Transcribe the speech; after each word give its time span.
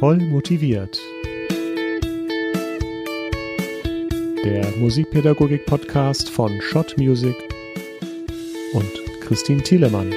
Voll 0.00 0.16
motiviert. 0.16 0.98
Der 4.42 4.66
Musikpädagogik-Podcast 4.78 6.30
von 6.30 6.58
Schott 6.62 6.96
Music 6.96 7.36
und 8.72 8.90
Christine 9.20 9.62
Thielemann. 9.62 10.10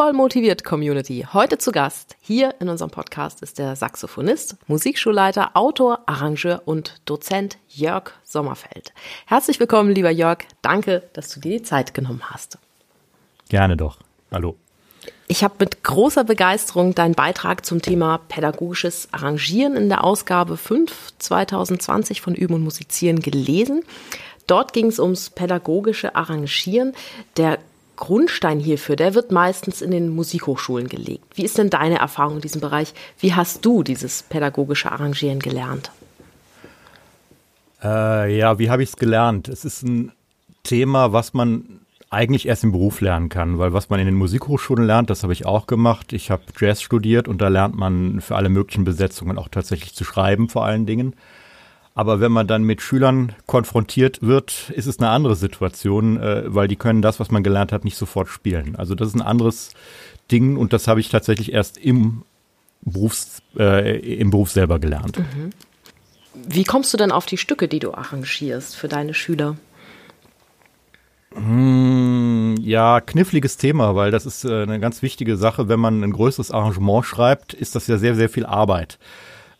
Liebevoll 0.00 0.16
motiviert 0.16 0.64
Community. 0.64 1.26
Heute 1.30 1.58
zu 1.58 1.72
Gast 1.72 2.16
hier 2.22 2.54
in 2.58 2.70
unserem 2.70 2.90
Podcast 2.90 3.42
ist 3.42 3.58
der 3.58 3.76
Saxophonist, 3.76 4.56
Musikschulleiter, 4.66 5.50
Autor, 5.52 6.00
Arrangeur 6.06 6.62
und 6.64 7.02
Dozent 7.04 7.58
Jörg 7.68 8.12
Sommerfeld. 8.24 8.94
Herzlich 9.26 9.60
willkommen, 9.60 9.94
lieber 9.94 10.08
Jörg. 10.08 10.38
Danke, 10.62 11.02
dass 11.12 11.28
du 11.28 11.40
dir 11.40 11.58
die 11.58 11.62
Zeit 11.62 11.92
genommen 11.92 12.22
hast. 12.30 12.56
Gerne 13.50 13.76
doch. 13.76 13.98
Hallo. 14.32 14.56
Ich 15.28 15.44
habe 15.44 15.56
mit 15.58 15.84
großer 15.84 16.24
Begeisterung 16.24 16.94
deinen 16.94 17.14
Beitrag 17.14 17.66
zum 17.66 17.82
Thema 17.82 18.22
pädagogisches 18.30 19.08
Arrangieren 19.12 19.76
in 19.76 19.90
der 19.90 20.02
Ausgabe 20.02 20.56
5 20.56 21.12
2020 21.18 22.22
von 22.22 22.34
Üben 22.34 22.54
und 22.54 22.64
Musizieren 22.64 23.20
gelesen. 23.20 23.84
Dort 24.46 24.72
ging 24.72 24.86
es 24.86 24.98
ums 24.98 25.28
pädagogische 25.28 26.16
Arrangieren. 26.16 26.94
Der 27.36 27.58
Grundstein 28.00 28.58
hierfür, 28.58 28.96
der 28.96 29.14
wird 29.14 29.30
meistens 29.30 29.80
in 29.82 29.92
den 29.92 30.08
Musikhochschulen 30.08 30.88
gelegt. 30.88 31.24
Wie 31.36 31.44
ist 31.44 31.58
denn 31.58 31.70
deine 31.70 31.98
Erfahrung 31.98 32.36
in 32.36 32.40
diesem 32.40 32.60
Bereich? 32.60 32.92
Wie 33.20 33.34
hast 33.34 33.64
du 33.64 33.84
dieses 33.84 34.24
pädagogische 34.24 34.90
Arrangieren 34.90 35.38
gelernt? 35.38 35.92
Äh, 37.82 38.36
ja, 38.36 38.58
wie 38.58 38.70
habe 38.70 38.82
ich 38.82 38.88
es 38.88 38.96
gelernt? 38.96 39.48
Es 39.48 39.64
ist 39.64 39.82
ein 39.82 40.12
Thema, 40.64 41.12
was 41.12 41.34
man 41.34 41.80
eigentlich 42.10 42.48
erst 42.48 42.64
im 42.64 42.72
Beruf 42.72 43.00
lernen 43.00 43.28
kann, 43.28 43.58
weil 43.58 43.72
was 43.72 43.88
man 43.88 44.00
in 44.00 44.06
den 44.06 44.16
Musikhochschulen 44.16 44.84
lernt, 44.84 45.10
das 45.10 45.22
habe 45.22 45.32
ich 45.32 45.46
auch 45.46 45.68
gemacht. 45.68 46.12
Ich 46.12 46.30
habe 46.30 46.42
Jazz 46.58 46.82
studiert 46.82 47.28
und 47.28 47.40
da 47.40 47.48
lernt 47.48 47.76
man 47.76 48.20
für 48.20 48.34
alle 48.34 48.48
möglichen 48.48 48.84
Besetzungen 48.84 49.38
auch 49.38 49.48
tatsächlich 49.48 49.94
zu 49.94 50.04
schreiben 50.04 50.48
vor 50.48 50.64
allen 50.64 50.86
Dingen. 50.86 51.14
Aber 52.00 52.18
wenn 52.18 52.32
man 52.32 52.46
dann 52.46 52.62
mit 52.62 52.80
Schülern 52.80 53.34
konfrontiert 53.44 54.22
wird, 54.22 54.70
ist 54.74 54.86
es 54.86 55.00
eine 55.00 55.10
andere 55.10 55.36
Situation, 55.36 56.16
äh, 56.16 56.44
weil 56.46 56.66
die 56.66 56.76
können 56.76 57.02
das, 57.02 57.20
was 57.20 57.30
man 57.30 57.42
gelernt 57.42 57.72
hat, 57.72 57.84
nicht 57.84 57.98
sofort 57.98 58.28
spielen. 58.28 58.74
Also 58.74 58.94
das 58.94 59.08
ist 59.08 59.16
ein 59.16 59.20
anderes 59.20 59.74
Ding 60.32 60.56
und 60.56 60.72
das 60.72 60.88
habe 60.88 61.00
ich 61.00 61.10
tatsächlich 61.10 61.52
erst 61.52 61.76
im, 61.76 62.22
Berufs, 62.80 63.42
äh, 63.54 63.98
im 64.16 64.30
Beruf 64.30 64.50
selber 64.50 64.78
gelernt. 64.78 65.18
Mhm. 65.18 65.50
Wie 66.48 66.64
kommst 66.64 66.94
du 66.94 66.96
denn 66.96 67.12
auf 67.12 67.26
die 67.26 67.36
Stücke, 67.36 67.68
die 67.68 67.80
du 67.80 67.92
arrangierst 67.92 68.76
für 68.76 68.88
deine 68.88 69.12
Schüler? 69.12 69.58
Hm, 71.34 72.56
ja, 72.62 73.02
kniffliges 73.02 73.58
Thema, 73.58 73.94
weil 73.94 74.10
das 74.10 74.24
ist 74.24 74.46
äh, 74.46 74.62
eine 74.62 74.80
ganz 74.80 75.02
wichtige 75.02 75.36
Sache. 75.36 75.68
Wenn 75.68 75.80
man 75.80 76.02
ein 76.02 76.12
größeres 76.12 76.50
Arrangement 76.50 77.04
schreibt, 77.04 77.52
ist 77.52 77.74
das 77.74 77.88
ja 77.88 77.98
sehr, 77.98 78.14
sehr 78.14 78.30
viel 78.30 78.46
Arbeit. 78.46 78.98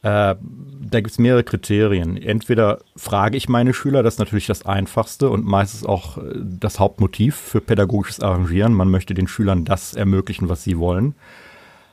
Äh, 0.03 0.35
da 0.37 1.01
gibt 1.01 1.11
es 1.11 1.19
mehrere 1.19 1.45
Kriterien. 1.45 2.17
Entweder 2.17 2.79
frage 2.97 3.37
ich 3.37 3.49
meine 3.49 3.75
Schüler, 3.75 4.03
das 4.03 4.15
ist 4.15 4.19
natürlich 4.19 4.47
das 4.47 4.65
Einfachste 4.65 5.29
und 5.29 5.45
meistens 5.45 5.85
auch 5.85 6.19
äh, 6.19 6.23
das 6.37 6.79
Hauptmotiv 6.79 7.37
für 7.37 7.61
pädagogisches 7.61 8.21
Arrangieren. 8.21 8.73
Man 8.73 8.91
möchte 8.91 9.15
den 9.15 9.29
Schülern 9.29 9.65
das 9.65 9.95
ermöglichen, 9.95 10.49
was 10.49 10.65
sie 10.65 10.79
wollen. 10.79 11.15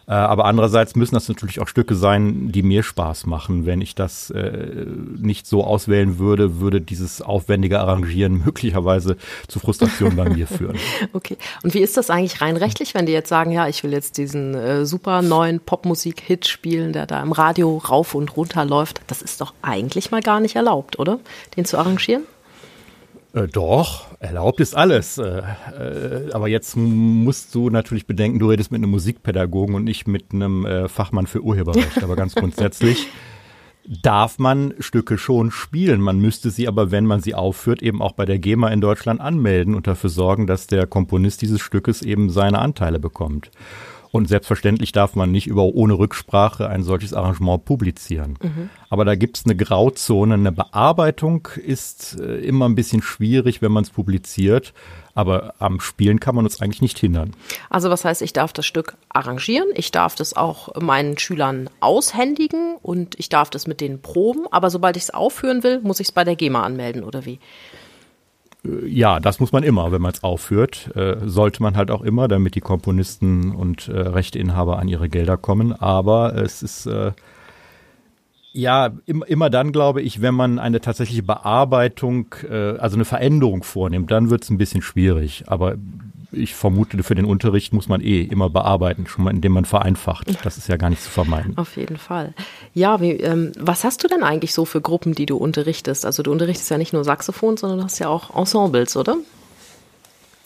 Äh, 0.08 0.14
aber 0.14 0.46
andererseits 0.46 0.96
müssen 0.96 1.16
das 1.16 1.28
natürlich 1.28 1.60
auch 1.60 1.68
Stücke 1.68 1.96
sein, 1.96 2.52
die 2.52 2.64
mir 2.64 2.82
Spaß 2.82 3.26
machen. 3.26 3.66
Wenn 3.66 3.82
ich 3.82 3.94
das 3.94 4.30
äh, 4.30 4.86
nicht 5.18 5.46
so 5.46 5.66
auswählen 5.66 6.18
würde, 6.18 6.62
würde 6.62 6.80
dieses 6.80 7.22
aufwendige 7.22 7.80
Arrangieren 7.80 8.42
möglicherweise 8.46 9.18
zu 9.48 9.60
Frustration 9.60 10.16
bei 10.16 10.30
mir 10.30 10.48
führen. 10.48 10.78
Okay. 11.14 11.38
Und 11.64 11.74
wie 11.74 11.80
ist 11.80 11.98
das 11.98 12.10
eigentlich 12.10 12.42
rein 12.42 12.58
rechtlich, 12.58 12.94
wenn 12.94 13.06
die 13.06 13.12
jetzt 13.12 13.30
sagen, 13.30 13.52
ja, 13.52 13.68
ich 13.68 13.84
will 13.84 13.92
jetzt 13.92 14.18
diesen 14.18 14.54
äh, 14.54 14.86
super 14.86 15.22
neuen 15.22 15.60
Popmusik-Hit 15.60 16.48
spielen, 16.48 16.94
der 16.94 17.06
da 17.06 17.22
im 17.22 17.32
Radio 17.32 17.78
rauf 17.78 18.14
und 18.14 18.36
runter 18.36 18.66
läuft? 18.66 19.02
Das 19.08 19.22
ist 19.22 19.42
doch 19.42 19.54
eigentlich 19.62 20.12
mal 20.12 20.22
gar 20.22 20.40
nicht 20.40 20.56
erlaubt, 20.56 21.00
oder? 21.00 21.20
Den 21.56 21.66
zu 21.66 21.78
arrangieren? 21.78 22.24
Äh, 23.34 23.48
doch, 23.48 24.06
erlaubt 24.20 24.60
ist 24.60 24.76
alles. 24.76 25.18
Äh, 25.18 25.42
äh, 25.78 26.32
aber 26.32 26.48
jetzt 26.48 26.76
musst 26.76 27.54
du 27.54 27.70
natürlich 27.70 28.08
bedenken, 28.08 28.40
du 28.40 28.50
redest 28.50 28.72
mit 28.72 28.80
einem 28.80 28.92
Musikpädagogen 28.92 29.76
und 29.76 29.84
nicht 29.84 30.08
mit 30.08 30.34
einem 30.34 30.66
äh, 30.66 30.88
Fachmann 30.88 31.28
für 31.28 31.42
Urheberrecht. 31.42 32.04
aber 32.04 32.16
ganz 32.16 32.36
grundsätzlich 32.36 33.08
darf 33.88 34.38
man 34.38 34.74
Stücke 34.80 35.18
schon 35.18 35.52
spielen. 35.52 36.02
Man 36.02 36.20
müsste 36.20 36.50
sie 36.50 36.68
aber, 36.68 36.92
wenn 36.92 37.06
man 37.06 37.22
sie 37.22 37.36
aufführt, 37.36 37.82
eben 37.82 38.02
auch 38.02 38.12
bei 38.12 38.26
der 38.26 38.38
GEMA 38.38 38.70
in 38.70 38.82
Deutschland 38.82 39.22
anmelden 39.22 39.76
und 39.76 39.88
dafür 39.88 40.10
sorgen, 40.10 40.46
dass 40.46 40.68
der 40.68 40.88
Komponist 40.88 41.42
dieses 41.42 41.62
Stückes 41.62 42.02
eben 42.02 42.30
seine 42.30 42.60
Anteile 42.60 43.00
bekommt. 43.00 43.50
Und 44.12 44.28
selbstverständlich 44.28 44.92
darf 44.92 45.16
man 45.16 45.32
nicht 45.32 45.48
über 45.48 45.64
ohne 45.64 45.98
Rücksprache 45.98 46.70
ein 46.70 46.84
solches 46.84 47.14
Arrangement 47.14 47.66
publizieren. 47.66 48.38
Mhm. 48.42 48.70
Aber 48.90 49.06
da 49.06 49.16
gibt 49.16 49.38
es 49.38 49.46
eine 49.46 49.56
Grauzone. 49.56 50.36
Eine 50.36 50.52
Bearbeitung 50.52 51.48
ist 51.64 52.18
äh, 52.20 52.38
immer 52.38 52.68
ein 52.68 52.76
bisschen 52.76 53.02
schwierig, 53.02 53.62
wenn 53.62 53.72
man 53.72 53.84
es 53.84 53.90
publiziert. 53.90 54.74
Aber 55.14 55.56
am 55.60 55.80
Spielen 55.80 56.20
kann 56.20 56.36
man 56.36 56.46
uns 56.46 56.62
eigentlich 56.62 56.82
nicht 56.82 57.00
hindern. 57.00 57.36
Also 57.70 57.90
was 57.90 58.06
heißt, 58.06 58.22
ich 58.22 58.34
darf 58.34 58.54
das 58.54 58.66
Stück 58.66 58.98
arrangieren, 59.10 59.68
ich 59.74 59.92
darf 59.92 60.16
das 60.16 60.36
auch 60.36 60.80
meinen 60.80 61.18
Schülern 61.18 61.70
aushändigen 61.80 62.76
und 62.82 63.20
ich 63.20 63.28
darf 63.28 63.50
das 63.50 63.66
mit 63.66 63.82
denen 63.82 64.02
proben. 64.02 64.46
Aber 64.52 64.70
sobald 64.70 64.96
ich 64.96 65.04
es 65.04 65.10
aufführen 65.10 65.64
will, 65.64 65.82
muss 65.82 66.00
ich 66.00 66.08
es 66.08 66.12
bei 66.12 66.24
der 66.24 66.36
GEMA 66.36 66.64
anmelden 66.64 67.04
oder 67.04 67.26
wie? 67.26 67.40
Äh, 68.68 68.88
ja, 68.88 69.20
das 69.20 69.40
muss 69.40 69.52
man 69.52 69.64
immer, 69.64 69.92
wenn 69.92 70.02
man 70.02 70.12
es 70.12 70.24
aufführt. 70.24 70.96
Äh, 70.96 71.18
sollte 71.26 71.62
man 71.64 71.78
halt 71.78 71.92
auch 71.92 72.02
immer, 72.02 72.28
damit 72.28 72.56
die 72.56 72.62
Komponisten 72.62 73.52
und 73.52 73.88
äh, 73.88 73.98
Rechteinhaber 74.00 74.80
an 74.80 74.88
ihre 74.88 75.10
Gelder 75.10 75.38
kommen. 75.38 75.74
Aber 75.74 76.36
es 76.36 76.62
ist 76.64 76.86
äh, 76.86 77.12
ja 78.54 78.92
im, 79.06 79.24
immer 79.24 79.50
dann, 79.50 79.72
glaube 79.72 80.02
ich, 80.02 80.22
wenn 80.22 80.36
man 80.36 80.60
eine 80.60 80.82
tatsächliche 80.82 81.24
Bearbeitung, 81.24 82.28
äh, 82.50 82.78
also 82.78 82.96
eine 82.96 83.06
Veränderung 83.06 83.64
vornimmt, 83.64 84.12
dann 84.12 84.30
wird 84.30 84.44
es 84.44 84.50
ein 84.50 84.58
bisschen 84.58 84.82
schwierig. 84.82 85.46
Aber 85.48 85.76
ich 86.32 86.56
vermute, 86.56 87.02
für 87.04 87.16
den 87.16 87.26
Unterricht 87.26 87.74
muss 87.74 87.88
man 87.88 88.02
eh 88.02 88.22
immer 88.22 88.50
bearbeiten, 88.50 89.08
schon 89.08 89.26
mal, 89.26 89.32
indem 89.32 89.54
man 89.54 89.66
vereinfacht. 89.66 90.44
Das 90.44 90.58
ist 90.58 90.68
ja 90.68 90.78
gar 90.78 90.90
nicht 90.90 91.02
zu 91.02 91.10
vermeiden. 91.10 91.58
Auf 91.58 91.78
jeden 91.78 91.98
Fall. 91.98 92.34
Ja, 92.74 93.02
wie, 93.02 93.12
ähm, 93.12 93.52
was 93.58 93.84
hast 93.84 94.04
du 94.04 94.08
denn 94.08 94.24
eigentlich 94.24 94.54
so 94.54 94.66
für 94.66 94.82
Gruppen, 94.82 95.16
die 95.16 95.26
du 95.26 95.38
unterrichtest? 95.38 96.06
Also 96.06 96.24
du 96.24 96.32
unterrichtest 96.32 96.70
ja 96.70 96.78
nicht 96.78 96.94
nur 96.94 97.04
Saxophon, 97.04 97.58
sondern 97.58 97.80
du 97.80 97.86
hast 97.86 98.00
ja 98.00 98.10
auch 98.10 98.36
Ensembles, 98.36 98.98
oder? 98.98 99.18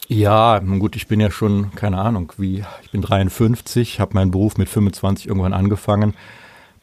Ja, 0.07 0.59
gut, 0.59 0.95
ich 0.97 1.07
bin 1.07 1.19
ja 1.21 1.31
schon, 1.31 1.71
keine 1.71 1.97
Ahnung, 1.97 2.33
wie, 2.37 2.65
ich 2.83 2.91
bin 2.91 3.01
53, 3.01 3.99
habe 3.99 4.13
meinen 4.13 4.31
Beruf 4.31 4.57
mit 4.57 4.67
25 4.67 5.27
irgendwann 5.27 5.53
angefangen. 5.53 6.15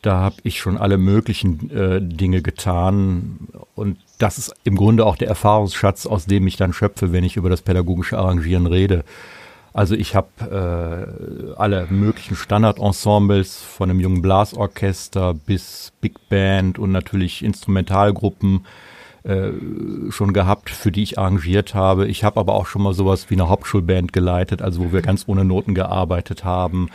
Da 0.00 0.16
habe 0.18 0.36
ich 0.44 0.60
schon 0.60 0.78
alle 0.78 0.96
möglichen 0.96 1.70
äh, 1.70 2.00
Dinge 2.00 2.40
getan 2.40 3.48
und 3.74 3.98
das 4.18 4.38
ist 4.38 4.54
im 4.64 4.76
Grunde 4.76 5.06
auch 5.06 5.16
der 5.16 5.28
Erfahrungsschatz, 5.28 6.06
aus 6.06 6.26
dem 6.26 6.46
ich 6.46 6.56
dann 6.56 6.72
schöpfe, 6.72 7.12
wenn 7.12 7.24
ich 7.24 7.36
über 7.36 7.50
das 7.50 7.62
pädagogische 7.62 8.18
Arrangieren 8.18 8.66
rede. 8.66 9.04
Also 9.72 9.94
ich 9.94 10.16
habe 10.16 10.28
äh, 10.40 11.54
alle 11.56 11.86
möglichen 11.90 12.34
Standardensembles 12.34 13.62
von 13.62 13.90
einem 13.90 14.00
jungen 14.00 14.22
Blasorchester 14.22 15.34
bis 15.34 15.92
Big 16.00 16.28
Band 16.28 16.78
und 16.78 16.90
natürlich 16.90 17.44
Instrumentalgruppen 17.44 18.66
äh, 19.22 19.50
schon 20.10 20.32
gehabt, 20.32 20.70
für 20.70 20.90
die 20.90 21.02
ich 21.02 21.18
arrangiert 21.18 21.74
habe. 21.74 22.08
Ich 22.08 22.24
habe 22.24 22.40
aber 22.40 22.54
auch 22.54 22.66
schon 22.66 22.82
mal 22.82 22.94
sowas 22.94 23.30
wie 23.30 23.34
eine 23.34 23.48
Hauptschulband 23.48 24.12
geleitet, 24.12 24.62
also 24.62 24.82
wo 24.82 24.92
wir 24.92 25.02
ganz 25.02 25.24
ohne 25.28 25.44
Noten 25.44 25.74
gearbeitet 25.74 26.44
haben. 26.44 26.88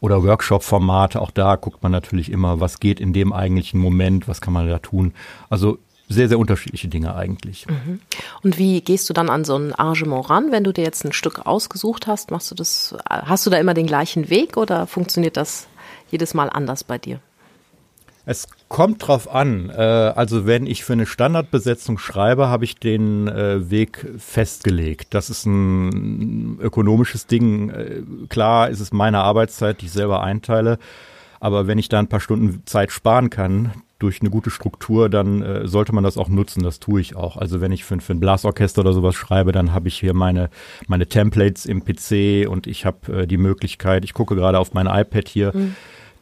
Oder 0.00 0.22
Workshop-Formate, 0.22 1.20
auch 1.20 1.30
da 1.30 1.56
guckt 1.56 1.82
man 1.82 1.92
natürlich 1.92 2.30
immer, 2.30 2.60
was 2.60 2.80
geht 2.80 3.00
in 3.00 3.12
dem 3.12 3.32
eigentlichen 3.32 3.80
Moment, 3.80 4.28
was 4.28 4.40
kann 4.40 4.52
man 4.52 4.68
da 4.68 4.78
tun. 4.78 5.14
Also 5.48 5.78
sehr, 6.08 6.28
sehr 6.28 6.38
unterschiedliche 6.38 6.88
Dinge 6.88 7.14
eigentlich. 7.14 7.66
Mhm. 7.66 8.00
Und 8.42 8.58
wie 8.58 8.80
gehst 8.80 9.08
du 9.08 9.14
dann 9.14 9.30
an 9.30 9.44
so 9.44 9.56
ein 9.56 9.72
Arrangement 9.74 10.28
ran, 10.28 10.52
wenn 10.52 10.64
du 10.64 10.72
dir 10.72 10.84
jetzt 10.84 11.04
ein 11.04 11.12
Stück 11.12 11.46
ausgesucht 11.46 12.06
hast? 12.06 12.30
Machst 12.30 12.50
du 12.50 12.54
das, 12.54 12.94
hast 13.08 13.46
du 13.46 13.50
da 13.50 13.58
immer 13.58 13.74
den 13.74 13.86
gleichen 13.86 14.28
Weg 14.30 14.56
oder 14.56 14.86
funktioniert 14.86 15.36
das 15.36 15.66
jedes 16.10 16.34
Mal 16.34 16.50
anders 16.50 16.84
bei 16.84 16.98
dir? 16.98 17.20
Es 18.26 18.48
kommt 18.68 19.06
drauf 19.06 19.32
an. 19.32 19.70
Äh, 19.70 19.82
also 19.82 20.46
wenn 20.46 20.66
ich 20.66 20.84
für 20.84 20.94
eine 20.94 21.06
Standardbesetzung 21.06 21.98
schreibe, 21.98 22.48
habe 22.48 22.64
ich 22.64 22.76
den 22.76 23.28
äh, 23.28 23.70
Weg 23.70 24.06
festgelegt. 24.18 25.12
Das 25.12 25.28
ist 25.28 25.44
ein 25.46 26.58
ökonomisches 26.60 27.26
Ding. 27.26 27.70
Äh, 27.70 28.02
klar 28.28 28.70
ist 28.70 28.80
es 28.80 28.92
meine 28.92 29.20
Arbeitszeit, 29.20 29.80
die 29.80 29.86
ich 29.86 29.92
selber 29.92 30.22
einteile. 30.22 30.78
Aber 31.40 31.66
wenn 31.66 31.78
ich 31.78 31.90
da 31.90 31.98
ein 31.98 32.08
paar 32.08 32.20
Stunden 32.20 32.62
Zeit 32.64 32.90
sparen 32.90 33.28
kann, 33.28 33.72
durch 33.98 34.20
eine 34.20 34.30
gute 34.30 34.50
Struktur, 34.50 35.08
dann 35.08 35.42
äh, 35.42 35.68
sollte 35.68 35.94
man 35.94 36.04
das 36.04 36.18
auch 36.18 36.28
nutzen. 36.28 36.62
Das 36.62 36.80
tue 36.80 37.00
ich 37.00 37.16
auch. 37.16 37.36
Also 37.36 37.60
wenn 37.60 37.72
ich 37.72 37.84
für, 37.84 38.00
für 38.00 38.12
ein 38.12 38.20
Blasorchester 38.20 38.80
oder 38.80 38.92
sowas 38.92 39.14
schreibe, 39.14 39.52
dann 39.52 39.72
habe 39.72 39.88
ich 39.88 39.98
hier 39.98 40.14
meine, 40.14 40.50
meine 40.88 41.06
Templates 41.06 41.64
im 41.64 41.84
PC 41.84 42.48
und 42.48 42.66
ich 42.66 42.84
habe 42.84 43.22
äh, 43.22 43.26
die 43.26 43.36
Möglichkeit, 43.36 44.04
ich 44.04 44.12
gucke 44.12 44.34
gerade 44.34 44.58
auf 44.58 44.74
mein 44.74 44.86
iPad 44.86 45.28
hier, 45.28 45.52
mhm. 45.54 45.76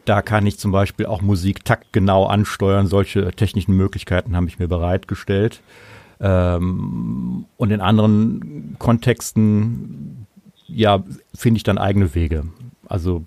da 0.04 0.22
kann 0.22 0.46
ich 0.46 0.58
zum 0.58 0.70
Beispiel 0.70 1.06
auch 1.06 1.22
Musik 1.22 1.64
taktgenau 1.64 2.26
ansteuern. 2.26 2.86
Solche 2.86 3.30
technischen 3.32 3.74
Möglichkeiten 3.76 4.36
habe 4.36 4.48
ich 4.48 4.58
mir 4.58 4.68
bereitgestellt. 4.68 5.60
Ähm, 6.20 7.46
und 7.56 7.70
in 7.70 7.80
anderen 7.80 8.76
Kontexten, 8.78 10.26
ja, 10.68 11.02
finde 11.34 11.56
ich 11.56 11.64
dann 11.64 11.78
eigene 11.78 12.14
Wege. 12.14 12.44
Also 12.86 13.24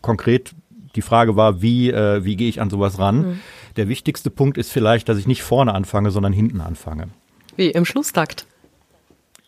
konkret 0.00 0.54
die 0.96 1.02
Frage 1.02 1.36
war, 1.36 1.62
wie, 1.62 1.90
äh, 1.90 2.24
wie 2.24 2.36
gehe 2.36 2.48
ich 2.48 2.60
an 2.60 2.70
sowas 2.70 2.98
ran? 2.98 3.16
Mhm. 3.16 3.40
Der 3.76 3.88
wichtigste 3.88 4.30
Punkt 4.30 4.58
ist 4.58 4.72
vielleicht, 4.72 5.08
dass 5.08 5.18
ich 5.18 5.26
nicht 5.26 5.42
vorne 5.42 5.74
anfange, 5.74 6.10
sondern 6.10 6.32
hinten 6.32 6.60
anfange. 6.60 7.08
Wie 7.56 7.70
im 7.70 7.84
Schlusstakt? 7.84 8.46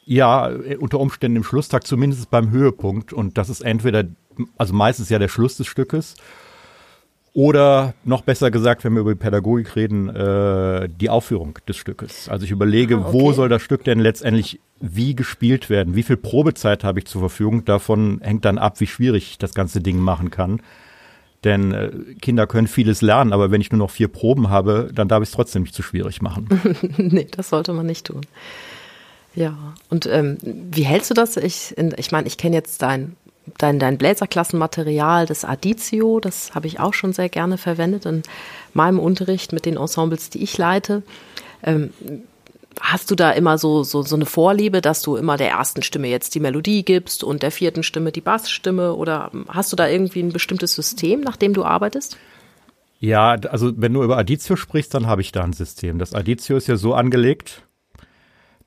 Ja, 0.04 0.50
äh, 0.50 0.76
unter 0.76 1.00
Umständen 1.00 1.36
im 1.36 1.44
Schlusstakt, 1.44 1.86
zumindest 1.86 2.30
beim 2.30 2.50
Höhepunkt. 2.50 3.12
Und 3.12 3.38
das 3.38 3.48
ist 3.48 3.62
entweder, 3.62 4.04
also 4.56 4.74
meistens 4.74 5.08
ja 5.08 5.18
der 5.18 5.28
Schluss 5.28 5.56
des 5.56 5.66
Stückes 5.66 6.16
oder 7.38 7.94
noch 8.04 8.22
besser 8.22 8.50
gesagt, 8.50 8.84
wenn 8.84 8.94
wir 8.94 9.00
über 9.00 9.14
die 9.14 9.18
Pädagogik 9.18 9.76
reden, 9.76 10.08
äh, 10.08 10.88
die 10.88 11.08
Aufführung 11.08 11.58
des 11.68 11.76
Stückes. 11.76 12.28
Also 12.28 12.44
ich 12.44 12.50
überlege, 12.50 12.96
ah, 12.96 13.00
okay. 13.00 13.12
wo 13.12 13.32
soll 13.32 13.48
das 13.48 13.62
Stück 13.62 13.84
denn 13.84 14.00
letztendlich 14.00 14.60
wie 14.80 15.14
gespielt 15.14 15.70
werden? 15.70 15.94
Wie 15.94 16.02
viel 16.02 16.16
Probezeit 16.16 16.84
habe 16.84 16.98
ich 16.98 17.06
zur 17.06 17.20
Verfügung? 17.20 17.64
Davon 17.64 18.20
hängt 18.22 18.44
dann 18.44 18.58
ab, 18.58 18.80
wie 18.80 18.86
schwierig 18.86 19.30
ich 19.30 19.38
das 19.38 19.54
ganze 19.54 19.80
Ding 19.80 19.98
machen 19.98 20.30
kann. 20.30 20.60
Denn 21.44 21.72
äh, 21.72 21.90
Kinder 22.20 22.46
können 22.46 22.66
vieles 22.66 23.00
lernen, 23.00 23.32
aber 23.32 23.50
wenn 23.50 23.60
ich 23.60 23.70
nur 23.70 23.78
noch 23.78 23.90
vier 23.90 24.08
Proben 24.08 24.50
habe, 24.50 24.90
dann 24.92 25.08
darf 25.08 25.22
ich 25.22 25.28
es 25.28 25.34
trotzdem 25.34 25.62
nicht 25.62 25.74
zu 25.74 25.82
schwierig 25.82 26.20
machen. 26.20 26.48
nee, 26.96 27.28
das 27.30 27.50
sollte 27.50 27.72
man 27.72 27.86
nicht 27.86 28.06
tun. 28.06 28.22
Ja, 29.34 29.56
und 29.88 30.06
ähm, 30.06 30.38
wie 30.42 30.82
hältst 30.82 31.10
du 31.10 31.14
das? 31.14 31.36
Ich, 31.36 31.76
in, 31.78 31.94
ich 31.96 32.10
meine, 32.10 32.26
ich 32.26 32.38
kenne 32.38 32.56
jetzt 32.56 32.82
dein, 32.82 33.14
dein, 33.56 33.78
dein 33.78 33.98
Bläserklassenmaterial, 33.98 35.26
das 35.26 35.44
Aditio, 35.44 36.18
das 36.18 36.56
habe 36.56 36.66
ich 36.66 36.80
auch 36.80 36.94
schon 36.94 37.12
sehr 37.12 37.28
gerne 37.28 37.56
verwendet 37.56 38.04
in 38.04 38.24
meinem 38.74 38.98
Unterricht 38.98 39.52
mit 39.52 39.64
den 39.64 39.76
Ensembles, 39.76 40.30
die 40.30 40.42
ich 40.42 40.58
leite. 40.58 41.04
Ähm, 41.62 41.92
Hast 42.80 43.10
du 43.10 43.14
da 43.14 43.32
immer 43.32 43.58
so, 43.58 43.82
so, 43.82 44.02
so 44.02 44.16
eine 44.16 44.26
Vorliebe, 44.26 44.80
dass 44.80 45.02
du 45.02 45.16
immer 45.16 45.36
der 45.36 45.50
ersten 45.50 45.82
Stimme 45.82 46.08
jetzt 46.08 46.34
die 46.34 46.40
Melodie 46.40 46.84
gibst 46.84 47.24
und 47.24 47.42
der 47.42 47.50
vierten 47.50 47.82
Stimme 47.82 48.12
die 48.12 48.20
Bassstimme? 48.20 48.94
Oder 48.94 49.30
hast 49.48 49.72
du 49.72 49.76
da 49.76 49.88
irgendwie 49.88 50.20
ein 50.20 50.32
bestimmtes 50.32 50.74
System, 50.74 51.20
nach 51.20 51.36
dem 51.36 51.54
du 51.54 51.64
arbeitest? 51.64 52.16
Ja, 53.00 53.30
also 53.32 53.72
wenn 53.76 53.94
du 53.94 54.02
über 54.02 54.18
Aditio 54.18 54.56
sprichst, 54.56 54.92
dann 54.94 55.06
habe 55.06 55.22
ich 55.22 55.32
da 55.32 55.42
ein 55.42 55.52
System. 55.52 55.98
Das 55.98 56.14
Aditio 56.14 56.56
ist 56.56 56.66
ja 56.66 56.76
so 56.76 56.94
angelegt, 56.94 57.62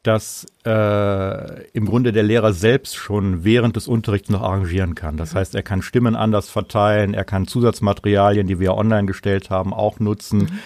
dass 0.04 0.48
äh, 0.66 1.68
im 1.72 1.86
Grunde 1.86 2.12
der 2.12 2.24
Lehrer 2.24 2.54
selbst 2.54 2.96
schon 2.96 3.44
während 3.44 3.76
des 3.76 3.88
Unterrichts 3.88 4.30
noch 4.30 4.42
arrangieren 4.42 4.96
kann. 4.96 5.16
Das 5.16 5.36
heißt, 5.36 5.54
er 5.54 5.62
kann 5.62 5.84
Stimmen 5.84 6.16
anders 6.16 6.50
verteilen, 6.50 7.14
er 7.14 7.24
kann 7.24 7.46
Zusatzmaterialien, 7.46 8.48
die 8.48 8.60
wir 8.60 8.74
online 8.74 9.06
gestellt 9.06 9.50
haben, 9.52 9.74
auch 9.74 10.00
nutzen. 10.00 10.40
Mhm. 10.40 10.60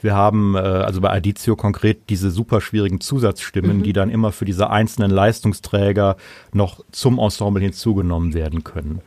Wir 0.00 0.14
haben 0.14 0.54
äh, 0.54 0.58
also 0.58 1.00
bei 1.00 1.10
Aditio 1.10 1.56
konkret 1.56 2.08
diese 2.08 2.30
super 2.30 2.60
schwierigen 2.60 3.00
Zusatzstimmen, 3.00 3.78
mhm. 3.78 3.82
die 3.82 3.92
dann 3.92 4.10
immer 4.10 4.32
für 4.32 4.44
diese 4.44 4.70
einzelnen 4.70 5.10
Leistungsträger 5.10 6.16
noch 6.52 6.84
zum 6.90 7.18
Ensemble 7.18 7.62
hinzugenommen 7.62 8.34
werden 8.34 8.64
können. 8.64 9.00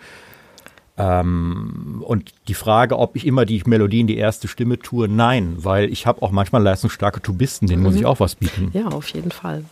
Ähm, 0.95 2.03
und 2.05 2.31
die 2.47 2.53
Frage, 2.53 2.99
ob 2.99 3.15
ich 3.15 3.25
immer 3.25 3.45
die 3.45 3.63
Melodie 3.65 4.01
in 4.01 4.07
die 4.07 4.17
erste 4.17 4.47
Stimme 4.47 4.77
tue, 4.77 5.07
nein, 5.07 5.55
weil 5.57 5.91
ich 5.91 6.05
habe 6.05 6.21
auch 6.21 6.29
manchmal 6.29 6.61
leistungsstarke 6.61 7.19
Tubisten, 7.19 7.67
denen 7.67 7.81
mhm. 7.81 7.87
muss 7.87 7.95
ich 7.95 8.05
auch 8.05 8.19
was 8.19 8.35
bieten. 8.35 8.69
Ja, 8.73 8.87
auf 8.89 9.07
jeden 9.09 9.31
Fall. 9.31 9.65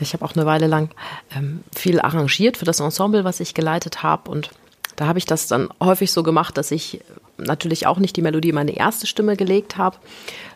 Ich 0.00 0.14
habe 0.14 0.24
auch 0.24 0.34
eine 0.34 0.46
Weile 0.46 0.66
lang 0.66 0.88
ähm, 1.36 1.60
viel 1.74 2.00
arrangiert 2.00 2.56
für 2.56 2.64
das 2.64 2.80
Ensemble, 2.80 3.24
was 3.24 3.40
ich 3.40 3.52
geleitet 3.52 4.02
habe 4.02 4.30
und 4.30 4.50
da 4.96 5.06
habe 5.06 5.18
ich 5.18 5.24
das 5.26 5.46
dann 5.46 5.68
häufig 5.82 6.12
so 6.12 6.22
gemacht, 6.22 6.56
dass 6.56 6.70
ich 6.70 7.00
natürlich 7.38 7.86
auch 7.86 7.98
nicht 7.98 8.16
die 8.16 8.22
Melodie 8.22 8.50
in 8.50 8.54
meine 8.54 8.76
erste 8.76 9.06
Stimme 9.06 9.36
gelegt 9.36 9.76
habe, 9.76 9.96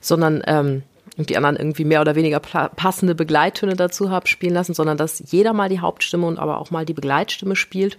sondern 0.01 0.43
ähm, 0.47 0.83
die 1.17 1.37
anderen 1.37 1.57
irgendwie 1.57 1.85
mehr 1.85 2.01
oder 2.01 2.15
weniger 2.15 2.41
passende 2.41 3.15
Begleittöne 3.15 3.75
dazu 3.75 4.11
habe 4.11 4.29
spielen 4.29 4.55
lassen, 4.55 4.75
sondern 4.75 4.99
dass 4.99 5.23
jeder 5.31 5.53
mal 5.53 5.69
die 5.69 5.81
Hauptstimme 5.81 6.27
und 6.27 6.39
aber 6.39 6.59
auch 6.59 6.71
mal 6.71 6.85
die 6.85 6.95
Begleitstimme 6.95 7.57
spielt. 7.57 7.97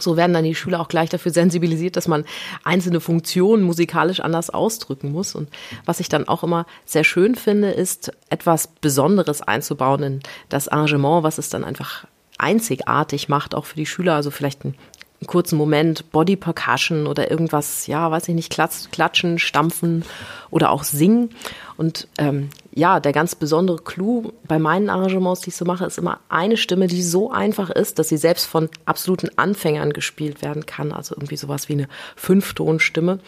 So 0.00 0.16
werden 0.16 0.32
dann 0.32 0.44
die 0.44 0.54
Schüler 0.54 0.80
auch 0.80 0.88
gleich 0.88 1.10
dafür 1.10 1.32
sensibilisiert, 1.32 1.96
dass 1.96 2.08
man 2.08 2.24
einzelne 2.62 3.00
Funktionen 3.00 3.64
musikalisch 3.64 4.20
anders 4.20 4.50
ausdrücken 4.50 5.12
muss. 5.12 5.34
Und 5.34 5.48
was 5.84 6.00
ich 6.00 6.08
dann 6.08 6.28
auch 6.28 6.44
immer 6.44 6.66
sehr 6.84 7.04
schön 7.04 7.34
finde, 7.34 7.70
ist 7.70 8.12
etwas 8.30 8.68
Besonderes 8.80 9.42
einzubauen 9.42 10.02
in 10.02 10.20
das 10.48 10.68
Arrangement, 10.68 11.24
was 11.24 11.38
es 11.38 11.48
dann 11.48 11.64
einfach 11.64 12.06
einzigartig 12.38 13.28
macht, 13.28 13.54
auch 13.54 13.64
für 13.64 13.76
die 13.76 13.86
Schüler. 13.86 14.14
Also 14.14 14.30
vielleicht 14.30 14.64
ein 14.64 14.76
einen 15.20 15.26
kurzen 15.26 15.56
Moment 15.56 16.12
Body 16.12 16.36
Percussion 16.36 17.06
oder 17.06 17.30
irgendwas, 17.30 17.88
ja, 17.88 18.10
weiß 18.10 18.28
ich 18.28 18.34
nicht, 18.34 18.50
klatschen, 18.50 19.38
stampfen 19.38 20.04
oder 20.50 20.70
auch 20.70 20.84
singen. 20.84 21.30
Und 21.76 22.06
ähm, 22.18 22.50
ja, 22.72 23.00
der 23.00 23.12
ganz 23.12 23.34
besondere 23.34 23.78
Clou 23.78 24.32
bei 24.46 24.60
meinen 24.60 24.88
Arrangements, 24.90 25.40
die 25.40 25.50
ich 25.50 25.56
so 25.56 25.64
mache, 25.64 25.84
ist 25.84 25.98
immer 25.98 26.20
eine 26.28 26.56
Stimme, 26.56 26.86
die 26.86 27.02
so 27.02 27.32
einfach 27.32 27.70
ist, 27.70 27.98
dass 27.98 28.08
sie 28.08 28.16
selbst 28.16 28.46
von 28.46 28.68
absoluten 28.84 29.30
Anfängern 29.36 29.92
gespielt 29.92 30.40
werden 30.40 30.66
kann. 30.66 30.92
Also 30.92 31.16
irgendwie 31.16 31.36
sowas 31.36 31.68
wie 31.68 31.74
eine 31.74 31.88
Fünftonstimme. 32.14 33.18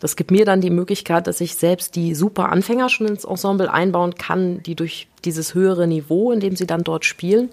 Das 0.00 0.16
gibt 0.16 0.32
mir 0.32 0.44
dann 0.44 0.60
die 0.60 0.70
Möglichkeit, 0.70 1.26
dass 1.28 1.40
ich 1.40 1.54
selbst 1.54 1.94
die 1.94 2.14
super 2.14 2.50
Anfänger 2.50 2.88
schon 2.88 3.06
ins 3.06 3.24
Ensemble 3.24 3.72
einbauen 3.72 4.16
kann, 4.16 4.62
die 4.62 4.74
durch 4.74 5.06
dieses 5.24 5.54
höhere 5.54 5.86
Niveau, 5.86 6.32
in 6.32 6.40
dem 6.40 6.56
sie 6.56 6.66
dann 6.66 6.84
dort 6.84 7.04
spielen, 7.04 7.50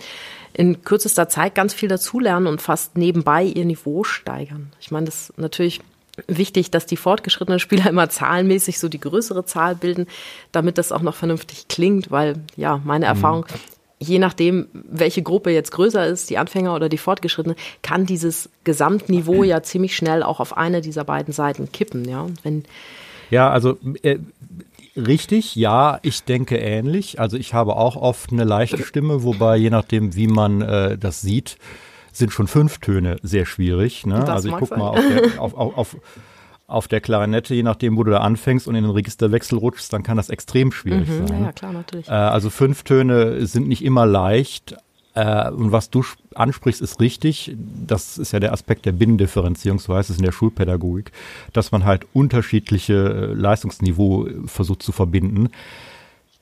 in 0.53 0.83
kürzester 0.83 1.27
Zeit 1.27 1.55
ganz 1.55 1.73
viel 1.73 1.89
dazulernen 1.89 2.47
und 2.47 2.61
fast 2.61 2.97
nebenbei 2.97 3.43
ihr 3.43 3.65
Niveau 3.65 4.03
steigern. 4.03 4.71
Ich 4.79 4.91
meine, 4.91 5.07
das 5.07 5.29
ist 5.29 5.37
natürlich 5.37 5.81
wichtig, 6.27 6.69
dass 6.69 6.85
die 6.85 6.97
fortgeschrittenen 6.97 7.59
Spieler 7.59 7.87
immer 7.89 8.09
zahlenmäßig 8.09 8.79
so 8.79 8.87
die 8.87 8.99
größere 8.99 9.45
Zahl 9.45 9.75
bilden, 9.75 10.07
damit 10.51 10.77
das 10.77 10.91
auch 10.91 11.01
noch 11.01 11.15
vernünftig 11.15 11.67
klingt, 11.67 12.11
weil 12.11 12.35
ja, 12.55 12.79
meine 12.83 13.05
mhm. 13.05 13.09
Erfahrung, 13.09 13.45
je 13.99 14.19
nachdem, 14.19 14.67
welche 14.73 15.23
Gruppe 15.23 15.51
jetzt 15.51 15.71
größer 15.71 16.05
ist, 16.05 16.29
die 16.29 16.37
Anfänger 16.37 16.75
oder 16.75 16.89
die 16.89 16.97
Fortgeschrittene, 16.97 17.55
kann 17.81 18.05
dieses 18.05 18.49
Gesamtniveau 18.63 19.43
ja 19.43 19.63
ziemlich 19.63 19.95
schnell 19.95 20.23
auch 20.23 20.39
auf 20.39 20.55
eine 20.55 20.81
dieser 20.81 21.03
beiden 21.03 21.33
Seiten 21.33 21.71
kippen, 21.71 22.07
ja. 22.07 22.27
Wenn 22.43 22.63
ja, 23.29 23.49
also 23.49 23.79
äh, 24.03 24.19
Richtig, 24.95 25.55
ja, 25.55 25.99
ich 26.03 26.23
denke 26.23 26.57
ähnlich. 26.57 27.19
Also 27.19 27.37
ich 27.37 27.53
habe 27.53 27.75
auch 27.75 27.95
oft 27.95 28.31
eine 28.31 28.43
leichte 28.43 28.83
Stimme, 28.83 29.23
wobei 29.23 29.57
je 29.57 29.69
nachdem, 29.69 30.15
wie 30.15 30.27
man 30.27 30.61
äh, 30.61 30.97
das 30.97 31.21
sieht, 31.21 31.57
sind 32.11 32.31
schon 32.31 32.47
fünf 32.47 32.77
Töne 32.77 33.17
sehr 33.23 33.45
schwierig. 33.45 34.05
Ne? 34.05 34.27
Also 34.31 34.49
ich 34.49 34.55
guck 34.55 34.69
sein. 34.69 34.79
mal 34.79 34.89
auf 34.89 34.99
der, 34.99 35.41
auf, 35.41 35.53
auf, 35.55 35.77
auf, 35.77 35.97
auf 36.67 36.87
der 36.87 37.01
Klarinette, 37.01 37.55
je 37.55 37.63
nachdem, 37.63 37.97
wo 37.97 38.03
du 38.03 38.11
da 38.11 38.19
anfängst 38.19 38.67
und 38.67 38.75
in 38.75 38.83
den 38.83 38.91
Registerwechsel 38.91 39.57
rutschst, 39.57 39.91
dann 39.91 40.03
kann 40.03 40.17
das 40.17 40.29
extrem 40.29 40.71
schwierig 40.71 41.09
mhm, 41.09 41.27
sein. 41.27 41.43
Ja, 41.43 41.51
klar, 41.51 41.73
natürlich. 41.73 42.07
Äh, 42.07 42.11
also 42.11 42.51
fünf 42.51 42.83
Töne 42.83 43.47
sind 43.47 43.67
nicht 43.67 43.83
immer 43.83 44.05
leicht, 44.05 44.75
äh, 45.15 45.49
und 45.51 45.71
was 45.71 45.89
du 45.89 46.03
ansprichst, 46.35 46.81
ist 46.81 46.99
richtig. 46.99 47.55
Das 47.87 48.17
ist 48.17 48.31
ja 48.31 48.39
der 48.39 48.53
Aspekt 48.53 48.85
der 48.85 48.91
Binnendifferenzierung, 48.93 49.79
so 49.79 49.95
heißt 49.95 50.09
es 50.09 50.17
in 50.17 50.23
der 50.23 50.31
Schulpädagogik, 50.31 51.11
dass 51.53 51.71
man 51.71 51.85
halt 51.85 52.07
unterschiedliche 52.13 52.93
äh, 52.93 53.33
Leistungsniveau 53.33 54.27
versucht 54.45 54.81
zu 54.81 54.91
verbinden. 54.91 55.49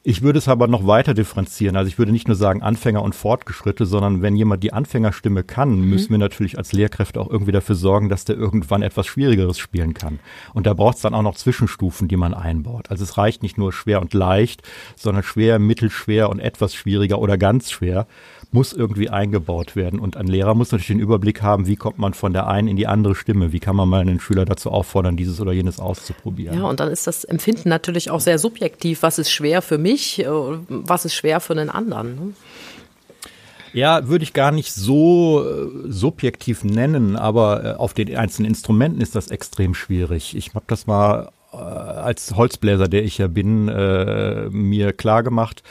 Ich 0.03 0.23
würde 0.23 0.39
es 0.39 0.47
aber 0.47 0.67
noch 0.67 0.87
weiter 0.87 1.13
differenzieren. 1.13 1.75
Also 1.75 1.87
ich 1.87 1.99
würde 1.99 2.11
nicht 2.11 2.27
nur 2.27 2.35
sagen 2.35 2.63
Anfänger 2.63 3.03
und 3.03 3.13
Fortgeschritte, 3.13 3.85
sondern 3.85 4.23
wenn 4.23 4.35
jemand 4.35 4.63
die 4.63 4.73
Anfängerstimme 4.73 5.43
kann, 5.43 5.79
mhm. 5.79 5.89
müssen 5.89 6.09
wir 6.09 6.17
natürlich 6.17 6.57
als 6.57 6.73
Lehrkräfte 6.73 7.21
auch 7.21 7.29
irgendwie 7.29 7.51
dafür 7.51 7.75
sorgen, 7.75 8.09
dass 8.09 8.25
der 8.25 8.35
irgendwann 8.35 8.81
etwas 8.81 9.05
Schwierigeres 9.05 9.59
spielen 9.59 9.93
kann. 9.93 10.19
Und 10.55 10.65
da 10.65 10.73
braucht 10.73 10.95
es 10.95 11.03
dann 11.03 11.13
auch 11.13 11.21
noch 11.21 11.35
Zwischenstufen, 11.35 12.07
die 12.07 12.17
man 12.17 12.33
einbaut. 12.33 12.89
Also 12.89 13.03
es 13.03 13.17
reicht 13.17 13.43
nicht 13.43 13.59
nur 13.59 13.73
schwer 13.73 14.01
und 14.01 14.15
leicht, 14.15 14.63
sondern 14.95 15.21
schwer, 15.21 15.59
mittelschwer 15.59 16.31
und 16.31 16.39
etwas 16.39 16.73
schwieriger 16.73 17.19
oder 17.19 17.37
ganz 17.37 17.69
schwer 17.69 18.07
muss 18.51 18.73
irgendwie 18.73 19.09
eingebaut 19.09 19.75
werden. 19.75 19.99
Und 19.99 20.17
ein 20.17 20.27
Lehrer 20.27 20.53
muss 20.55 20.71
natürlich 20.71 20.87
den 20.87 20.99
Überblick 20.99 21.41
haben, 21.41 21.67
wie 21.67 21.77
kommt 21.77 21.97
man 21.97 22.13
von 22.13 22.33
der 22.33 22.47
einen 22.47 22.67
in 22.67 22.75
die 22.75 22.87
andere 22.87 23.15
Stimme. 23.15 23.53
Wie 23.53 23.59
kann 23.59 23.75
man 23.75 23.87
mal 23.87 24.01
einen 24.01 24.19
Schüler 24.19 24.45
dazu 24.45 24.71
auffordern, 24.71 25.15
dieses 25.15 25.39
oder 25.39 25.53
jenes 25.53 25.79
auszuprobieren. 25.79 26.57
Ja, 26.57 26.65
und 26.65 26.79
dann 26.79 26.89
ist 26.89 27.07
das 27.07 27.23
Empfinden 27.23 27.69
natürlich 27.69 28.11
auch 28.11 28.19
sehr 28.19 28.39
subjektiv. 28.39 29.03
Was 29.03 29.19
ist 29.19 29.31
schwer 29.31 29.61
für 29.61 29.77
mich? 29.77 30.19
Äh, 30.19 30.27
was 30.67 31.05
ist 31.05 31.13
schwer 31.13 31.39
für 31.39 31.53
einen 31.53 31.69
anderen? 31.69 32.15
Ne? 32.15 32.33
Ja, 33.73 34.09
würde 34.09 34.23
ich 34.23 34.33
gar 34.33 34.51
nicht 34.51 34.73
so 34.73 35.45
äh, 35.45 35.89
subjektiv 35.89 36.65
nennen, 36.65 37.15
aber 37.15 37.63
äh, 37.63 37.73
auf 37.75 37.93
den 37.93 38.15
einzelnen 38.17 38.49
Instrumenten 38.49 38.99
ist 38.99 39.15
das 39.15 39.29
extrem 39.29 39.73
schwierig. 39.73 40.35
Ich 40.35 40.53
habe 40.53 40.65
das 40.67 40.87
mal 40.87 41.31
als 41.51 42.33
Holzbläser, 42.37 42.87
der 42.87 43.03
ich 43.03 43.17
ja 43.17 43.27
bin, 43.27 43.65
mir 43.65 44.93
klar 44.93 45.21
gemacht 45.21 45.63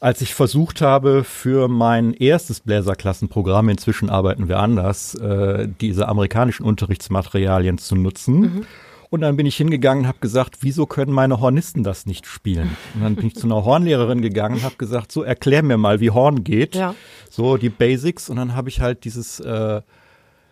als 0.00 0.20
ich 0.20 0.34
versucht 0.34 0.80
habe, 0.80 1.24
für 1.24 1.68
mein 1.68 2.12
erstes 2.12 2.60
Bläserklassenprogramm, 2.60 3.68
inzwischen 3.68 4.10
arbeiten 4.10 4.48
wir 4.48 4.58
anders, 4.58 5.14
äh, 5.14 5.68
diese 5.80 6.08
amerikanischen 6.08 6.64
Unterrichtsmaterialien 6.64 7.78
zu 7.78 7.96
nutzen. 7.96 8.40
Mhm. 8.40 8.66
Und 9.08 9.20
dann 9.20 9.36
bin 9.36 9.46
ich 9.46 9.56
hingegangen 9.56 10.04
und 10.04 10.08
habe 10.08 10.18
gesagt, 10.20 10.58
wieso 10.60 10.86
können 10.86 11.12
meine 11.12 11.40
Hornisten 11.40 11.84
das 11.84 12.06
nicht 12.06 12.26
spielen? 12.26 12.76
Und 12.94 13.02
dann 13.02 13.14
bin 13.14 13.28
ich 13.28 13.36
zu 13.36 13.46
einer 13.46 13.64
Hornlehrerin 13.64 14.20
gegangen 14.20 14.56
und 14.56 14.64
habe 14.64 14.76
gesagt, 14.76 15.12
so 15.12 15.22
erklär 15.22 15.62
mir 15.62 15.76
mal, 15.76 16.00
wie 16.00 16.10
Horn 16.10 16.42
geht. 16.44 16.74
Ja. 16.74 16.94
So 17.30 17.56
die 17.56 17.68
Basics. 17.68 18.28
Und 18.28 18.36
dann 18.36 18.56
habe 18.56 18.68
ich 18.68 18.80
halt 18.80 19.04
dieses 19.04 19.38
äh, 19.40 19.80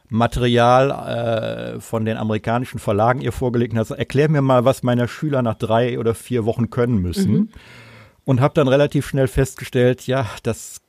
Material 0.09 0.91
äh, 1.77 1.81
von 1.81 2.05
den 2.05 2.17
amerikanischen 2.17 2.79
Verlagen 2.79 3.21
ihr 3.21 3.33
vorgelegt 3.33 3.73
und 3.73 3.81
hat 3.81 3.87
gesagt, 3.87 3.99
erklär 3.99 4.31
mir 4.31 4.43
mal, 4.43 4.65
was 4.65 4.83
meine 4.83 5.09
Schüler 5.09 5.43
nach 5.43 5.57
drei 5.57 5.99
oder 5.99 6.15
vier 6.15 6.45
Wochen 6.45 6.71
können 6.71 6.99
müssen. 7.03 7.33
Mhm. 7.33 7.49
Und 8.25 8.41
habe 8.41 8.55
dann 8.55 8.69
relativ 8.69 9.07
schnell 9.07 9.29
festgestellt, 9.29 10.07
ja, 10.07 10.27
dass 10.43 10.81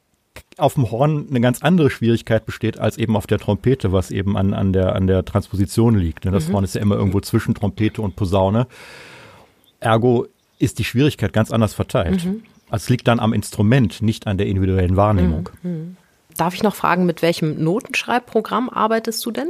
auf 0.58 0.76
dem 0.76 0.90
Horn 0.92 1.28
eine 1.30 1.42
ganz 1.42 1.62
andere 1.62 1.90
Schwierigkeit 1.90 2.46
besteht 2.46 2.78
als 2.80 2.98
eben 2.98 3.16
auf 3.16 3.28
der 3.28 3.40
Trompete, 3.40 3.92
was 3.92 4.12
eben 4.12 4.38
an, 4.38 4.54
an, 4.54 4.74
der, 4.74 4.96
an 4.96 5.08
der 5.08 5.26
Transposition 5.26 5.96
liegt. 5.96 6.26
Ne? 6.26 6.32
Das 6.32 6.48
mhm. 6.48 6.54
Horn 6.54 6.64
ist 6.64 6.76
ja 6.76 6.82
immer 6.82 6.96
irgendwo 6.96 7.20
zwischen 7.20 7.56
Trompete 7.56 8.02
und 8.02 8.16
Posaune. 8.16 8.68
Ergo 9.80 10.28
ist 10.58 10.80
die 10.80 10.84
Schwierigkeit 10.84 11.34
ganz 11.34 11.52
anders 11.52 11.74
verteilt. 11.74 12.26
Mhm. 12.26 12.44
Also 12.70 12.84
es 12.84 12.90
liegt 12.90 13.08
dann 13.08 13.20
am 13.20 13.34
Instrument, 13.34 14.02
nicht 14.02 14.28
an 14.28 14.38
der 14.38 14.48
individuellen 14.48 14.96
Wahrnehmung. 14.96 15.50
Mhm. 15.62 15.72
mhm. 15.72 15.98
Darf 16.38 16.54
ich 16.54 16.64
noch 16.64 16.76
fragen, 16.76 17.06
mit 17.06 17.22
welchem 17.22 17.64
Notenschreibprogramm 17.64 18.70
arbeitest 18.70 19.26
du 19.26 19.32
denn? 19.32 19.48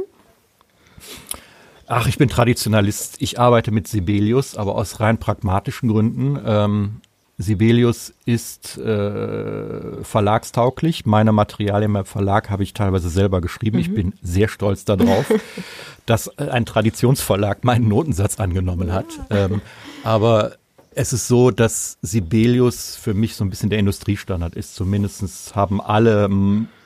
Ach, 1.88 2.06
ich 2.06 2.16
bin 2.16 2.28
Traditionalist. 2.28 3.16
Ich 3.20 3.40
arbeite 3.40 3.72
mit 3.72 3.88
Sibelius, 3.88 4.56
aber 4.56 4.76
aus 4.76 5.00
rein 5.00 5.18
pragmatischen 5.18 5.88
Gründen. 5.88 6.38
Ähm, 6.46 7.00
Sibelius 7.38 8.14
ist 8.24 8.78
äh, 8.78 10.02
verlagstauglich. 10.02 11.04
Meine 11.04 11.32
Materialien 11.32 11.92
beim 11.92 12.06
Verlag 12.06 12.48
habe 12.48 12.62
ich 12.62 12.72
teilweise 12.72 13.10
selber 13.10 13.42
geschrieben. 13.42 13.76
Mhm. 13.76 13.82
Ich 13.82 13.94
bin 13.94 14.12
sehr 14.22 14.48
stolz 14.48 14.86
darauf, 14.86 15.26
dass 16.06 16.38
ein 16.38 16.64
Traditionsverlag 16.64 17.62
meinen 17.62 17.88
Notensatz 17.88 18.40
angenommen 18.40 18.92
hat. 18.92 19.06
Ähm, 19.28 19.60
aber 20.02 20.52
es 20.94 21.12
ist 21.12 21.28
so, 21.28 21.50
dass 21.50 21.98
Sibelius 22.00 22.96
für 22.96 23.12
mich 23.12 23.36
so 23.36 23.44
ein 23.44 23.50
bisschen 23.50 23.68
der 23.68 23.80
Industriestandard 23.80 24.54
ist. 24.54 24.74
Zumindest 24.74 25.54
haben 25.54 25.82
alle 25.82 26.30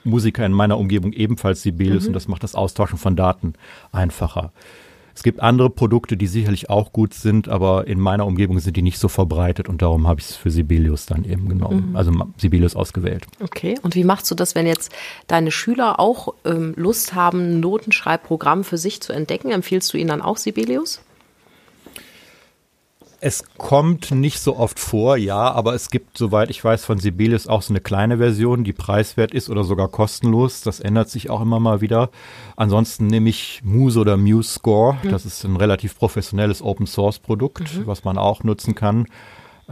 Musiker 0.03 0.45
in 0.45 0.53
meiner 0.53 0.79
Umgebung 0.79 1.13
ebenfalls 1.13 1.63
Sibelius 1.63 2.05
mhm. 2.05 2.09
und 2.09 2.15
das 2.15 2.27
macht 2.27 2.43
das 2.43 2.57
Austauschen 2.57 2.99
von 2.99 3.15
Daten 3.15 3.55
einfacher. 3.93 4.53
Es 5.15 5.23
gibt 5.23 5.41
andere 5.41 5.71
Produkte, 5.71 6.17
die 6.17 6.27
sicherlich 6.27 6.71
auch 6.71 6.93
gut 6.93 7.15
sind, 7.15 7.49
aber 7.49 7.87
in 7.87 8.01
meiner 8.01 8.27
Umgebung 8.27 8.59
sind 8.59 8.77
die 8.77 8.83
nicht 8.83 8.99
so 8.99 9.09
verbreitet 9.09 9.69
und 9.69 9.83
darum 9.83 10.07
habe 10.07 10.21
ich 10.21 10.31
es 10.31 10.37
für 10.37 10.51
Sibelius 10.51 11.07
dann 11.07 11.25
eben 11.25 11.49
genommen, 11.49 11.91
mhm. 11.91 11.97
also 11.97 12.13
Sibelius 12.37 12.77
ausgewählt. 12.77 13.27
Okay, 13.43 13.77
und 13.83 13.95
wie 13.95 14.05
machst 14.05 14.31
du 14.31 14.35
das, 14.35 14.55
wenn 14.55 14.67
jetzt 14.67 14.93
deine 15.27 15.51
Schüler 15.51 16.01
auch 16.01 16.35
ähm, 16.45 16.75
Lust 16.77 17.15
haben, 17.15 17.41
ein 17.41 17.61
Notenschreibprogramm 17.61 18.65
für 18.65 18.79
sich 18.79 19.01
zu 19.01 19.13
entdecken? 19.13 19.51
Empfiehlst 19.51 19.93
du 19.93 19.99
ihnen 19.99 20.09
dann 20.09 20.23
auch 20.23 20.37
Sibelius? 20.37 21.01
Es 23.23 23.45
kommt 23.59 24.13
nicht 24.13 24.41
so 24.41 24.57
oft 24.57 24.81
vor, 24.81 25.19
ja, 25.19 25.53
aber 25.53 25.75
es 25.75 25.91
gibt, 25.91 26.17
soweit 26.17 26.49
ich 26.49 26.65
weiß, 26.65 26.87
von 26.87 26.99
Sibelius 26.99 27.47
auch 27.47 27.61
so 27.61 27.73
eine 27.73 27.83
kleine 27.83 28.17
Version, 28.17 28.65
die 28.65 28.73
preiswert 28.73 29.35
ist 29.35 29.51
oder 29.51 29.63
sogar 29.63 29.89
kostenlos. 29.89 30.63
Das 30.63 30.81
ändert 30.81 31.11
sich 31.11 31.29
auch 31.29 31.43
immer 31.43 31.61
mal 31.61 31.83
wieder. 31.83 32.09
Ansonsten 32.57 33.09
nehme 33.09 33.29
ich 33.29 33.61
Muse 33.63 34.01
oder 34.01 34.17
Muse 34.17 34.55
Score. 34.55 34.97
Mhm. 35.03 35.11
Das 35.11 35.27
ist 35.27 35.45
ein 35.45 35.57
relativ 35.57 35.99
professionelles 35.99 36.63
Open 36.63 36.87
Source 36.87 37.19
Produkt, 37.19 37.77
mhm. 37.77 37.87
was 37.87 38.05
man 38.05 38.17
auch 38.17 38.43
nutzen 38.43 38.75
kann. 38.75 39.07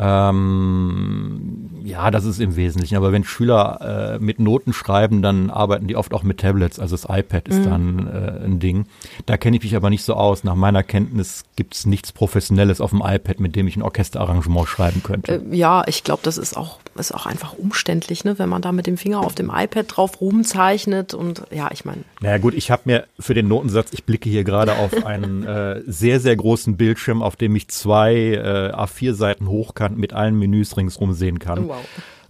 Ähm, 0.00 1.81
ja, 1.83 2.11
das 2.11 2.25
ist 2.25 2.38
im 2.40 2.55
Wesentlichen. 2.55 2.97
Aber 2.97 3.11
wenn 3.11 3.25
Schüler 3.25 4.14
äh, 4.14 4.19
mit 4.23 4.38
Noten 4.38 4.73
schreiben, 4.73 5.23
dann 5.23 5.50
arbeiten 5.50 5.88
die 5.88 5.97
oft 5.97 6.14
auch 6.14 6.23
mit 6.23 6.38
Tablets. 6.38 6.78
Also 6.78 6.95
das 6.95 7.05
iPad 7.05 7.49
ist 7.49 7.59
mhm. 7.59 7.64
dann 7.64 8.07
äh, 8.07 8.45
ein 8.45 8.61
Ding. 8.61 8.87
Da 9.26 9.37
kenne 9.37 9.57
ich 9.57 9.62
mich 9.64 9.75
aber 9.75 9.90
nicht 9.90 10.05
so 10.05 10.14
aus. 10.14 10.45
Nach 10.45 10.55
meiner 10.55 10.85
Kenntnis 10.85 11.45
gibt 11.57 11.75
es 11.75 11.87
nichts 11.87 12.12
Professionelles 12.12 12.81
auf 12.81 12.90
dem 12.90 13.02
iPad, 13.05 13.40
mit 13.40 13.57
dem 13.57 13.67
ich 13.67 13.76
ein 13.76 13.83
Orchesterarrangement 13.83 14.69
schreiben 14.69 15.02
könnte. 15.02 15.43
Äh, 15.50 15.57
ja, 15.57 15.83
ich 15.87 16.05
glaube, 16.05 16.21
das 16.23 16.38
ist 16.38 16.57
auch, 16.57 16.78
ist 16.99 17.12
auch 17.12 17.26
einfach 17.26 17.55
umständlich, 17.55 18.25
ne? 18.25 18.38
wenn 18.38 18.49
man 18.49 18.62
da 18.62 18.73
mit 18.73 18.87
dem 18.87 18.97
Finger 18.97 19.21
auf 19.21 19.35
dem 19.35 19.50
iPad 19.55 19.87
drauf 19.88 20.21
rumzeichnet. 20.21 21.14
Und 21.14 21.43
ja, 21.50 21.71
ich 21.73 21.85
meine. 21.85 22.05
Naja 22.21 22.38
gut, 22.38 22.55
ich 22.55 22.71
habe 22.71 22.83
mir 22.85 23.07
für 23.19 23.35
den 23.35 23.49
Notensatz, 23.49 23.93
ich 23.93 24.05
blicke 24.05 24.28
hier 24.28 24.45
gerade 24.45 24.76
auf 24.76 25.05
einen 25.07 25.45
äh, 25.45 25.83
sehr, 25.87 26.21
sehr 26.21 26.37
großen 26.37 26.76
Bildschirm, 26.76 27.23
auf 27.23 27.37
dem 27.37 27.57
ich 27.57 27.69
zwei 27.69 28.14
äh, 28.14 28.73
A4-Seiten 28.73 29.49
hoch 29.49 29.75
kann 29.75 29.97
mit 29.97 30.12
allen 30.12 30.38
Menüs 30.38 30.76
ringsrum 30.76 31.12
sehen 31.12 31.38
kann. 31.38 31.69
Wow. 31.69 31.85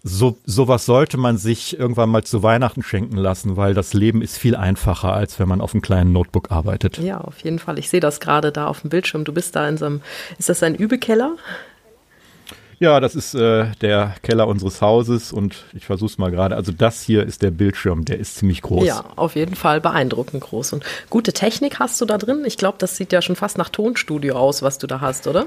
So, 0.04 0.38
sowas 0.44 0.86
sollte 0.86 1.16
man 1.16 1.38
sich 1.38 1.78
irgendwann 1.78 2.08
mal 2.08 2.22
zu 2.22 2.42
Weihnachten 2.44 2.82
schenken 2.82 3.16
lassen, 3.16 3.56
weil 3.56 3.74
das 3.74 3.94
Leben 3.94 4.22
ist 4.22 4.38
viel 4.38 4.54
einfacher, 4.54 5.12
als 5.12 5.40
wenn 5.40 5.48
man 5.48 5.60
auf 5.60 5.74
einem 5.74 5.82
kleinen 5.82 6.12
Notebook 6.12 6.52
arbeitet. 6.52 6.98
Ja, 6.98 7.20
auf 7.20 7.40
jeden 7.40 7.58
Fall. 7.58 7.78
Ich 7.80 7.90
sehe 7.90 8.00
das 8.00 8.20
gerade 8.20 8.52
da 8.52 8.68
auf 8.68 8.82
dem 8.82 8.90
Bildschirm. 8.90 9.24
Du 9.24 9.32
bist 9.32 9.56
da 9.56 9.68
in 9.68 9.76
so 9.76 9.86
einem, 9.86 10.00
ist 10.38 10.48
das 10.48 10.62
ein 10.62 10.76
Übekeller? 10.76 11.36
Ja, 12.80 13.00
das 13.00 13.16
ist 13.16 13.34
äh, 13.34 13.66
der 13.80 14.14
Keller 14.22 14.46
unseres 14.46 14.80
Hauses 14.80 15.32
und 15.32 15.64
ich 15.72 15.86
versuche 15.86 16.10
es 16.10 16.18
mal 16.18 16.30
gerade. 16.30 16.54
Also 16.54 16.70
das 16.70 17.02
hier 17.02 17.24
ist 17.24 17.42
der 17.42 17.50
Bildschirm, 17.50 18.04
der 18.04 18.18
ist 18.18 18.36
ziemlich 18.36 18.62
groß. 18.62 18.86
Ja, 18.86 19.04
auf 19.16 19.34
jeden 19.34 19.56
Fall 19.56 19.80
beeindruckend 19.80 20.44
groß. 20.44 20.74
Und 20.74 20.84
gute 21.10 21.32
Technik 21.32 21.80
hast 21.80 22.00
du 22.00 22.04
da 22.04 22.18
drin? 22.18 22.44
Ich 22.46 22.56
glaube, 22.56 22.78
das 22.78 22.96
sieht 22.96 23.12
ja 23.12 23.20
schon 23.20 23.34
fast 23.34 23.58
nach 23.58 23.68
Tonstudio 23.68 24.36
aus, 24.36 24.62
was 24.62 24.78
du 24.78 24.86
da 24.86 25.00
hast, 25.00 25.26
oder? 25.26 25.46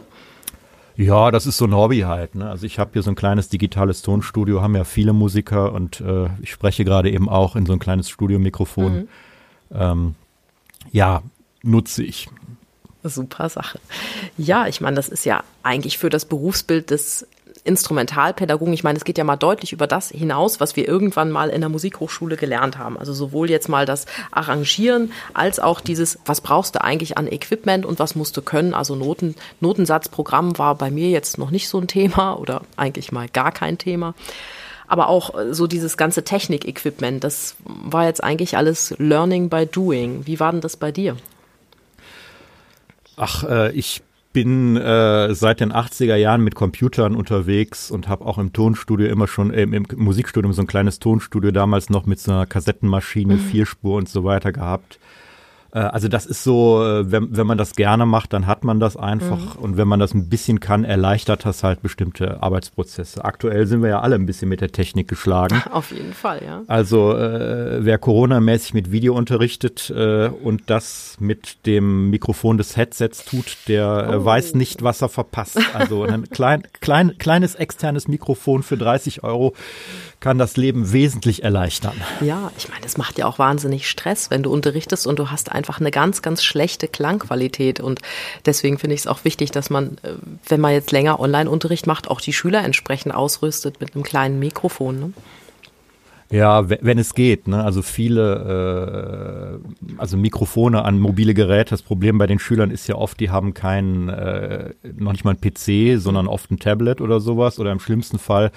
Ja, 0.98 1.32
das 1.32 1.48
ist 1.48 1.58
so 1.58 1.66
ein 1.66 1.74
Hobby 1.74 2.02
halt. 2.02 2.36
Ne? 2.36 2.50
Also 2.50 2.66
ich 2.66 2.78
habe 2.78 2.92
hier 2.94 3.02
so 3.02 3.12
ein 3.12 3.16
kleines 3.16 3.48
digitales 3.48 4.02
Tonstudio, 4.02 4.62
haben 4.62 4.76
ja 4.76 4.84
viele 4.84 5.14
Musiker 5.14 5.72
und 5.72 6.02
äh, 6.02 6.28
ich 6.42 6.52
spreche 6.52 6.84
gerade 6.84 7.10
eben 7.10 7.30
auch 7.30 7.56
in 7.56 7.66
so 7.66 7.72
ein 7.72 7.80
kleines 7.80 8.10
Studiomikrofon. 8.10 8.94
Mhm. 8.94 9.08
Ähm, 9.74 10.16
ja, 10.92 11.24
nutze 11.64 12.04
ich. 12.04 12.28
Super 13.04 13.50
Sache. 13.50 13.80
Ja, 14.38 14.68
ich 14.68 14.82
meine, 14.82 14.96
das 14.96 15.10
ist 15.10 15.26
ja 15.26 15.44
eigentlich 15.64 15.98
für 15.98 16.10
das 16.10 16.26
Berufsbild 16.26 16.90
des 16.92 17.26
Instrumentalpädagogen, 17.64 18.74
ich 18.74 18.84
meine, 18.84 18.98
es 18.98 19.04
geht 19.04 19.18
ja 19.18 19.24
mal 19.24 19.36
deutlich 19.36 19.72
über 19.72 19.86
das 19.86 20.10
hinaus, 20.10 20.60
was 20.60 20.76
wir 20.76 20.88
irgendwann 20.88 21.30
mal 21.30 21.50
in 21.50 21.62
der 21.62 21.70
Musikhochschule 21.70 22.36
gelernt 22.36 22.78
haben. 22.78 22.98
Also 22.98 23.14
sowohl 23.14 23.50
jetzt 23.50 23.70
mal 23.70 23.86
das 23.86 24.06
Arrangieren 24.32 25.12
als 25.34 25.60
auch 25.60 25.80
dieses, 25.80 26.18
was 26.26 26.42
brauchst 26.42 26.76
du 26.76 26.84
eigentlich 26.84 27.18
an 27.18 27.28
Equipment 27.28 27.86
und 27.86 28.00
was 28.00 28.16
musst 28.16 28.36
du 28.36 28.42
können. 28.42 28.74
Also 28.74 28.96
Noten, 28.96 29.36
Notensatzprogramm 29.60 30.58
war 30.58 30.76
bei 30.76 30.90
mir 30.90 31.10
jetzt 31.10 31.38
noch 31.38 31.52
nicht 31.52 31.70
so 31.70 31.80
ein 31.80 31.88
Thema 31.88 32.34
oder 32.40 32.64
eigentlich 32.78 33.12
mal 33.12 33.30
gar 33.30 33.52
kein 33.52 33.78
Thema. 33.78 34.16
Aber 34.88 35.08
auch 35.08 35.36
so 35.52 35.68
dieses 35.68 35.96
ganze 35.98 36.24
Technik-Equipment, 36.24 37.24
das 37.24 37.56
war 37.64 38.06
jetzt 38.06 38.24
eigentlich 38.24 38.58
alles 38.58 38.94
Learning 38.98 39.50
by 39.50 39.66
Doing. 39.66 40.26
Wie 40.26 40.40
war 40.40 40.52
denn 40.52 40.62
das 40.62 40.76
bei 40.78 40.92
dir? 40.92 41.16
Ach, 43.24 43.44
äh, 43.44 43.72
ich 43.74 44.02
bin 44.34 44.78
äh, 44.78 45.36
seit 45.36 45.60
den 45.60 45.72
80er 45.72 46.16
Jahren 46.16 46.44
mit 46.44 46.56
Computern 46.56 47.16
unterwegs 47.16 47.92
und 47.92 48.08
habe 48.08 48.26
auch 48.26 48.40
im 48.40 48.52
Tonstudio 48.52 49.06
immer 49.06 49.28
schon, 49.28 49.54
äh, 49.54 49.62
im 49.62 49.86
Musikstudium 49.96 50.54
so 50.54 50.64
ein 50.64 50.68
kleines 50.68 50.98
Tonstudio 50.98 51.52
damals 51.52 51.92
noch 51.92 52.08
mit 52.08 52.20
so 52.20 52.32
einer 52.32 52.48
Kassettenmaschine, 52.48 53.36
mhm. 53.36 53.40
Vierspur 53.40 53.98
und 53.98 54.10
so 54.10 54.24
weiter 54.24 54.52
gehabt. 54.52 54.98
Äh, 55.74 55.80
also 55.80 56.08
das 56.08 56.26
ist 56.26 56.44
so, 56.44 56.84
äh, 56.84 57.12
wenn, 57.12 57.36
wenn 57.36 57.48
man 57.48 57.58
das 57.58 57.76
gerne 57.76 58.06
macht, 58.06 58.34
dann 58.34 58.48
hat 58.48 58.64
man 58.64 58.80
das 58.80 58.98
einfach. 58.98 59.56
Mhm. 59.56 59.62
Und 59.62 59.78
wenn 59.78 59.88
man 59.88 60.00
das 60.00 60.14
ein 60.14 60.30
bisschen 60.30 60.60
kann, 60.60 60.84
erleichtert 60.84 61.46
das 61.46 61.64
halt 61.64 61.82
bestimmte 61.82 62.42
Arbeitsprozesse. 62.42 63.24
Aktuell 63.24 63.66
sind 63.68 63.82
wir 63.82 63.90
ja 63.90 64.00
alle 64.02 64.16
ein 64.16 64.26
bisschen 64.26 64.50
mit 64.50 64.62
der 64.62 64.72
Technik 64.72 65.08
geschlagen. 65.08 65.62
Auf 65.72 65.92
jeden 65.92 66.14
Fall, 66.14 66.42
ja. 66.46 66.62
Also 66.68 67.16
äh, 67.16 67.84
wer 67.84 67.98
Corona-mäßig 67.98 68.74
mit 68.74 68.92
Video 68.92 69.16
unterrichtet 69.16 69.90
äh, 69.96 70.28
und 70.28 70.70
das 70.70 71.16
mit 71.20 71.66
dem 71.66 72.10
Mikrofon 72.10 72.58
des 72.58 72.78
Headsets 72.78 73.26
tut, 73.26 73.58
der 73.68 74.10
äh, 74.12 74.16
oh. 74.16 74.26
weiß 74.26 74.56
nicht, 74.56 74.84
was 74.84 75.02
er 75.02 75.10
verpasst. 75.10 75.60
Also 75.74 76.04
ein 76.04 76.24
klein, 76.30 76.64
klein, 76.80 77.18
kleines 77.18 77.56
externes 77.56 78.08
Mikrofon 78.08 78.64
für 78.64 78.78
30 78.78 79.24
Euro 79.24 79.54
kann 80.22 80.38
das 80.38 80.56
Leben 80.56 80.92
wesentlich 80.94 81.44
erleichtern. 81.44 82.00
Ja, 82.22 82.52
ich 82.58 82.70
meine, 82.70 82.86
es 82.86 82.98
macht 82.98 83.18
ja 83.18 83.26
auch 83.26 83.40
wahnsinnig 83.40 83.90
Stress, 83.90 84.30
wenn 84.30 84.44
du 84.44 84.52
unterrichtest 84.52 85.08
und 85.08 85.18
du 85.18 85.32
hast 85.32 85.52
einfach 85.62 85.80
eine 85.80 85.92
ganz, 85.92 86.24
ganz 86.24 86.44
schlechte 86.44 86.88
Klangqualität. 86.88 87.80
Und 87.80 88.02
deswegen 88.48 88.80
finde 88.80 88.96
ich 88.96 89.02
es 89.02 89.08
auch 89.08 89.24
wichtig, 89.26 89.52
dass 89.52 89.70
man, 89.70 89.98
äh, 90.02 90.14
wenn 90.48 90.60
man 90.60 90.74
jetzt 90.74 90.92
länger 90.92 91.20
Online-Unterricht 91.20 91.86
macht, 91.86 92.10
auch 92.10 92.20
die 92.20 92.34
Schüler 92.34 92.64
entsprechend 92.64 93.14
ausrüstet 93.14 93.80
mit 93.80 93.94
einem 93.94 94.04
kleinen 94.04 94.40
Mikrofon. 94.40 95.00
Ne? 95.00 95.14
Ja, 96.32 96.68
wenn 96.68 96.98
es 96.98 97.14
geht. 97.14 97.48
Ne? 97.48 97.64
Also 97.64 97.84
viele, 97.84 99.60
äh, 99.62 100.00
also 100.00 100.18
Mikrofone 100.18 100.84
an 100.84 100.98
mobile 100.98 101.36
Geräte. 101.36 101.72
Das 101.72 101.84
Problem 101.84 102.18
bei 102.18 102.26
den 102.26 102.40
Schülern 102.40 102.72
ist 102.72 102.88
ja 102.88 102.96
oft, 102.96 103.20
die 103.20 103.30
haben 103.30 103.54
keinen, 103.54 104.10
äh, 104.10 104.74
noch 104.96 105.12
nicht 105.12 105.26
mal 105.26 105.36
ein 105.36 105.42
PC, 105.42 106.02
sondern 106.02 106.28
oft 106.28 106.50
ein 106.50 106.58
Tablet 106.58 107.02
oder 107.02 107.20
sowas. 107.20 107.60
Oder 107.60 107.72
im 107.72 107.80
schlimmsten 107.80 108.18
Fall 108.18 108.52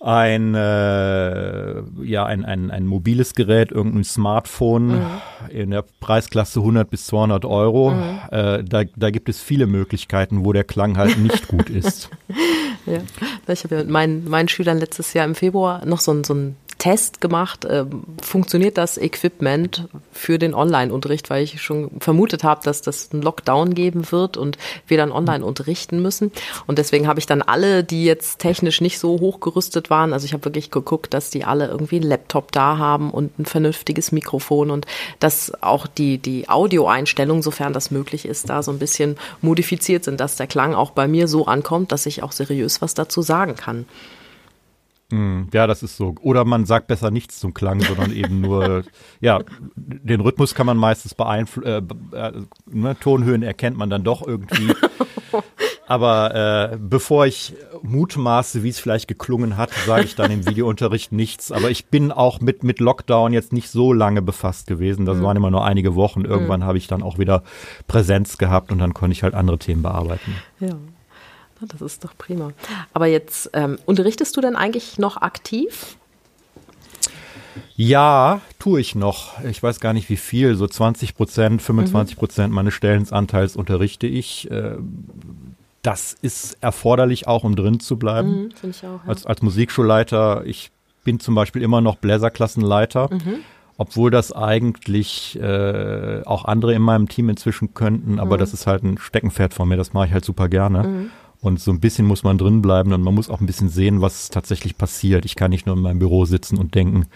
ein, 0.00 0.54
äh, 0.54 1.82
ja, 2.02 2.24
ein, 2.24 2.44
ein, 2.44 2.70
ein 2.70 2.86
mobiles 2.86 3.34
Gerät, 3.34 3.70
irgendein 3.70 4.04
Smartphone 4.04 4.86
mhm. 4.88 5.06
in 5.50 5.70
der 5.70 5.84
Preisklasse 6.00 6.60
100 6.60 6.88
bis 6.88 7.06
200 7.06 7.44
Euro. 7.44 7.90
Mhm. 7.90 8.18
Äh, 8.30 8.64
da, 8.64 8.84
da 8.96 9.10
gibt 9.10 9.28
es 9.28 9.40
viele 9.40 9.66
Möglichkeiten, 9.66 10.44
wo 10.44 10.52
der 10.54 10.64
Klang 10.64 10.96
halt 10.96 11.18
nicht 11.18 11.48
gut 11.48 11.68
ist. 11.68 12.10
Ja, 12.86 13.00
ich 13.46 13.62
habe 13.62 13.74
ja 13.74 13.82
mit 13.82 13.90
meinen, 13.90 14.28
meinen 14.28 14.48
Schülern 14.48 14.78
letztes 14.78 15.12
Jahr 15.12 15.26
im 15.26 15.34
Februar 15.34 15.84
noch 15.84 16.00
so 16.00 16.12
ein, 16.12 16.24
so 16.24 16.32
ein 16.32 16.56
Test 16.80 17.20
gemacht, 17.20 17.66
äh, 17.66 17.84
funktioniert 18.22 18.78
das 18.78 18.96
Equipment 18.96 19.86
für 20.12 20.38
den 20.38 20.54
Online-Unterricht, 20.54 21.28
weil 21.28 21.44
ich 21.44 21.60
schon 21.60 21.90
vermutet 22.00 22.42
habe, 22.42 22.62
dass 22.64 22.80
das 22.80 23.10
einen 23.12 23.20
Lockdown 23.22 23.74
geben 23.74 24.10
wird 24.10 24.38
und 24.38 24.56
wir 24.86 24.96
dann 24.96 25.12
online 25.12 25.44
unterrichten 25.44 26.00
müssen. 26.00 26.32
Und 26.66 26.78
deswegen 26.78 27.06
habe 27.06 27.20
ich 27.20 27.26
dann 27.26 27.42
alle, 27.42 27.84
die 27.84 28.06
jetzt 28.06 28.38
technisch 28.38 28.80
nicht 28.80 28.98
so 28.98 29.20
hochgerüstet 29.20 29.90
waren, 29.90 30.14
also 30.14 30.24
ich 30.24 30.32
habe 30.32 30.46
wirklich 30.46 30.70
geguckt, 30.70 31.12
dass 31.12 31.28
die 31.28 31.44
alle 31.44 31.68
irgendwie 31.68 31.96
einen 31.96 32.08
Laptop 32.08 32.50
da 32.50 32.78
haben 32.78 33.10
und 33.10 33.38
ein 33.38 33.44
vernünftiges 33.44 34.10
Mikrofon 34.10 34.70
und 34.70 34.86
dass 35.18 35.52
auch 35.62 35.86
die, 35.86 36.16
die 36.16 36.48
Audioeinstellungen, 36.48 37.42
sofern 37.42 37.74
das 37.74 37.90
möglich 37.90 38.24
ist, 38.24 38.48
da 38.48 38.62
so 38.62 38.72
ein 38.72 38.78
bisschen 38.78 39.18
modifiziert 39.42 40.04
sind, 40.04 40.18
dass 40.18 40.36
der 40.36 40.46
Klang 40.46 40.74
auch 40.74 40.92
bei 40.92 41.06
mir 41.06 41.28
so 41.28 41.44
ankommt, 41.44 41.92
dass 41.92 42.06
ich 42.06 42.22
auch 42.22 42.32
seriös 42.32 42.80
was 42.80 42.94
dazu 42.94 43.20
sagen 43.20 43.54
kann. 43.54 43.84
Hm, 45.10 45.48
ja, 45.52 45.66
das 45.66 45.82
ist 45.82 45.96
so. 45.96 46.14
Oder 46.20 46.44
man 46.44 46.66
sagt 46.66 46.86
besser 46.86 47.10
nichts 47.10 47.40
zum 47.40 47.52
Klang, 47.54 47.80
sondern 47.80 48.12
eben 48.12 48.40
nur, 48.40 48.84
ja, 49.20 49.40
den 49.76 50.20
Rhythmus 50.20 50.54
kann 50.54 50.66
man 50.66 50.76
meistens 50.76 51.14
beeinflussen, 51.14 51.66
äh, 52.12 52.16
äh, 52.16 52.32
ne, 52.66 52.96
Tonhöhen 52.98 53.42
erkennt 53.42 53.76
man 53.76 53.90
dann 53.90 54.04
doch 54.04 54.26
irgendwie. 54.26 54.72
Aber 55.90 56.70
äh, 56.72 56.78
bevor 56.80 57.26
ich 57.26 57.54
mutmaße, 57.82 58.62
wie 58.62 58.68
es 58.68 58.78
vielleicht 58.78 59.08
geklungen 59.08 59.56
hat, 59.56 59.70
sage 59.86 60.04
ich 60.04 60.14
dann 60.14 60.30
im 60.30 60.46
Videounterricht 60.48 61.10
nichts. 61.10 61.50
Aber 61.50 61.68
ich 61.68 61.86
bin 61.86 62.12
auch 62.12 62.40
mit, 62.40 62.62
mit 62.62 62.78
Lockdown 62.78 63.32
jetzt 63.32 63.52
nicht 63.52 63.70
so 63.70 63.92
lange 63.92 64.22
befasst 64.22 64.68
gewesen. 64.68 65.04
Das 65.04 65.18
mhm. 65.18 65.22
waren 65.24 65.36
immer 65.36 65.50
nur 65.50 65.64
einige 65.64 65.96
Wochen. 65.96 66.24
Irgendwann 66.24 66.60
mhm. 66.60 66.64
habe 66.64 66.78
ich 66.78 66.86
dann 66.86 67.02
auch 67.02 67.18
wieder 67.18 67.42
Präsenz 67.88 68.38
gehabt 68.38 68.70
und 68.70 68.78
dann 68.78 68.94
konnte 68.94 69.14
ich 69.14 69.24
halt 69.24 69.34
andere 69.34 69.58
Themen 69.58 69.82
bearbeiten. 69.82 70.36
Ja. 70.60 70.76
Das 71.60 71.80
ist 71.80 72.04
doch 72.04 72.16
prima. 72.16 72.52
Aber 72.92 73.06
jetzt 73.06 73.50
ähm, 73.52 73.78
unterrichtest 73.86 74.36
du 74.36 74.40
denn 74.40 74.56
eigentlich 74.56 74.98
noch 74.98 75.16
aktiv? 75.18 75.96
Ja, 77.76 78.40
tue 78.58 78.80
ich 78.80 78.94
noch. 78.94 79.42
Ich 79.44 79.62
weiß 79.62 79.80
gar 79.80 79.92
nicht 79.92 80.08
wie 80.08 80.16
viel, 80.16 80.54
so 80.54 80.66
20 80.66 81.14
Prozent, 81.14 81.62
25 81.62 82.16
Prozent 82.16 82.50
mhm. 82.50 82.56
meines 82.56 82.74
Stellenanteils 82.74 83.56
unterrichte 83.56 84.06
ich. 84.06 84.50
Äh, 84.50 84.76
das 85.82 86.12
ist 86.20 86.58
erforderlich 86.60 87.26
auch, 87.26 87.44
um 87.44 87.56
drin 87.56 87.80
zu 87.80 87.98
bleiben. 87.98 88.52
Mhm, 88.62 88.70
ich 88.70 88.78
auch, 88.84 89.02
ja. 89.02 89.02
als, 89.06 89.26
als 89.26 89.42
Musikschulleiter, 89.42 90.44
ich 90.44 90.70
bin 91.04 91.20
zum 91.20 91.34
Beispiel 91.34 91.62
immer 91.62 91.80
noch 91.80 91.96
Bläserklassenleiter. 91.96 93.08
Mhm 93.12 93.40
obwohl 93.80 94.10
das 94.10 94.30
eigentlich 94.30 95.40
äh, 95.40 96.20
auch 96.26 96.44
andere 96.44 96.74
in 96.74 96.82
meinem 96.82 97.08
Team 97.08 97.30
inzwischen 97.30 97.72
könnten, 97.72 98.20
aber 98.20 98.36
mhm. 98.36 98.40
das 98.40 98.52
ist 98.52 98.66
halt 98.66 98.82
ein 98.82 98.98
Steckenpferd 98.98 99.54
von 99.54 99.70
mir, 99.70 99.78
das 99.78 99.94
mache 99.94 100.08
ich 100.08 100.12
halt 100.12 100.22
super 100.22 100.50
gerne. 100.50 100.86
Mhm. 100.86 101.10
Und 101.40 101.58
so 101.58 101.70
ein 101.70 101.80
bisschen 101.80 102.06
muss 102.06 102.22
man 102.22 102.36
drin 102.36 102.60
bleiben 102.60 102.92
und 102.92 103.02
man 103.02 103.14
muss 103.14 103.30
auch 103.30 103.40
ein 103.40 103.46
bisschen 103.46 103.70
sehen, 103.70 104.02
was 104.02 104.28
tatsächlich 104.28 104.76
passiert. 104.76 105.24
Ich 105.24 105.36
kann 105.36 105.50
nicht 105.50 105.66
nur 105.66 105.74
in 105.74 105.82
meinem 105.82 105.98
Büro 105.98 106.26
sitzen 106.26 106.58
und 106.58 106.74
denken, 106.74 107.06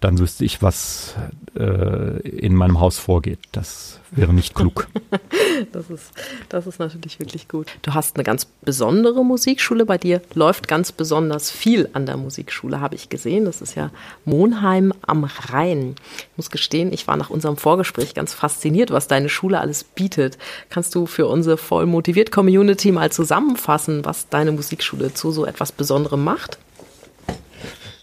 dann 0.00 0.18
wüsste 0.18 0.44
ich, 0.44 0.62
was 0.62 1.16
äh, 1.56 2.20
in 2.20 2.54
meinem 2.54 2.78
Haus 2.78 2.98
vorgeht. 2.98 3.40
Das 3.50 3.98
wäre 4.12 4.32
nicht 4.32 4.54
klug. 4.54 4.86
das, 5.72 5.90
ist, 5.90 6.12
das 6.48 6.68
ist 6.68 6.78
natürlich 6.78 7.18
wirklich 7.18 7.48
gut. 7.48 7.66
Du 7.82 7.94
hast 7.94 8.16
eine 8.16 8.22
ganz 8.22 8.44
besondere 8.44 9.24
Musikschule. 9.24 9.84
Bei 9.84 9.98
dir 9.98 10.22
läuft 10.34 10.68
ganz 10.68 10.92
besonders 10.92 11.50
viel 11.50 11.88
an 11.94 12.06
der 12.06 12.16
Musikschule, 12.16 12.80
habe 12.80 12.94
ich 12.94 13.08
gesehen. 13.08 13.44
Das 13.44 13.60
ist 13.60 13.74
ja 13.74 13.90
Monheim 14.24 14.94
am 15.02 15.24
Rhein. 15.24 15.96
Ich 16.16 16.36
muss 16.36 16.50
gestehen, 16.50 16.92
ich 16.92 17.08
war 17.08 17.16
nach 17.16 17.30
unserem 17.30 17.56
Vorgespräch 17.56 18.14
ganz 18.14 18.34
fasziniert, 18.34 18.92
was 18.92 19.08
deine 19.08 19.28
Schule 19.28 19.58
alles 19.60 19.82
bietet. 19.82 20.38
Kannst 20.70 20.94
du 20.94 21.06
für 21.06 21.26
unsere 21.26 21.56
voll 21.56 21.86
motiviert 21.86 22.30
Community 22.30 22.92
mal 22.92 23.10
zusammenfassen, 23.10 24.04
was 24.04 24.28
deine 24.28 24.52
Musikschule 24.52 25.12
zu 25.12 25.32
so 25.32 25.44
etwas 25.44 25.72
Besonderem 25.72 26.22
macht? 26.22 26.58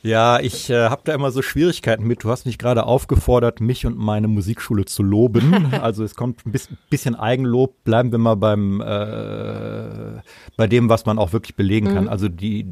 Ja, 0.05 0.39
ich 0.39 0.69
äh, 0.69 0.89
habe 0.89 1.01
da 1.03 1.15
immer 1.15 1.31
so 1.31 1.41
Schwierigkeiten 1.41 2.05
mit. 2.05 2.23
Du 2.23 2.29
hast 2.29 2.45
mich 2.45 2.59
gerade 2.59 2.85
aufgefordert, 2.85 3.59
mich 3.59 3.87
und 3.87 3.97
meine 3.97 4.27
Musikschule 4.27 4.85
zu 4.85 5.01
loben. 5.01 5.53
Also 5.81 6.03
es 6.03 6.15
kommt 6.15 6.45
ein 6.45 6.53
bisschen 6.89 7.15
Eigenlob. 7.15 7.83
Bleiben 7.83 8.11
wir 8.11 8.19
mal 8.19 8.35
beim 8.35 8.81
äh, 8.81 10.21
bei 10.57 10.67
dem, 10.67 10.89
was 10.89 11.05
man 11.05 11.17
auch 11.17 11.33
wirklich 11.33 11.55
belegen 11.55 11.87
kann. 11.87 12.03
Mhm. 12.03 12.09
Also 12.09 12.27
die 12.27 12.67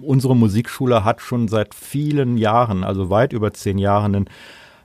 unsere 0.00 0.36
Musikschule 0.36 1.04
hat 1.04 1.20
schon 1.20 1.48
seit 1.48 1.74
vielen 1.74 2.36
Jahren, 2.36 2.84
also 2.84 3.10
weit 3.10 3.32
über 3.32 3.52
zehn 3.52 3.78
Jahren, 3.78 4.14
einen, 4.14 4.30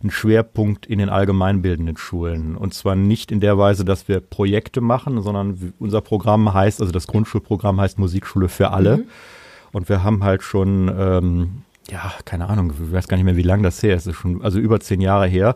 einen 0.02 0.12
Schwerpunkt 0.12 0.86
in 0.86 1.00
den 1.00 1.10
allgemeinbildenden 1.10 1.98
Schulen. 1.98 2.56
Und 2.56 2.74
zwar 2.74 2.96
nicht 2.96 3.32
in 3.32 3.40
der 3.40 3.58
Weise, 3.58 3.86
dass 3.86 4.08
wir 4.08 4.22
Projekte 4.22 4.82
machen, 4.82 5.22
sondern 5.22 5.74
unser 5.80 6.02
Programm 6.02 6.54
heißt, 6.54 6.82
also 6.82 6.92
das 6.92 7.08
Grundschulprogramm 7.08 7.80
heißt 7.80 8.00
Musikschule 8.00 8.50
für 8.50 8.72
alle. 8.72 8.98
Mhm. 8.98 9.04
Und 9.72 9.90
wir 9.90 10.04
haben 10.04 10.24
halt 10.24 10.42
schon 10.42 10.90
ähm, 10.98 11.65
ja, 11.92 12.14
keine 12.26 12.50
Ahnung, 12.50 12.72
ich 12.72 12.92
weiß 12.92 13.08
gar 13.08 13.18
nicht 13.18 13.26
mehr, 13.26 13.38
wie 13.38 13.44
lange 13.44 13.64
das 13.64 13.82
her 13.84 13.96
ist, 13.96 14.08
ist 14.08 14.16
schon, 14.16 14.42
also 14.42 14.60
über 14.60 14.80
zehn 14.80 15.02
Jahre 15.02 15.28
her, 15.28 15.56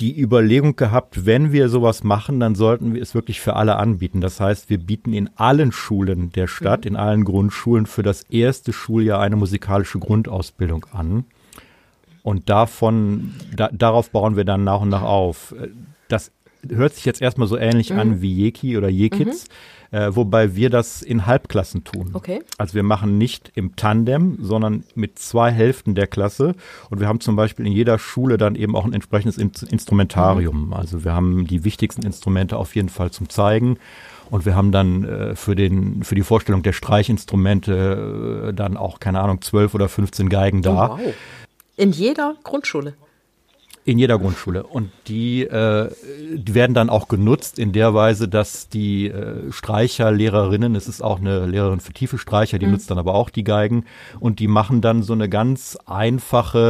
die 0.00 0.18
Überlegung 0.18 0.74
gehabt, 0.74 1.26
wenn 1.26 1.52
wir 1.52 1.68
sowas 1.68 2.02
machen, 2.02 2.40
dann 2.40 2.54
sollten 2.54 2.94
wir 2.94 3.02
es 3.02 3.14
wirklich 3.14 3.40
für 3.40 3.54
alle 3.54 3.76
anbieten. 3.76 4.20
Das 4.20 4.40
heißt, 4.40 4.70
wir 4.70 4.78
bieten 4.78 5.12
in 5.12 5.30
allen 5.36 5.70
Schulen 5.70 6.32
der 6.32 6.46
Stadt, 6.46 6.80
mhm. 6.80 6.88
in 6.88 6.96
allen 6.96 7.24
Grundschulen 7.24 7.86
für 7.86 8.02
das 8.02 8.22
erste 8.24 8.72
Schuljahr 8.72 9.20
eine 9.20 9.36
musikalische 9.36 9.98
Grundausbildung 9.98 10.86
an. 10.92 11.24
Und 12.22 12.48
davon, 12.48 13.34
da, 13.54 13.68
darauf 13.72 14.10
bauen 14.10 14.36
wir 14.36 14.44
dann 14.44 14.64
nach 14.64 14.80
und 14.80 14.88
nach 14.88 15.02
auf. 15.02 15.54
Das 16.08 16.32
hört 16.68 16.94
sich 16.94 17.04
jetzt 17.04 17.20
erstmal 17.20 17.48
so 17.48 17.56
ähnlich 17.56 17.90
mhm. 17.90 17.98
an 17.98 18.22
wie 18.22 18.32
Jeki 18.32 18.78
oder 18.78 18.88
Jekits. 18.88 19.48
Mhm 19.48 19.52
äh, 19.92 20.16
wobei 20.16 20.56
wir 20.56 20.70
das 20.70 21.02
in 21.02 21.26
Halbklassen 21.26 21.84
tun. 21.84 22.10
Okay. 22.14 22.40
Also 22.58 22.74
wir 22.74 22.82
machen 22.82 23.18
nicht 23.18 23.52
im 23.54 23.76
Tandem, 23.76 24.38
sondern 24.40 24.84
mit 24.94 25.18
zwei 25.18 25.50
Hälften 25.52 25.94
der 25.94 26.06
Klasse. 26.06 26.54
Und 26.90 27.00
wir 27.00 27.08
haben 27.08 27.20
zum 27.20 27.36
Beispiel 27.36 27.66
in 27.66 27.72
jeder 27.72 27.98
Schule 27.98 28.38
dann 28.38 28.54
eben 28.56 28.74
auch 28.74 28.86
ein 28.86 28.94
entsprechendes 28.94 29.38
In 29.38 29.52
Instrumentarium. 29.70 30.68
Mhm. 30.68 30.72
Also 30.72 31.04
wir 31.04 31.12
haben 31.12 31.46
die 31.46 31.64
wichtigsten 31.64 32.04
Instrumente 32.04 32.56
auf 32.56 32.74
jeden 32.74 32.88
Fall 32.88 33.10
zum 33.10 33.28
Zeigen. 33.28 33.78
Und 34.30 34.46
wir 34.46 34.56
haben 34.56 34.72
dann 34.72 35.04
äh, 35.04 35.36
für, 35.36 35.54
den, 35.54 36.02
für 36.04 36.14
die 36.14 36.22
Vorstellung 36.22 36.62
der 36.62 36.72
Streichinstrumente 36.72 38.48
äh, 38.48 38.54
dann 38.54 38.78
auch, 38.78 38.98
keine 38.98 39.20
Ahnung, 39.20 39.42
zwölf 39.42 39.74
oder 39.74 39.90
15 39.90 40.30
Geigen 40.30 40.62
da. 40.62 40.94
Oh, 40.94 40.98
wow. 40.98 41.14
In 41.76 41.92
jeder 41.92 42.36
Grundschule? 42.42 42.94
In 43.84 43.98
jeder 43.98 44.16
Grundschule. 44.16 44.62
Und 44.62 44.92
die, 45.08 45.42
äh, 45.42 45.90
die 46.34 46.54
werden 46.54 46.72
dann 46.72 46.88
auch 46.88 47.08
genutzt 47.08 47.58
in 47.58 47.72
der 47.72 47.94
Weise, 47.94 48.28
dass 48.28 48.68
die 48.68 49.08
äh, 49.08 49.50
Streicherlehrerinnen, 49.50 50.76
es 50.76 50.86
ist 50.86 51.02
auch 51.02 51.18
eine 51.18 51.46
Lehrerin 51.46 51.80
für 51.80 51.92
tiefe 51.92 52.16
Streicher, 52.16 52.60
die 52.60 52.66
mhm. 52.66 52.72
nutzt 52.72 52.92
dann 52.92 52.98
aber 52.98 53.14
auch 53.14 53.28
die 53.28 53.42
Geigen 53.42 53.84
und 54.20 54.38
die 54.38 54.46
machen 54.46 54.82
dann 54.82 55.02
so 55.02 55.14
eine 55.14 55.28
ganz 55.28 55.76
einfache 55.84 56.62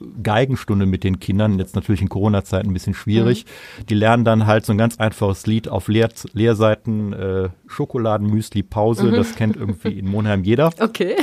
äh, 0.00 0.04
Geigenstunde 0.22 0.86
mit 0.86 1.04
den 1.04 1.20
Kindern. 1.20 1.58
Jetzt 1.58 1.74
natürlich 1.74 2.00
in 2.00 2.08
Corona-Zeiten 2.08 2.70
ein 2.70 2.72
bisschen 2.72 2.94
schwierig. 2.94 3.44
Mhm. 3.44 3.86
Die 3.86 3.94
lernen 3.94 4.24
dann 4.24 4.46
halt 4.46 4.64
so 4.64 4.72
ein 4.72 4.78
ganz 4.78 4.98
einfaches 4.98 5.46
Lied 5.46 5.68
auf 5.68 5.88
Lehr 5.88 6.08
Lehrseiten, 6.32 7.12
äh, 7.12 7.50
Schokoladenmüsli 7.66 8.62
Pause, 8.62 9.08
mhm. 9.08 9.14
das 9.14 9.36
kennt 9.36 9.56
irgendwie 9.56 9.98
in 9.98 10.10
Monheim 10.10 10.42
jeder. 10.42 10.70
Okay. 10.80 11.16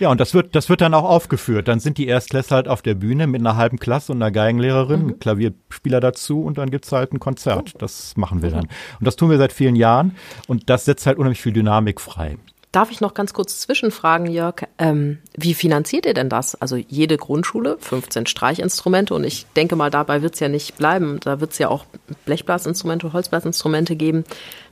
Ja, 0.00 0.10
und 0.10 0.20
das 0.20 0.34
wird, 0.34 0.54
das 0.54 0.68
wird 0.68 0.80
dann 0.80 0.92
auch 0.92 1.04
aufgeführt. 1.04 1.68
Dann 1.68 1.80
sind 1.80 1.98
die 1.98 2.08
Erstklässler 2.08 2.56
halt 2.56 2.68
auf 2.68 2.82
der 2.82 2.94
Bühne 2.94 3.26
mit 3.26 3.40
einer 3.40 3.56
halben 3.56 3.67
halben 3.68 3.78
Klasse 3.78 4.12
und 4.12 4.22
einer 4.22 4.30
Geigenlehrerin, 4.30 5.06
mhm. 5.06 5.18
Klavierspieler 5.18 6.00
dazu 6.00 6.42
und 6.42 6.56
dann 6.58 6.70
gibt's 6.70 6.90
halt 6.90 7.12
ein 7.12 7.20
Konzert. 7.20 7.72
Oh. 7.74 7.78
Das 7.78 8.16
machen 8.16 8.42
wir 8.42 8.50
dann. 8.50 8.64
Und 8.98 9.06
das 9.06 9.16
tun 9.16 9.30
wir 9.30 9.36
seit 9.36 9.52
vielen 9.52 9.76
Jahren 9.76 10.16
und 10.46 10.70
das 10.70 10.86
setzt 10.86 11.06
halt 11.06 11.18
unheimlich 11.18 11.42
viel 11.42 11.52
Dynamik 11.52 12.00
frei. 12.00 12.38
Darf 12.72 12.90
ich 12.90 13.00
noch 13.00 13.14
ganz 13.14 13.32
kurz 13.32 13.60
zwischenfragen, 13.60 14.26
Jörg? 14.30 14.66
Ähm, 14.78 15.18
wie 15.34 15.54
finanziert 15.54 16.04
ihr 16.04 16.12
denn 16.12 16.28
das? 16.28 16.54
Also 16.54 16.76
jede 16.76 17.16
Grundschule, 17.16 17.78
15 17.80 18.26
Streichinstrumente 18.26 19.14
und 19.14 19.24
ich 19.24 19.46
denke 19.56 19.74
mal, 19.74 19.90
dabei 19.90 20.20
wird's 20.20 20.40
ja 20.40 20.48
nicht 20.48 20.76
bleiben. 20.76 21.18
Da 21.20 21.40
wird's 21.40 21.58
ja 21.58 21.68
auch 21.68 21.86
Blechblasinstrumente, 22.26 23.12
Holzblasinstrumente 23.12 23.96
geben. 23.96 24.24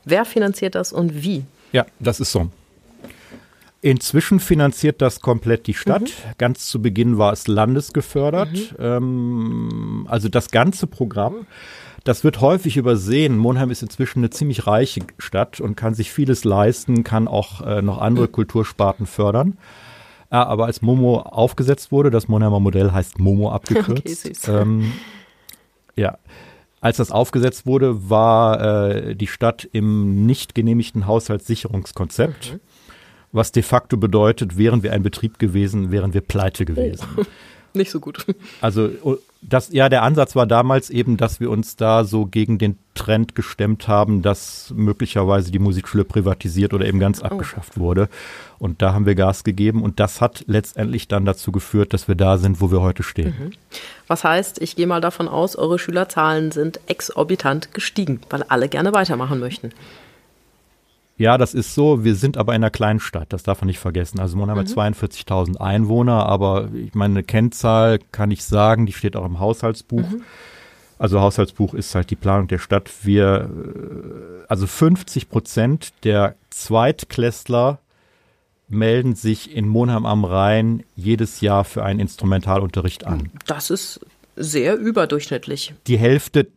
Wer 0.05 0.25
finanziert 0.27 0.75
das 0.75 0.93
und 0.93 1.23
wie? 1.23 1.45
Ja, 1.73 1.87
das 1.99 2.21
ist 2.21 2.33
so. 2.33 2.51
Inzwischen 3.87 4.41
finanziert 4.41 5.01
das 5.01 5.21
komplett 5.21 5.69
die 5.69 5.75
Stadt. 5.75 6.03
Mhm. 6.03 6.33
Ganz 6.39 6.67
zu 6.67 6.83
Beginn 6.83 7.19
war 7.19 7.33
es 7.33 7.47
landesgefördert. 7.47 8.53
Mhm. 8.53 8.77
Ähm, 8.81 10.07
also 10.11 10.29
das 10.29 10.51
ganze 10.51 10.89
Programm. 10.89 11.47
Das 12.03 12.25
wird 12.25 12.41
häufig 12.41 12.77
übersehen. 12.79 13.39
Monheim 13.39 13.71
ist 13.71 13.83
inzwischen 13.83 14.19
eine 14.19 14.31
ziemlich 14.31 14.67
reiche 14.67 15.03
Stadt 15.19 15.61
und 15.61 15.77
kann 15.77 15.95
sich 15.95 16.11
vieles 16.11 16.43
leisten, 16.43 17.05
kann 17.05 17.29
auch 17.29 17.61
äh, 17.61 17.81
noch 17.81 17.99
andere 17.99 18.27
Kultursparten 18.27 19.07
fördern. 19.07 19.57
Äh, 20.33 20.35
aber 20.35 20.67
als 20.67 20.83
Momo 20.83 21.21
aufgesetzt 21.21 21.93
wurde, 21.93 22.11
das 22.11 22.27
Monheimer 22.27 22.59
Modell 22.59 22.91
heißt 22.91 23.21
Momo 23.21 23.53
abgekürzt. 23.53 24.27
Okay, 24.27 24.63
ähm, 24.63 24.95
ja, 25.95 26.19
als 26.81 26.97
das 26.97 27.13
aufgesetzt 27.13 27.67
wurde, 27.67 28.11
war 28.11 28.89
äh, 28.89 29.15
die 29.15 29.29
Stadt 29.29 29.69
im 29.71 30.27
nicht 30.27 30.57
genehmigten 30.57 31.07
Haushaltssicherungskonzept. 31.07 32.55
Mhm 32.55 32.61
was 33.37 33.53
de 33.53 33.63
facto 33.63 33.97
bedeutet, 33.97 34.57
wären 34.57 34.83
wir 34.83 34.93
ein 34.93 35.03
Betrieb 35.03 35.39
gewesen, 35.39 35.91
wären 35.91 36.15
wir 36.15 36.23
pleite 36.23 36.65
gewesen. 36.65 37.07
Oh. 37.17 37.23
Nicht 37.75 37.91
so 37.91 38.01
gut. 38.01 38.25
Also 38.63 38.91
das, 39.43 39.71
ja, 39.71 39.89
der 39.89 40.03
Ansatz 40.03 40.35
war 40.35 40.47
damals 40.47 40.89
eben, 40.89 41.19
dass 41.19 41.41
wir 41.41 41.51
uns 41.51 41.77
da 41.77 42.05
so 42.05 42.25
gegen 42.25 42.59
den 42.59 42.79
Trend 42.95 43.35
gestemmt 43.35 43.87
haben, 43.87 44.23
dass 44.23 44.73
möglicherweise 44.75 45.53
die 45.53 45.59
Musikschule 45.59 46.05
privatisiert 46.05 46.73
oder 46.73 46.87
eben 46.87 46.99
ganz 46.99 47.21
oh. 47.21 47.27
abgeschafft 47.27 47.79
wurde. 47.79 48.09
Und 48.59 48.81
da 48.81 48.95
haben 48.95 49.05
wir 49.05 49.15
Gas 49.15 49.45
gegeben 49.45 49.83
und 49.83 50.01
das 50.01 50.23
hat 50.23 50.45
letztendlich 50.47 51.07
dann 51.07 51.27
dazu 51.27 51.53
geführt, 51.53 51.93
dass 51.93 52.09
wir 52.09 52.15
da 52.15 52.39
sind, 52.39 52.61
wo 52.63 52.71
wir 52.71 52.81
heute 52.81 53.03
stehen. 53.03 53.35
Mhm. 53.39 53.51
Was 54.07 54.25
heißt, 54.25 54.63
ich 54.63 54.75
gehe 54.75 54.87
mal 54.87 55.03
davon 55.03 55.29
aus, 55.29 55.55
eure 55.55 55.79
Schülerzahlen 55.79 56.53
sind 56.53 56.81
exorbitant 56.87 57.75
gestiegen, 57.75 58.21
weil 58.31 58.43
alle 58.45 58.69
gerne 58.69 58.95
weitermachen 58.95 59.39
möchten. 59.39 59.73
Ja, 61.19 61.39
das 61.39 61.55
ist 61.55 61.75
so. 61.75 62.05
Wir 62.05 62.15
sind 62.15 62.37
aber 62.37 62.53
in 62.53 62.63
einer 62.63 62.71
kleinen 62.71 63.01
Stadt, 63.01 63.33
das 63.33 63.43
darf 63.43 63.61
man 63.63 63.69
nicht 63.69 63.79
vergessen. 63.79 64.21
Also 64.21 64.39
haben 64.39 64.59
mhm. 64.59 64.67
42.000 64.67 65.57
Einwohner, 65.57 66.27
aber 66.27 66.69
ich 66.75 66.95
meine, 66.95 67.15
eine 67.15 67.23
Kennzahl 67.23 67.99
kann 68.13 68.31
ich 68.31 68.45
sagen, 68.45 68.87
die 68.87 68.93
steht 68.93 69.17
auch 69.17 69.25
im 69.25 69.41
Haushaltsbuch. 69.41 70.09
Mhm. 70.11 70.23
Also 70.99 71.21
Haushaltsbuch 71.21 71.75
ist 71.75 71.95
halt 71.95 72.11
die 72.11 72.17
Planung 72.17 72.49
der 72.49 72.59
Stadt. 72.59 72.91
Wir, 73.03 73.51
äh, 73.51 74.45
also 74.49 74.67
50 74.67 75.29
Prozent 75.29 75.93
der 76.05 76.37
Zweitklässler 76.51 77.79
melden 78.69 79.15
sich 79.15 79.55
in 79.55 79.69
Monheim 79.69 80.07
am 80.07 80.25
Rhein 80.25 80.85
jedes 80.97 81.41
Jahr 81.41 81.65
für 81.65 81.85
einen 81.85 82.01
Instrumentalunterricht 82.01 83.07
an. 83.07 83.31
Das 83.47 83.71
ist 83.71 84.01
sehr 84.35 84.77
überdurchschnittlich. 84.77 85.75
Die 85.87 85.99
Hälfte 85.99 86.49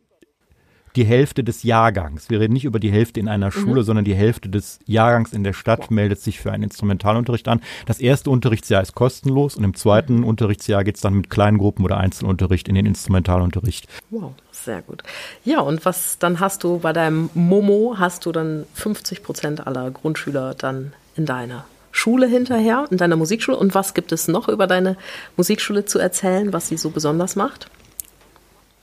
die 0.96 1.04
Hälfte 1.04 1.44
des 1.44 1.62
Jahrgangs. 1.62 2.30
Wir 2.30 2.40
reden 2.40 2.52
nicht 2.52 2.64
über 2.64 2.80
die 2.80 2.90
Hälfte 2.90 3.20
in 3.20 3.28
einer 3.28 3.46
mhm. 3.46 3.52
Schule, 3.52 3.82
sondern 3.82 4.04
die 4.04 4.14
Hälfte 4.14 4.48
des 4.48 4.78
Jahrgangs 4.86 5.32
in 5.32 5.44
der 5.44 5.52
Stadt 5.52 5.90
meldet 5.90 6.20
sich 6.20 6.40
für 6.40 6.52
einen 6.52 6.64
Instrumentalunterricht 6.64 7.48
an. 7.48 7.60
Das 7.86 8.00
erste 8.00 8.30
Unterrichtsjahr 8.30 8.82
ist 8.82 8.94
kostenlos 8.94 9.56
und 9.56 9.64
im 9.64 9.74
zweiten 9.74 10.18
mhm. 10.18 10.24
Unterrichtsjahr 10.24 10.84
geht 10.84 10.96
es 10.96 11.00
dann 11.00 11.14
mit 11.14 11.30
kleinen 11.30 11.58
Gruppen 11.58 11.84
oder 11.84 11.98
Einzelunterricht 11.98 12.68
in 12.68 12.74
den 12.74 12.86
Instrumentalunterricht. 12.86 13.88
Wow, 14.10 14.32
sehr 14.50 14.82
gut. 14.82 15.02
Ja, 15.44 15.60
und 15.60 15.84
was 15.84 16.18
dann 16.18 16.40
hast 16.40 16.64
du 16.64 16.78
bei 16.78 16.92
deinem 16.92 17.30
Momo, 17.34 17.96
hast 17.98 18.26
du 18.26 18.32
dann 18.32 18.66
50 18.74 19.22
Prozent 19.22 19.66
aller 19.66 19.90
Grundschüler 19.90 20.54
dann 20.54 20.92
in 21.16 21.26
deiner 21.26 21.64
Schule 21.92 22.26
hinterher, 22.26 22.86
in 22.90 22.98
deiner 22.98 23.16
Musikschule. 23.16 23.56
Und 23.56 23.74
was 23.74 23.94
gibt 23.94 24.12
es 24.12 24.28
noch 24.28 24.48
über 24.48 24.66
deine 24.66 24.96
Musikschule 25.36 25.84
zu 25.84 25.98
erzählen, 25.98 26.52
was 26.52 26.68
sie 26.68 26.76
so 26.76 26.90
besonders 26.90 27.36
macht? 27.36 27.68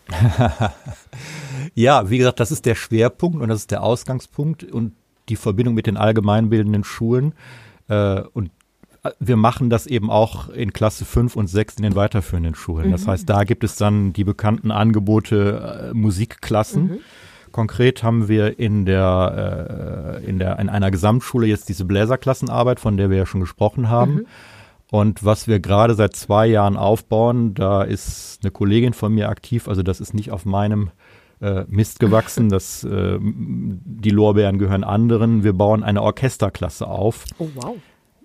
Ja, 1.73 2.10
wie 2.10 2.17
gesagt, 2.17 2.39
das 2.39 2.51
ist 2.51 2.65
der 2.65 2.75
Schwerpunkt 2.75 3.41
und 3.41 3.49
das 3.49 3.60
ist 3.60 3.71
der 3.71 3.84
Ausgangspunkt 3.84 4.63
und 4.63 4.93
die 5.30 5.36
Verbindung 5.36 5.73
mit 5.73 5.88
den 5.88 5.97
allgemeinbildenden 5.97 6.84
Schulen. 6.84 7.34
Äh, 7.88 8.21
und 8.34 8.51
wir 9.19 9.38
machen 9.38 9.69
das 9.69 9.88
eben 9.88 10.10
auch 10.10 10.49
in 10.49 10.73
Klasse 10.73 11.06
5 11.06 11.36
und 11.36 11.47
6 11.47 11.75
in 11.75 11.84
den 11.84 11.95
weiterführenden 11.95 12.56
Schulen. 12.56 12.88
Mhm. 12.88 12.91
Das 12.91 13.08
heißt, 13.08 13.30
da 13.30 13.43
gibt 13.43 13.63
es 13.63 13.75
dann 13.75 14.13
die 14.13 14.23
bekannten 14.23 14.71
Angebote 14.71 15.91
äh, 15.91 15.93
Musikklassen. 15.93 16.84
Mhm. 16.84 16.99
Konkret 17.51 18.03
haben 18.03 18.27
wir 18.27 18.60
in 18.60 18.86
der, 18.86 20.19
äh, 20.21 20.25
in 20.25 20.39
der, 20.39 20.60
in 20.60 20.69
einer 20.69 20.91
Gesamtschule 20.91 21.47
jetzt 21.47 21.69
diese 21.69 21.86
Bläserklassenarbeit, 21.86 22.80
von 22.80 22.97
der 22.97 23.10
wir 23.10 23.17
ja 23.17 23.25
schon 23.25 23.41
gesprochen 23.41 23.89
haben. 23.89 24.13
Mhm. 24.13 24.25
Und 24.89 25.25
was 25.25 25.47
wir 25.47 25.60
gerade 25.60 25.95
seit 25.95 26.15
zwei 26.15 26.47
Jahren 26.47 26.77
aufbauen, 26.77 27.53
da 27.53 27.84
ist 27.84 28.39
eine 28.41 28.51
Kollegin 28.51 28.93
von 28.93 29.13
mir 29.13 29.27
aktiv, 29.27 29.67
also 29.67 29.84
das 29.84 29.99
ist 29.99 30.13
nicht 30.13 30.32
auf 30.32 30.45
meinem 30.45 30.91
äh, 31.41 31.65
Mist 31.67 32.00
gewachsen. 32.00 32.50
Das, 32.58 32.84
äh, 32.84 33.19
die 33.21 34.10
Lorbeeren 34.10 34.58
gehören 34.58 34.84
anderen. 34.84 35.43
Wir 35.43 35.54
bauen 35.54 35.84
eine 35.84 36.02
Orchesterklasse 36.02 36.88
auf. 36.88 37.26
Oh, 37.38 37.50
wow. 37.56 37.76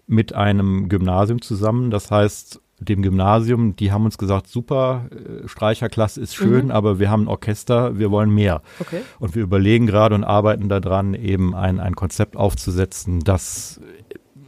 Mit 0.07 0.35
einem 0.35 0.89
Gymnasium 0.89 1.43
zusammen. 1.43 1.91
Das 1.91 2.11
heißt, 2.11 2.61
dem 2.79 3.03
Gymnasium, 3.03 3.77
die 3.77 3.93
haben 3.93 4.05
uns 4.05 4.17
gesagt, 4.17 4.49
super, 4.49 5.09
äh, 5.11 5.47
Streicherklasse 5.49 6.21
ist 6.21 6.35
schön, 6.35 6.67
mhm. 6.67 6.71
aber 6.71 6.99
wir 6.99 7.11
haben 7.11 7.25
ein 7.25 7.29
Orchester, 7.29 7.99
wir 7.99 8.11
wollen 8.11 8.31
mehr. 8.31 8.63
Okay. 8.81 9.03
Und 9.19 9.35
wir 9.35 9.43
überlegen 9.43 9.87
gerade 9.87 10.15
und 10.15 10.25
arbeiten 10.25 10.69
daran, 10.69 11.15
eben 11.15 11.55
ein, 11.55 11.81
ein 11.81 11.95
Konzept 11.95 12.37
aufzusetzen, 12.37 13.21
das 13.21 13.81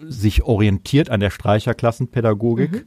sich 0.06 0.44
orientiert 0.44 1.10
an 1.10 1.20
der 1.20 1.30
Streicherklassenpädagogik, 1.30 2.72
mhm 2.72 2.86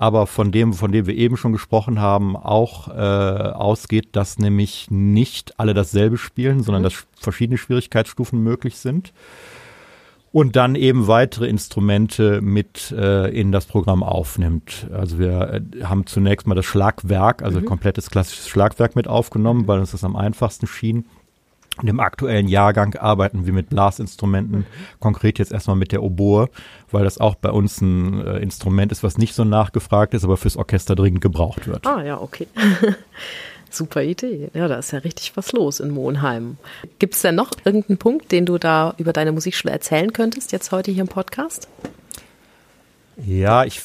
aber 0.00 0.26
von 0.26 0.50
dem, 0.50 0.72
von 0.72 0.92
dem 0.92 1.06
wir 1.06 1.14
eben 1.14 1.36
schon 1.36 1.52
gesprochen 1.52 2.00
haben, 2.00 2.34
auch 2.34 2.88
äh, 2.88 2.92
ausgeht, 2.92 4.08
dass 4.12 4.38
nämlich 4.38 4.86
nicht 4.90 5.60
alle 5.60 5.74
dasselbe 5.74 6.16
spielen, 6.16 6.62
sondern 6.62 6.80
mhm. 6.80 6.84
dass 6.84 7.06
verschiedene 7.18 7.58
Schwierigkeitsstufen 7.58 8.42
möglich 8.42 8.78
sind. 8.78 9.12
Und 10.32 10.56
dann 10.56 10.74
eben 10.74 11.06
weitere 11.06 11.48
Instrumente 11.48 12.40
mit 12.40 12.92
äh, 12.92 13.28
in 13.28 13.52
das 13.52 13.66
Programm 13.66 14.02
aufnimmt. 14.02 14.86
Also 14.90 15.18
wir 15.18 15.60
äh, 15.74 15.84
haben 15.84 16.06
zunächst 16.06 16.46
mal 16.46 16.54
das 16.54 16.64
Schlagwerk, 16.64 17.42
also 17.42 17.60
mhm. 17.60 17.66
komplettes 17.66 18.08
klassisches 18.08 18.48
Schlagwerk 18.48 18.96
mit 18.96 19.06
aufgenommen, 19.06 19.62
mhm. 19.62 19.68
weil 19.68 19.80
uns 19.80 19.90
das 19.90 20.02
am 20.02 20.16
einfachsten 20.16 20.66
schien. 20.66 21.04
In 21.80 21.86
dem 21.86 22.00
aktuellen 22.00 22.48
Jahrgang 22.48 22.94
arbeiten 22.96 23.46
wir 23.46 23.52
mit 23.52 23.70
Blasinstrumenten, 23.70 24.66
konkret 24.98 25.38
jetzt 25.38 25.52
erstmal 25.52 25.76
mit 25.76 25.92
der 25.92 26.02
Oboe, 26.02 26.48
weil 26.90 27.04
das 27.04 27.18
auch 27.18 27.34
bei 27.34 27.50
uns 27.50 27.80
ein 27.80 28.24
äh, 28.26 28.38
Instrument 28.38 28.92
ist, 28.92 29.02
was 29.02 29.18
nicht 29.18 29.34
so 29.34 29.44
nachgefragt 29.44 30.14
ist, 30.14 30.24
aber 30.24 30.36
fürs 30.36 30.56
Orchester 30.56 30.94
dringend 30.94 31.20
gebraucht 31.20 31.66
wird. 31.66 31.86
Ah 31.86 32.02
ja, 32.02 32.20
okay. 32.20 32.46
Super 33.70 34.02
Idee. 34.02 34.50
Ja, 34.52 34.66
da 34.66 34.76
ist 34.76 34.90
ja 34.90 34.98
richtig 34.98 35.36
was 35.36 35.52
los 35.52 35.78
in 35.78 35.90
Monheim. 35.90 36.56
Gibt 36.98 37.14
es 37.14 37.22
denn 37.22 37.36
noch 37.36 37.52
irgendeinen 37.64 37.98
Punkt, 37.98 38.32
den 38.32 38.44
du 38.44 38.58
da 38.58 38.94
über 38.98 39.12
deine 39.12 39.30
Musikschule 39.30 39.72
erzählen 39.72 40.12
könntest, 40.12 40.50
jetzt 40.50 40.72
heute 40.72 40.90
hier 40.90 41.02
im 41.02 41.08
Podcast? 41.08 41.68
Ja, 43.16 43.64
ich 43.64 43.80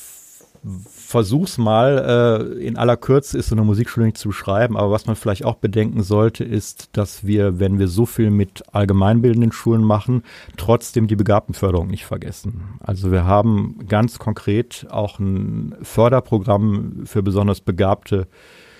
versuch's 1.05 1.57
mal, 1.57 2.49
äh, 2.57 2.65
in 2.65 2.77
aller 2.77 2.97
Kürze 2.97 3.37
ist 3.37 3.49
so 3.49 3.55
eine 3.55 3.63
Musikschule 3.63 4.07
nicht 4.07 4.17
zu 4.17 4.29
beschreiben, 4.29 4.75
aber 4.75 4.91
was 4.91 5.05
man 5.05 5.15
vielleicht 5.15 5.45
auch 5.45 5.55
bedenken 5.55 6.03
sollte, 6.03 6.43
ist, 6.43 6.89
dass 6.93 7.25
wir, 7.25 7.59
wenn 7.59 7.79
wir 7.79 7.87
so 7.87 8.05
viel 8.05 8.31
mit 8.31 8.63
allgemeinbildenden 8.73 9.51
Schulen 9.51 9.83
machen, 9.83 10.23
trotzdem 10.57 11.07
die 11.07 11.15
Begabtenförderung 11.15 11.87
nicht 11.87 12.05
vergessen. 12.05 12.79
Also 12.79 13.11
wir 13.11 13.25
haben 13.25 13.85
ganz 13.87 14.19
konkret 14.19 14.87
auch 14.89 15.19
ein 15.19 15.75
Förderprogramm 15.81 17.03
für 17.05 17.23
besonders 17.23 17.61
begabte 17.61 18.27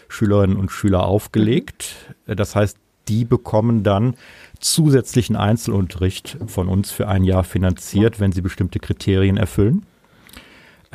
Schülerinnen 0.07 0.57
und 0.57 0.71
Schüler 0.71 1.05
aufgelegt. 1.05 2.15
Das 2.25 2.55
heißt, 2.55 2.77
die 3.07 3.25
bekommen 3.25 3.83
dann 3.83 4.15
zusätzlichen 4.59 5.35
Einzelunterricht 5.35 6.37
von 6.47 6.67
uns 6.67 6.91
für 6.91 7.07
ein 7.07 7.23
Jahr 7.23 7.43
finanziert, 7.43 8.19
wenn 8.19 8.31
sie 8.31 8.41
bestimmte 8.41 8.79
Kriterien 8.79 9.37
erfüllen. 9.37 9.85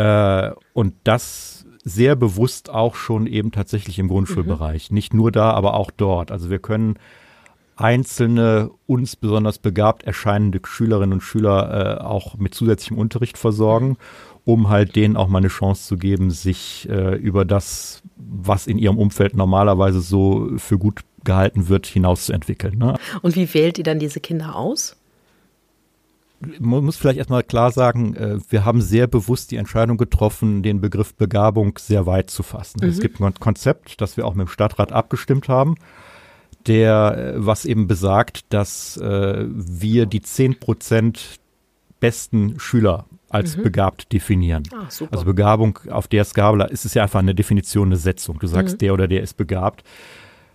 Äh, 0.01 0.53
und 0.73 0.95
das 1.05 1.67
sehr 1.85 2.17
bewusst 2.17 2.71
auch 2.71 2.95
schon 2.95 3.27
eben 3.27 3.53
tatsächlich 3.53 3.99
im 3.99 4.09
Grundschulbereich. 4.09 4.91
Mhm. 4.91 4.95
Nicht 4.95 5.13
nur 5.13 5.31
da, 5.31 5.51
aber 5.51 5.75
auch 5.75 5.91
dort. 5.91 6.31
Also 6.31 6.49
wir 6.49 6.59
können 6.59 6.99
einzelne 7.77 8.71
uns 8.87 9.17
besonders 9.17 9.59
begabt 9.59 10.05
erscheinende 10.05 10.61
Schülerinnen 10.65 11.15
und 11.15 11.21
Schüler 11.23 11.99
äh, 11.99 12.03
auch 12.03 12.37
mit 12.37 12.55
zusätzlichem 12.55 12.99
Unterricht 12.99 13.37
versorgen, 13.37 13.99
um 14.45 14.71
halt 14.71 14.97
denen 14.97 15.17
auch 15.17 15.29
mal 15.29 15.39
eine 15.39 15.49
Chance 15.49 15.87
zu 15.87 15.97
geben, 15.99 16.31
sich 16.31 16.89
äh, 16.89 17.17
über 17.17 17.45
das, 17.45 18.03
was 18.17 18.67
in 18.67 18.79
ihrem 18.79 18.99
Umfeld 18.99 19.35
normalerweise 19.37 20.01
so 20.01 20.51
für 20.57 20.79
gut 20.79 21.01
gehalten 21.25 21.69
wird, 21.69 21.87
hinauszuentwickeln. 21.87 22.79
Ne? 22.79 22.99
Und 23.21 23.37
wie 23.37 23.53
wählt 23.53 23.77
ihr 23.77 23.85
dann 23.85 23.99
diese 23.99 24.21
Kinder 24.21 24.57
aus? 24.57 24.97
Man 26.59 26.85
muss 26.85 26.97
vielleicht 26.97 27.19
erstmal 27.19 27.43
klar 27.43 27.71
sagen, 27.71 28.15
äh, 28.15 28.39
wir 28.49 28.65
haben 28.65 28.81
sehr 28.81 29.07
bewusst 29.07 29.51
die 29.51 29.57
Entscheidung 29.57 29.97
getroffen, 29.97 30.63
den 30.63 30.81
Begriff 30.81 31.15
Begabung 31.15 31.79
sehr 31.79 32.07
weit 32.07 32.31
zu 32.31 32.43
fassen. 32.43 32.81
Mhm. 32.83 32.89
Es 32.89 33.01
gibt 33.01 33.21
ein 33.21 33.35
Konzept, 33.35 34.01
das 34.01 34.17
wir 34.17 34.27
auch 34.27 34.35
mit 34.35 34.47
dem 34.47 34.51
Stadtrat 34.51 34.93
abgestimmt 34.93 35.49
haben, 35.49 35.77
der, 36.67 37.35
äh, 37.37 37.47
was 37.47 37.65
eben 37.65 37.87
besagt, 37.87 38.53
dass 38.53 38.97
äh, 38.97 39.45
wir 39.49 40.07
die 40.07 40.23
zehn 40.23 40.59
Prozent 40.59 41.41
besten 42.01 42.59
Schüler 42.59 43.05
als 43.29 43.57
mhm. 43.57 43.63
begabt 43.63 44.13
definieren. 44.13 44.65
Ah, 44.73 44.89
also 45.11 45.25
Begabung 45.25 45.79
auf 45.91 46.09
der 46.09 46.25
Skala 46.25 46.65
ist 46.65 46.85
es 46.85 46.95
ja 46.95 47.03
einfach 47.03 47.21
eine 47.21 47.35
Definition, 47.35 47.89
eine 47.89 47.97
Setzung. 47.97 48.39
Du 48.39 48.47
sagst, 48.47 48.77
mhm. 48.77 48.79
der 48.79 48.95
oder 48.95 49.09
der 49.09 49.23
ist 49.23 49.37
begabt. 49.37 49.85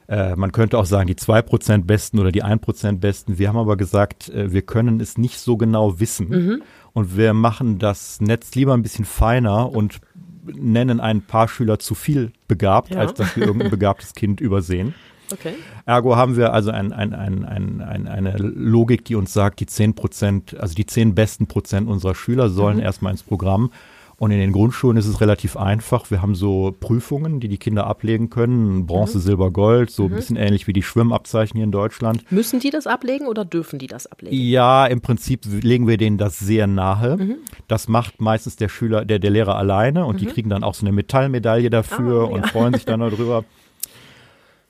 Äh, 0.08 0.36
man 0.36 0.52
könnte 0.52 0.78
auch 0.78 0.86
sagen, 0.86 1.08
die 1.08 1.16
zwei 1.16 1.42
Prozent 1.42 1.88
Besten 1.88 2.20
oder 2.20 2.32
die 2.32 2.44
ein 2.44 2.60
Prozent 2.60 3.02
Besten. 3.02 3.40
Wir 3.40 3.50
haben 3.50 3.58
aber 3.58 3.78
gesagt, 3.78 4.30
äh, 4.30 4.52
wir 4.52 4.62
können 4.62 5.00
es 5.00 5.18
nicht 5.18 5.40
so 5.40 5.58
genau 5.58 6.00
wissen. 6.00 6.30
Mhm. 6.30 6.64
Und 6.94 7.18
wir 7.18 7.34
machen 7.34 7.80
das 7.80 8.22
Netz 8.22 8.54
lieber 8.56 8.74
ein 8.74 8.84
bisschen 8.84 9.06
feiner 9.06 9.72
und 9.72 10.00
nennen 10.46 11.00
ein 11.00 11.22
paar 11.22 11.48
Schüler 11.48 11.80
zu 11.80 11.96
viel 11.96 12.32
begabt, 12.48 12.94
ja. 12.94 13.00
als 13.00 13.16
dass 13.16 13.36
wir 13.36 13.46
irgendein 13.48 13.72
begabtes 13.72 14.14
Kind 14.14 14.40
übersehen. 14.42 14.94
Okay. 15.34 15.56
Ergo 15.88 16.16
haben 16.16 16.38
wir 16.38 16.54
also 16.54 16.70
ein, 16.70 16.94
ein, 16.94 17.14
ein, 17.14 17.44
ein, 17.82 18.08
eine 18.08 18.38
Logik, 18.38 19.06
die 19.06 19.16
uns 19.16 19.34
sagt, 19.34 19.60
die 19.60 19.66
zehn 19.66 19.96
Prozent, 19.96 20.56
also 20.60 20.76
die 20.76 20.86
zehn 20.86 21.16
besten 21.16 21.48
Prozent 21.48 21.90
unserer 21.90 22.14
Schüler 22.14 22.50
sollen 22.50 22.78
mhm. 22.78 22.84
erstmal 22.84 23.12
ins 23.12 23.24
Programm 23.24 23.72
Und 24.18 24.32
in 24.32 24.40
den 24.40 24.54
Grundschulen 24.54 24.98
ist 24.98 25.08
es 25.08 25.20
relativ 25.20 25.58
einfach. 25.58 26.10
Wir 26.10 26.22
haben 26.22 26.36
so 26.36 26.74
Prüfungen, 26.80 27.40
die 27.40 27.50
die 27.50 27.58
Kinder 27.58 27.86
ablegen 27.88 28.30
können. 28.30 28.86
Bronze, 28.86 29.18
mhm. 29.18 29.22
Silber, 29.22 29.52
Gold, 29.52 29.92
so 29.92 30.04
mhm. 30.04 30.10
ein 30.10 30.16
bisschen 30.16 30.36
ähnlich 30.38 30.68
wie 30.68 30.74
die 30.74 30.84
Schwimmabzeichen 30.84 31.58
hier 31.58 31.66
in 31.66 31.72
Deutschland. 31.72 32.30
Müssen 32.32 32.60
die 32.60 32.70
das 32.70 32.88
ablegen 32.88 33.28
oder 33.28 33.44
dürfen 33.44 33.78
die 33.78 33.88
das 33.88 34.08
ablegen? 34.08 34.36
Ja, 34.36 34.86
im 34.86 35.02
Prinzip 35.02 35.42
legen 35.46 35.88
wir 35.88 35.98
denen 35.98 36.18
das 36.18 36.40
sehr 36.40 36.66
nahe. 36.66 37.18
Mhm. 37.18 37.36
Das 37.68 37.88
macht 37.88 38.22
meistens 38.22 38.56
der 38.56 38.70
Schüler, 38.70 39.04
der, 39.04 39.20
der 39.20 39.32
Lehrer 39.32 39.58
alleine 39.58 40.06
und 40.06 40.22
die 40.22 40.28
mhm. 40.28 40.32
kriegen 40.32 40.50
dann 40.50 40.64
auch 40.64 40.76
so 40.76 40.86
eine 40.86 40.94
Metallmedaille 40.94 41.70
dafür 41.70 42.24
ah, 42.24 42.26
ja. 42.26 42.32
und 42.32 42.48
freuen 42.48 42.74
sich 42.74 42.86
dann 42.86 43.00
darüber. 43.02 43.44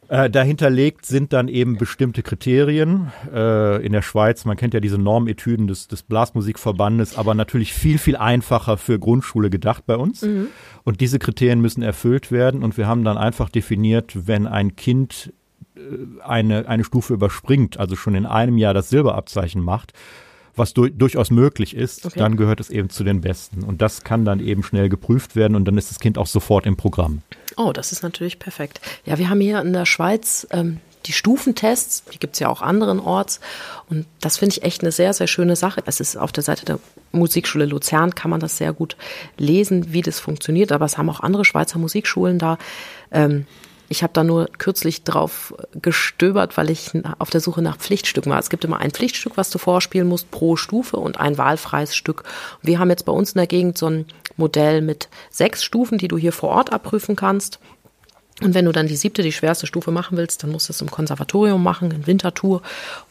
Äh, 0.08 0.30
dahinterlegt 0.30 1.06
sind 1.06 1.34
dann 1.34 1.48
eben 1.48 1.78
bestimmte 1.78 2.22
Kriterien. 2.22 3.12
Äh, 3.34 3.84
in 3.84 3.92
der 3.92 4.04
Schweiz, 4.04 4.46
man 4.46 4.56
kennt 4.56 4.74
ja 4.74 4.80
diese 4.80 5.00
Normetüden 5.00 5.68
des, 5.68 5.88
des 5.88 6.04
Blasmusikverbandes, 6.04 7.18
aber 7.18 7.34
natürlich 7.34 7.74
viel, 7.74 7.98
viel 7.98 8.16
einfacher 8.16 8.78
für 8.78 9.00
Grundschule 9.00 9.50
gedacht 9.50 9.86
bei 9.86 9.98
uns. 9.98 10.22
Mhm. 10.22 10.48
Und 10.84 11.02
diese 11.02 11.18
Kriterien 11.18 11.60
müssen 11.60 11.82
erfüllt 11.82 12.32
werden. 12.32 12.64
Und 12.64 12.78
wir 12.78 12.88
haben 12.88 13.04
dann 13.04 13.18
einfach 13.18 13.50
definiert, 13.50 14.28
wenn 14.28 14.46
ein 14.46 14.76
Kind 14.76 15.34
äh, 15.76 15.80
eine, 16.24 16.68
eine 16.68 16.84
Stufe 16.84 17.14
überspringt, 17.14 17.80
also 17.80 17.96
schon 17.96 18.14
in 18.14 18.28
einem 18.28 18.58
Jahr 18.58 18.76
das 18.76 18.90
Silberabzeichen 18.90 19.64
macht, 19.64 19.94
was 20.56 20.74
du 20.74 20.88
durchaus 20.88 21.32
möglich 21.32 21.76
ist, 21.76 22.06
okay. 22.06 22.20
dann 22.20 22.38
gehört 22.38 22.60
es 22.60 22.70
eben 22.70 22.90
zu 22.90 23.04
den 23.04 23.22
Besten. 23.22 23.64
Und 23.64 23.82
das 23.82 24.04
kann 24.04 24.24
dann 24.24 24.40
eben 24.40 24.64
schnell 24.64 24.88
geprüft 24.88 25.36
werden 25.36 25.56
und 25.56 25.66
dann 25.66 25.78
ist 25.78 25.90
das 25.90 26.00
Kind 26.00 26.18
auch 26.18 26.28
sofort 26.28 26.66
im 26.66 26.78
Programm. 26.78 27.22
Oh, 27.58 27.72
das 27.72 27.92
ist 27.92 28.04
natürlich 28.04 28.40
perfekt. 28.40 28.82
Ja, 29.06 29.18
wir 29.18 29.30
haben 29.30 29.40
hier 29.40 29.62
in 29.62 29.74
der 29.74 29.86
Schweiz 29.86 30.48
ähm, 30.52 30.80
die 31.06 31.14
Stufentests, 31.14 32.04
die 32.14 32.20
gibt 32.20 32.36
es 32.36 32.40
ja 32.40 32.50
auch 32.50 32.62
anderenorts. 32.62 33.40
Und 33.90 34.06
das 34.20 34.38
finde 34.38 34.56
ich 34.56 34.64
echt 34.64 34.82
eine 34.82 34.92
sehr, 34.92 35.14
sehr 35.14 35.28
schöne 35.28 35.56
Sache. 35.56 35.84
Es 35.86 36.00
ist 36.00 36.18
auf 36.18 36.32
der 36.32 36.44
Seite 36.44 36.66
der 36.66 36.80
Musikschule 37.12 37.66
Luzern, 37.66 38.16
kann 38.16 38.32
man 38.32 38.40
das 38.40 38.58
sehr 38.58 38.74
gut 38.74 38.98
lesen, 39.38 39.94
wie 39.94 40.02
das 40.02 40.20
funktioniert. 40.20 40.72
Aber 40.72 40.86
es 40.86 40.98
haben 40.98 41.10
auch 41.10 41.20
andere 41.20 41.46
Schweizer 41.46 41.80
Musikschulen 41.80 42.40
da. 42.40 42.58
Ähm, 43.12 43.46
ich 43.88 44.04
habe 44.04 44.14
da 44.14 44.24
nur 44.24 44.50
kürzlich 44.58 45.04
drauf 45.04 45.54
gestöbert, 45.82 46.58
weil 46.58 46.70
ich 46.70 46.92
auf 47.20 47.30
der 47.30 47.42
Suche 47.42 47.62
nach 47.62 47.78
Pflichtstücken 47.78 48.32
war. 48.32 48.40
Es 48.40 48.50
gibt 48.50 48.66
immer 48.66 48.80
ein 48.80 48.92
Pflichtstück, 48.92 49.38
was 49.38 49.50
du 49.50 49.58
vorspielen 49.58 50.08
musst 50.08 50.32
pro 50.32 50.56
Stufe 50.56 50.98
und 50.98 51.20
ein 51.20 51.38
wahlfreies 51.38 51.96
Stück. 51.96 52.24
Wir 52.62 52.80
haben 52.80 52.90
jetzt 52.90 53.06
bei 53.06 53.12
uns 53.12 53.34
in 53.34 53.40
der 53.40 53.48
Gegend 53.48 53.78
so 53.78 53.88
ein 53.88 54.06
Modell 54.38 54.82
mit 54.82 55.10
sechs 55.30 55.64
Stufen, 55.64 55.98
die 55.98 56.08
du 56.08 56.18
hier 56.18 56.32
vor 56.32 56.50
Ort 56.50 56.74
abprüfen 56.74 57.16
kannst. 57.16 57.60
Und 58.42 58.54
wenn 58.54 58.66
du 58.66 58.74
dann 58.74 58.88
die 58.88 58.98
siebte, 58.98 59.22
die 59.22 59.32
schwerste 59.32 59.66
Stufe 59.66 59.92
machen 59.92 60.18
willst, 60.18 60.44
dann 60.44 60.52
musst 60.52 60.68
du 60.68 60.74
es 60.74 60.82
im 60.82 60.92
Konservatorium 60.92 61.64
machen, 61.64 61.90
in 61.92 62.06
Wintertour. 62.06 62.62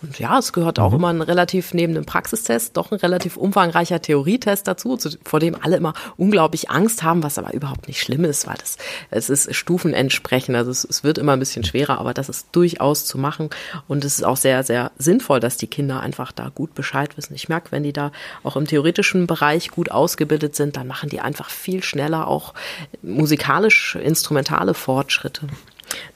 Und 0.03 0.19
ja, 0.19 0.39
es 0.39 0.53
gehört 0.53 0.79
auch 0.79 0.91
mhm. 0.91 0.97
immer 0.97 1.09
ein 1.09 1.23
relativ 1.23 1.73
neben 1.73 1.95
dem 1.95 2.05
Praxistest, 2.05 2.77
doch 2.77 2.93
ein 2.93 2.99
relativ 2.99 3.39
umfangreicher 3.39 4.03
Theorietest 4.03 4.69
dazu, 4.69 4.99
vor 5.25 5.41
dem 5.41 5.57
alle 5.59 5.79
immer 5.79 5.95
unglaublich 6.19 6.69
Angst 6.69 7.03
haben, 7.03 7.23
was 7.23 7.39
aber 7.39 7.55
überhaupt 7.55 7.89
nicht 7.89 8.03
schlimm 8.03 8.25
ist, 8.25 8.47
weil 8.47 8.57
das, 8.59 8.77
es 9.11 9.31
ist 9.31 9.57
stufenentsprechend. 9.57 10.57
Also 10.57 10.71
es, 10.71 10.85
es 10.85 11.05
wird 11.05 11.17
immer 11.17 11.33
ein 11.33 11.39
bisschen 11.39 11.65
schwerer, 11.65 11.99
aber 12.01 12.13
das 12.13 12.29
ist 12.29 12.49
durchaus 12.53 13.07
zu 13.07 13.17
machen. 13.17 13.49
Und 13.89 14.05
es 14.05 14.17
ist 14.17 14.25
auch 14.25 14.37
sehr, 14.37 14.63
sehr 14.63 14.93
sinnvoll, 14.99 15.41
dass 15.41 15.57
die 15.57 15.69
Kinder 15.69 16.01
einfach 16.01 16.33
da 16.33 16.51
gut 16.55 16.75
Bescheid 16.75 17.17
wissen. 17.17 17.35
Ich 17.35 17.49
merke, 17.49 17.73
wenn 17.73 17.83
die 17.83 17.95
da 17.95 18.13
auch 18.43 18.57
im 18.57 18.67
theoretischen 18.67 19.27
Bereich 19.27 19.71
gut 19.71 19.91
ausgebildet 19.91 20.55
sind, 20.55 20.77
dann 20.77 20.87
machen 20.87 21.09
die 21.09 21.21
einfach 21.21 21.49
viel 21.49 21.83
schneller 21.83 22.29
auch 22.29 22.53
musikalisch 23.01 23.95
instrumentale 23.95 24.75
Fortschritte 24.75 25.14
Fortschritte. 25.15 25.47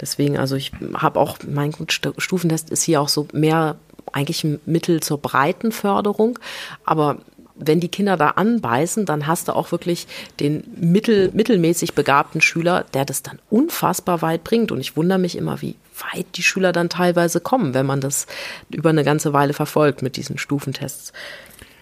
Deswegen, 0.00 0.38
also 0.38 0.56
ich 0.56 0.72
habe 0.94 1.20
auch, 1.20 1.38
mein 1.46 1.72
gut, 1.72 1.92
Stufentest 1.92 2.70
ist 2.70 2.82
hier 2.82 3.00
auch 3.00 3.08
so 3.08 3.28
mehr 3.32 3.76
eigentlich 4.12 4.42
ein 4.44 4.60
Mittel 4.66 5.00
zur 5.00 5.18
breiten 5.18 5.70
Förderung, 5.70 6.38
aber 6.84 7.18
wenn 7.60 7.80
die 7.80 7.88
Kinder 7.88 8.16
da 8.16 8.30
anbeißen, 8.30 9.04
dann 9.04 9.26
hast 9.26 9.48
du 9.48 9.56
auch 9.56 9.72
wirklich 9.72 10.06
den 10.38 10.62
mittel, 10.76 11.30
mittelmäßig 11.32 11.94
begabten 11.94 12.40
Schüler, 12.40 12.84
der 12.94 13.04
das 13.04 13.22
dann 13.24 13.40
unfassbar 13.50 14.22
weit 14.22 14.44
bringt. 14.44 14.70
Und 14.70 14.78
ich 14.78 14.96
wundere 14.96 15.18
mich 15.18 15.36
immer, 15.36 15.60
wie 15.60 15.74
weit 16.12 16.26
die 16.36 16.44
Schüler 16.44 16.72
dann 16.72 16.88
teilweise 16.88 17.40
kommen, 17.40 17.74
wenn 17.74 17.84
man 17.84 18.00
das 18.00 18.28
über 18.70 18.90
eine 18.90 19.02
ganze 19.02 19.32
Weile 19.32 19.54
verfolgt 19.54 20.02
mit 20.02 20.16
diesen 20.16 20.38
Stufentests. 20.38 21.12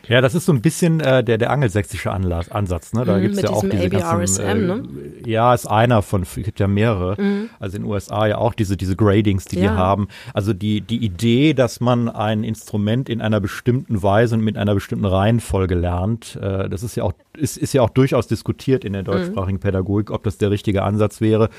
Ja, 0.08 0.20
das 0.20 0.34
ist 0.34 0.46
so 0.46 0.52
ein 0.52 0.62
bisschen 0.62 1.00
äh, 1.00 1.24
der, 1.24 1.38
der 1.38 1.50
angelsächsische 1.50 2.12
Anlass, 2.12 2.50
Ansatz. 2.50 2.92
Ne? 2.92 3.04
Da 3.04 3.16
mhm, 3.16 3.22
gibt's 3.22 3.42
ja 3.42 3.50
auch 3.50 3.64
diese 3.64 3.88
ganzen, 3.88 4.44
äh, 4.44 4.54
ne? 4.54 4.82
Ja, 5.24 5.52
ist 5.52 5.66
einer 5.66 6.02
von, 6.02 6.22
es 6.22 6.34
gibt 6.34 6.60
ja 6.60 6.68
mehrere. 6.68 7.20
Mhm. 7.20 7.50
Also 7.58 7.76
in 7.76 7.82
den 7.82 7.90
USA 7.90 8.26
ja 8.26 8.38
auch 8.38 8.54
diese, 8.54 8.76
diese 8.76 8.96
Gradings, 8.96 9.46
die 9.46 9.56
ja. 9.56 9.62
die 9.62 9.68
haben. 9.76 10.08
Also 10.32 10.52
die, 10.52 10.80
die 10.80 11.04
Idee, 11.04 11.54
dass 11.54 11.80
man 11.80 12.08
ein 12.08 12.44
Instrument 12.44 13.08
in 13.08 13.20
einer 13.20 13.40
bestimmten 13.40 14.02
Weise 14.02 14.36
und 14.36 14.42
mit 14.42 14.56
einer 14.56 14.74
bestimmten 14.74 15.06
Reihenfolge 15.06 15.74
lernt, 15.74 16.36
äh, 16.36 16.68
das 16.68 16.82
ist 16.82 16.96
ja 16.96 17.04
auch, 17.04 17.12
ist, 17.36 17.56
ist 17.56 17.72
ja 17.72 17.82
auch 17.82 17.90
durchaus 17.90 18.28
diskutiert 18.28 18.84
in 18.84 18.92
der 18.92 19.02
mhm. 19.02 19.06
deutschsprachigen 19.06 19.56
mhm. 19.56 19.60
Pädagogik, 19.60 20.10
ob 20.10 20.22
das 20.22 20.38
der 20.38 20.50
richtige 20.50 20.82
Ansatz 20.82 21.20
wäre 21.20 21.50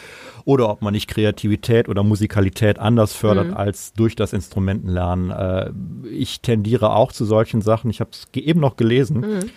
oder 0.45 0.69
ob 0.69 0.81
man 0.81 0.93
nicht 0.93 1.09
Kreativität 1.09 1.89
oder 1.89 2.03
Musikalität 2.03 2.79
anders 2.79 3.13
fördert 3.13 3.47
mhm. 3.47 3.57
als 3.57 3.93
durch 3.93 4.15
das 4.15 4.31
Instrumentenlernen. 4.31 5.31
Äh, 5.31 5.71
ich 6.09 6.41
tendiere 6.41 6.95
auch 6.95 7.11
zu 7.11 7.25
solchen 7.25 7.61
Sachen. 7.61 7.89
Ich 7.89 7.99
habe 7.99 8.11
es 8.13 8.27
eben 8.45 8.59
noch 8.59 8.75
gelesen. 8.75 9.19
Mhm. 9.21 9.49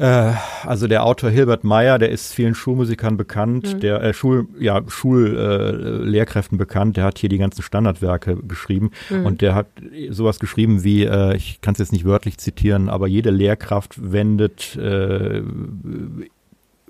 Äh, 0.00 0.32
also 0.64 0.86
der 0.86 1.04
Autor 1.04 1.28
Hilbert 1.28 1.62
Meyer, 1.62 1.98
der 1.98 2.10
ist 2.10 2.32
vielen 2.32 2.54
Schulmusikern 2.54 3.18
bekannt, 3.18 3.74
mhm. 3.74 3.80
der 3.80 4.02
äh, 4.02 4.14
Schul, 4.14 4.48
ja, 4.58 4.80
Schullehrkräften 4.86 6.56
äh, 6.56 6.58
bekannt, 6.58 6.96
der 6.96 7.04
hat 7.04 7.18
hier 7.18 7.28
die 7.28 7.36
ganzen 7.36 7.60
Standardwerke 7.60 8.36
geschrieben 8.36 8.92
mhm. 9.10 9.26
und 9.26 9.42
der 9.42 9.54
hat 9.54 9.66
sowas 10.08 10.38
geschrieben 10.38 10.84
wie, 10.84 11.04
äh, 11.04 11.36
ich 11.36 11.60
kann 11.60 11.72
es 11.72 11.80
jetzt 11.80 11.92
nicht 11.92 12.06
wörtlich 12.06 12.38
zitieren, 12.38 12.88
aber 12.88 13.08
jede 13.08 13.30
Lehrkraft 13.30 14.12
wendet 14.12 14.74
äh, 14.76 15.42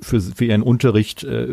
für, 0.03 0.21
für 0.21 0.45
ihren 0.45 0.63
Unterricht 0.63 1.25
äh, 1.25 1.47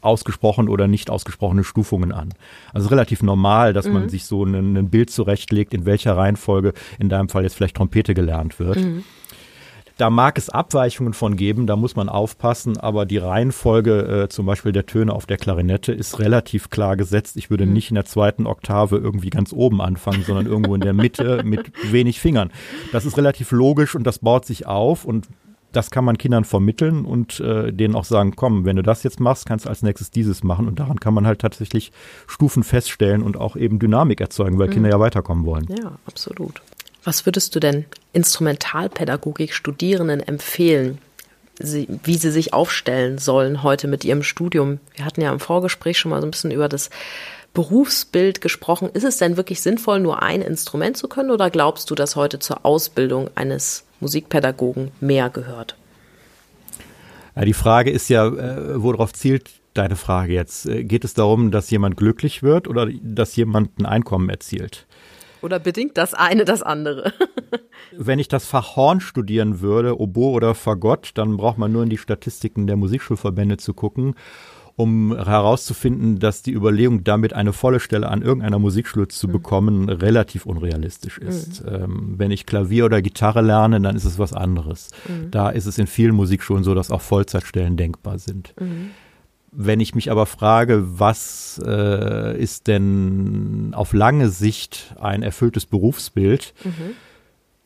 ausgesprochen 0.00 0.68
oder 0.68 0.88
nicht 0.88 1.10
ausgesprochene 1.10 1.64
Stufungen 1.64 2.12
an. 2.12 2.30
Also 2.72 2.88
relativ 2.88 3.22
normal, 3.22 3.72
dass 3.72 3.86
mhm. 3.86 3.92
man 3.94 4.08
sich 4.08 4.24
so 4.24 4.44
ein, 4.44 4.76
ein, 4.76 4.90
Bild 4.90 5.10
zurechtlegt, 5.10 5.74
in 5.74 5.84
welcher 5.84 6.16
Reihenfolge 6.16 6.72
in 6.98 7.08
deinem 7.08 7.28
Fall 7.28 7.42
jetzt 7.42 7.54
vielleicht 7.54 7.76
Trompete 7.76 8.14
gelernt 8.14 8.58
wird. 8.58 8.76
Mhm. 8.76 9.04
Da 9.96 10.10
mag 10.10 10.38
es 10.38 10.48
Abweichungen 10.48 11.12
von 11.12 11.34
geben, 11.34 11.66
da 11.66 11.74
muss 11.74 11.96
man 11.96 12.08
aufpassen, 12.08 12.76
aber 12.78 13.04
die 13.04 13.18
Reihenfolge 13.18 14.22
äh, 14.22 14.28
zum 14.28 14.46
Beispiel 14.46 14.70
der 14.70 14.86
Töne 14.86 15.12
auf 15.12 15.26
der 15.26 15.38
Klarinette 15.38 15.92
ist 15.92 16.20
relativ 16.20 16.70
klar 16.70 16.96
gesetzt. 16.96 17.36
Ich 17.36 17.50
würde 17.50 17.66
mhm. 17.66 17.72
nicht 17.72 17.90
in 17.90 17.96
der 17.96 18.04
zweiten 18.04 18.46
Oktave 18.46 18.98
irgendwie 18.98 19.30
ganz 19.30 19.52
oben 19.52 19.80
anfangen, 19.80 20.22
sondern 20.22 20.46
irgendwo 20.46 20.76
in 20.76 20.82
der 20.82 20.92
Mitte 20.92 21.42
mit 21.44 21.72
wenig 21.90 22.20
Fingern. 22.20 22.52
Das 22.92 23.04
ist 23.04 23.16
relativ 23.16 23.50
logisch 23.50 23.96
und 23.96 24.04
das 24.04 24.20
baut 24.20 24.46
sich 24.46 24.66
auf 24.66 25.04
und 25.04 25.26
das 25.72 25.90
kann 25.90 26.04
man 26.04 26.18
Kindern 26.18 26.44
vermitteln 26.44 27.04
und 27.04 27.40
äh, 27.40 27.72
denen 27.72 27.94
auch 27.94 28.04
sagen, 28.04 28.34
komm, 28.36 28.64
wenn 28.64 28.76
du 28.76 28.82
das 28.82 29.02
jetzt 29.02 29.20
machst, 29.20 29.46
kannst 29.46 29.66
du 29.66 29.68
als 29.68 29.82
nächstes 29.82 30.10
dieses 30.10 30.42
machen. 30.42 30.66
Und 30.66 30.80
daran 30.80 30.98
kann 30.98 31.14
man 31.14 31.26
halt 31.26 31.40
tatsächlich 31.40 31.92
Stufen 32.26 32.62
feststellen 32.62 33.22
und 33.22 33.36
auch 33.36 33.56
eben 33.56 33.78
Dynamik 33.78 34.20
erzeugen, 34.20 34.58
weil 34.58 34.68
mhm. 34.68 34.72
Kinder 34.72 34.90
ja 34.90 35.00
weiterkommen 35.00 35.44
wollen. 35.44 35.66
Ja, 35.68 35.92
absolut. 36.06 36.62
Was 37.04 37.26
würdest 37.26 37.54
du 37.54 37.60
denn 37.60 37.84
Instrumentalpädagogik-Studierenden 38.12 40.20
empfehlen, 40.20 40.98
sie, 41.58 41.88
wie 42.02 42.16
sie 42.16 42.30
sich 42.30 42.54
aufstellen 42.54 43.18
sollen 43.18 43.62
heute 43.62 43.88
mit 43.88 44.04
ihrem 44.04 44.22
Studium? 44.22 44.80
Wir 44.94 45.04
hatten 45.04 45.20
ja 45.20 45.32
im 45.32 45.40
Vorgespräch 45.40 45.98
schon 45.98 46.10
mal 46.10 46.20
so 46.20 46.26
ein 46.26 46.30
bisschen 46.30 46.50
über 46.50 46.68
das 46.68 46.90
Berufsbild 47.54 48.40
gesprochen. 48.40 48.90
Ist 48.92 49.04
es 49.04 49.18
denn 49.18 49.36
wirklich 49.36 49.60
sinnvoll, 49.60 50.00
nur 50.00 50.22
ein 50.22 50.42
Instrument 50.42 50.96
zu 50.96 51.08
können 51.08 51.30
oder 51.30 51.50
glaubst 51.50 51.90
du, 51.90 51.94
dass 51.94 52.16
heute 52.16 52.38
zur 52.38 52.64
Ausbildung 52.64 53.30
eines 53.34 53.84
Musikpädagogen 54.00 54.90
mehr 55.00 55.30
gehört? 55.30 55.76
Die 57.36 57.52
Frage 57.52 57.90
ist 57.90 58.08
ja, 58.08 58.26
äh, 58.26 58.82
worauf 58.82 59.12
zielt 59.12 59.50
deine 59.74 59.96
Frage 59.96 60.32
jetzt? 60.32 60.66
Äh, 60.66 60.84
geht 60.84 61.04
es 61.04 61.14
darum, 61.14 61.50
dass 61.50 61.70
jemand 61.70 61.96
glücklich 61.96 62.42
wird 62.42 62.66
oder 62.66 62.88
dass 63.02 63.36
jemand 63.36 63.78
ein 63.78 63.86
Einkommen 63.86 64.28
erzielt? 64.28 64.86
Oder 65.40 65.60
bedingt 65.60 65.96
das 65.96 66.14
eine 66.14 66.44
das 66.44 66.62
andere? 66.62 67.12
Wenn 67.92 68.18
ich 68.18 68.26
das 68.26 68.44
Fach 68.44 68.74
Horn 68.74 69.00
studieren 69.00 69.60
würde, 69.60 70.00
Oboe 70.00 70.32
oder 70.32 70.54
Fagott, 70.54 71.12
dann 71.14 71.36
braucht 71.36 71.58
man 71.58 71.70
nur 71.70 71.84
in 71.84 71.90
die 71.90 71.98
Statistiken 71.98 72.66
der 72.66 72.76
Musikschulverbände 72.76 73.56
zu 73.56 73.72
gucken 73.72 74.14
um 74.78 75.12
herauszufinden, 75.12 76.20
dass 76.20 76.42
die 76.42 76.52
Überlegung, 76.52 77.02
damit 77.02 77.32
eine 77.32 77.52
volle 77.52 77.80
Stelle 77.80 78.08
an 78.08 78.22
irgendeiner 78.22 78.60
Musikschule 78.60 79.08
zu 79.08 79.26
mhm. 79.26 79.32
bekommen, 79.32 79.88
relativ 79.88 80.46
unrealistisch 80.46 81.18
ist. 81.18 81.64
Mhm. 81.64 81.74
Ähm, 81.74 82.14
wenn 82.16 82.30
ich 82.30 82.46
Klavier 82.46 82.84
oder 82.84 83.02
Gitarre 83.02 83.42
lerne, 83.42 83.80
dann 83.80 83.96
ist 83.96 84.04
es 84.04 84.20
was 84.20 84.32
anderes. 84.32 84.90
Mhm. 85.08 85.32
Da 85.32 85.50
ist 85.50 85.66
es 85.66 85.78
in 85.78 85.88
vielen 85.88 86.14
Musikschulen 86.14 86.62
so, 86.62 86.76
dass 86.76 86.92
auch 86.92 87.00
Vollzeitstellen 87.00 87.76
denkbar 87.76 88.20
sind. 88.20 88.54
Mhm. 88.60 88.90
Wenn 89.50 89.80
ich 89.80 89.96
mich 89.96 90.12
aber 90.12 90.26
frage, 90.26 90.84
was 90.86 91.60
äh, 91.66 92.40
ist 92.40 92.68
denn 92.68 93.72
auf 93.74 93.92
lange 93.92 94.28
Sicht 94.28 94.94
ein 95.00 95.24
erfülltes 95.24 95.66
Berufsbild, 95.66 96.54
mhm 96.62 96.94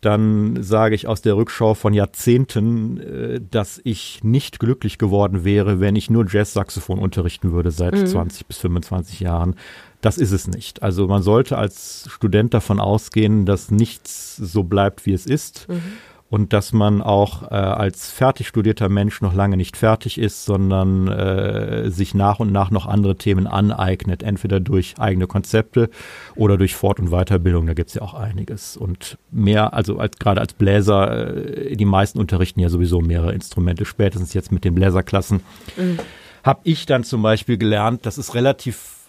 dann 0.03 0.61
sage 0.63 0.97
ich 0.97 1.07
aus 1.07 1.23
der 1.23 1.37
Rückschau 1.37 1.75
von 1.75 1.95
Jahrzehnten, 1.95 3.01
äh, 3.01 3.41
dass 3.51 3.81
ich 3.85 4.23
nicht 4.23 4.59
glücklich 4.59 4.99
geworden 4.99 5.45
wäre, 5.45 5.81
wenn 5.81 5.97
ich 5.97 6.11
nur 6.11 6.27
Jazz-Saxophon 6.29 6.99
unterrichten 6.99 7.53
würde 7.53 7.71
seit 7.71 7.95
mhm. 7.95 8.07
20 8.07 8.47
bis 8.47 8.59
25 8.59 9.21
Jahren. 9.21 9.55
Das 10.01 10.19
ist 10.19 10.33
es 10.33 10.49
nicht. 10.49 10.83
Also 10.83 11.07
man 11.07 11.23
sollte 11.23 11.57
als 11.57 12.09
Student 12.11 12.53
davon 12.53 12.81
ausgehen, 12.81 13.47
dass 13.47 13.71
nichts 13.71 14.37
so 14.37 14.65
bleibt, 14.65 15.07
wie 15.07 15.13
es 15.13 15.25
ist. 15.25 15.69
Mhm. 15.69 15.81
Und 16.33 16.55
dass 16.55 16.73
man 16.73 17.03
auch 17.03 17.43
äh, 17.43 17.55
als 17.55 18.11
fertig 18.11 18.49
studierter 18.49 18.89
Mensch 18.89 19.21
noch 19.21 19.35
lange 19.35 19.59
nicht 19.59 19.77
fertig 19.77 20.17
ist, 20.17 20.47
sondern 20.47 21.07
äh, 21.07 21.91
sich 21.91 22.15
nach 22.15 22.41
und 22.41 22.51
nach 22.51 22.71
noch 22.71 22.87
andere 22.87 23.17
Themen 23.17 23.47
aneignet, 23.47 24.23
entweder 24.23 24.59
durch 24.59 24.95
eigene 24.99 25.27
Konzepte 25.27 25.91
oder 26.35 26.57
durch 26.57 26.75
Fort- 26.75 26.99
und 26.99 27.11
Weiterbildung, 27.11 27.67
da 27.67 27.75
gibt's 27.75 27.93
ja 27.93 28.01
auch 28.01 28.15
einiges. 28.15 28.79
Und 28.79 29.19
mehr, 29.31 29.75
also 29.75 29.99
als, 29.99 30.17
gerade 30.17 30.41
als 30.41 30.55
Bläser, 30.55 31.37
äh, 31.37 31.77
die 31.77 31.85
meisten 31.85 32.19
unterrichten 32.19 32.61
ja 32.61 32.71
sowieso 32.71 33.03
mehrere 33.03 33.35
Instrumente, 33.35 33.85
spätestens 33.85 34.33
jetzt 34.33 34.53
mit 34.53 34.65
den 34.65 34.75
Bläserklassen. 34.75 35.43
Mhm. 35.77 35.99
Habe 36.45 36.61
ich 36.65 36.87
dann 36.87 37.05
zum 37.05 37.21
Beispiel 37.21 37.59
gelernt, 37.59 38.07
dass 38.07 38.17
es 38.17 38.35
relativ 38.35 39.02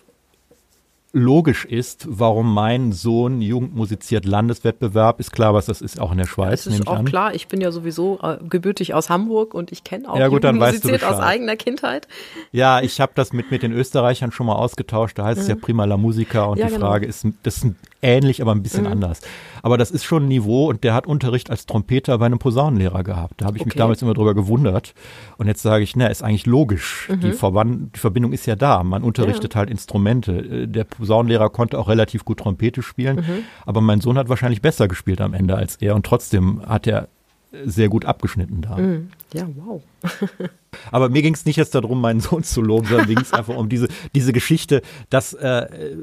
logisch 1.14 1.64
ist, 1.64 2.08
warum 2.10 2.52
mein 2.54 2.92
Sohn 2.92 3.40
Jugend 3.40 3.76
musiziert 3.76 4.26
Landeswettbewerb. 4.26 5.20
Ist 5.20 5.32
klar, 5.32 5.54
was 5.54 5.68
das 5.68 5.80
ist, 5.80 6.02
auch 6.02 6.12
in 6.12 6.18
der 6.18 6.26
Schweiz. 6.26 6.64
Das 6.64 6.74
ist 6.74 6.88
auch 6.88 6.98
an. 6.98 7.06
klar. 7.06 7.36
Ich 7.36 7.48
bin 7.48 7.62
ja 7.62 7.72
sowieso 7.72 8.20
äh, 8.22 8.38
gebürtig 8.50 8.96
aus 8.96 9.12
Hamburg 9.12 9.54
und 9.54 9.72
ich 9.72 9.84
kenne 9.84 10.10
auch 10.10 10.18
ja, 10.18 10.28
gut, 10.28 10.44
Jugend 10.44 10.60
musiziert 10.60 11.04
aus 11.04 11.20
eigener 11.20 11.56
Kindheit. 11.56 12.08
Ja, 12.52 12.82
ich 12.82 13.00
habe 13.00 13.12
das 13.16 13.32
mit, 13.32 13.52
mit 13.52 13.62
den 13.62 13.72
Österreichern 13.72 14.32
schon 14.32 14.48
mal 14.48 14.56
ausgetauscht. 14.56 15.18
Da 15.20 15.26
heißt 15.26 15.38
mhm. 15.38 15.42
es 15.44 15.48
ja 15.50 15.56
prima 15.56 15.86
la 15.86 15.98
Musica 15.98 16.46
und 16.46 16.58
ja, 16.58 16.66
die 16.66 16.74
genau. 16.74 16.88
Frage 16.88 17.06
ist, 17.06 17.26
das 17.44 17.58
ist 17.58 17.76
ähnlich, 18.04 18.42
aber 18.42 18.52
ein 18.52 18.62
bisschen 18.62 18.84
mhm. 18.84 18.92
anders. 18.92 19.22
Aber 19.62 19.78
das 19.78 19.92
ist 19.92 20.04
schon 20.04 20.24
ein 20.24 20.28
Niveau 20.28 20.70
und 20.70 20.84
der 20.84 20.94
hat 20.94 21.08
Unterricht 21.08 21.50
als 21.50 21.66
Trompeter 21.66 22.18
bei 22.18 22.26
einem 22.26 22.40
Posaunenlehrer 22.40 23.04
gehabt. 23.04 23.42
Da 23.42 23.46
habe 23.46 23.58
ich 23.58 23.62
okay. 23.62 23.70
mich 23.70 23.78
damals 23.78 24.02
immer 24.02 24.14
drüber 24.14 24.36
gewundert. 24.36 24.94
Und 25.38 25.48
jetzt 25.48 25.62
sage 25.62 25.84
ich, 25.84 25.96
na, 25.96 26.08
ist 26.08 26.24
eigentlich 26.24 26.46
logisch. 26.46 27.10
Mhm. 27.10 27.20
Die, 27.22 27.32
Verband, 27.32 27.96
die 27.96 28.00
Verbindung 28.00 28.34
ist 28.34 28.46
ja 28.46 28.56
da. 28.56 28.84
Man 28.84 29.04
unterrichtet 29.04 29.54
ja. 29.54 29.60
halt 29.60 29.70
Instrumente. 29.70 30.34
Äh, 30.34 30.68
der 30.68 30.84
Posaunenlehrer 30.84 31.50
konnte 31.50 31.80
auch 31.80 31.88
relativ 31.88 32.26
gut 32.26 32.40
Trompete 32.40 32.84
spielen, 32.84 33.18
mhm. 33.18 33.44
aber 33.66 33.82
mein 33.82 34.02
Sohn 34.02 34.18
hat 34.18 34.30
wahrscheinlich 34.30 34.62
besser 34.62 34.88
gespielt 34.88 35.22
am 35.22 35.34
Ende 35.34 35.56
als 35.56 35.78
er 35.78 35.96
und 35.96 36.06
trotzdem 36.06 36.62
hat 36.66 36.88
er 36.88 37.08
sehr 37.66 37.90
gut 37.90 38.06
abgeschnitten 38.06 38.62
da. 38.62 38.78
Mhm. 38.78 39.10
Ja, 39.34 39.48
wow. 39.56 39.82
Aber 40.92 41.10
mir 41.10 41.22
ging 41.22 41.34
es 41.34 41.46
nicht 41.46 41.58
jetzt 41.58 41.76
darum, 41.76 42.02
meinen 42.02 42.20
Sohn 42.20 42.44
zu 42.44 42.62
loben, 42.62 42.88
sondern 42.88 43.08
mir 43.08 43.16
ging 43.16 43.24
es 43.24 43.34
einfach 43.34 43.56
um 43.56 43.70
diese, 43.70 43.88
diese 44.16 44.34
Geschichte, 44.34 44.82
dass 45.10 45.34
äh, 45.34 45.94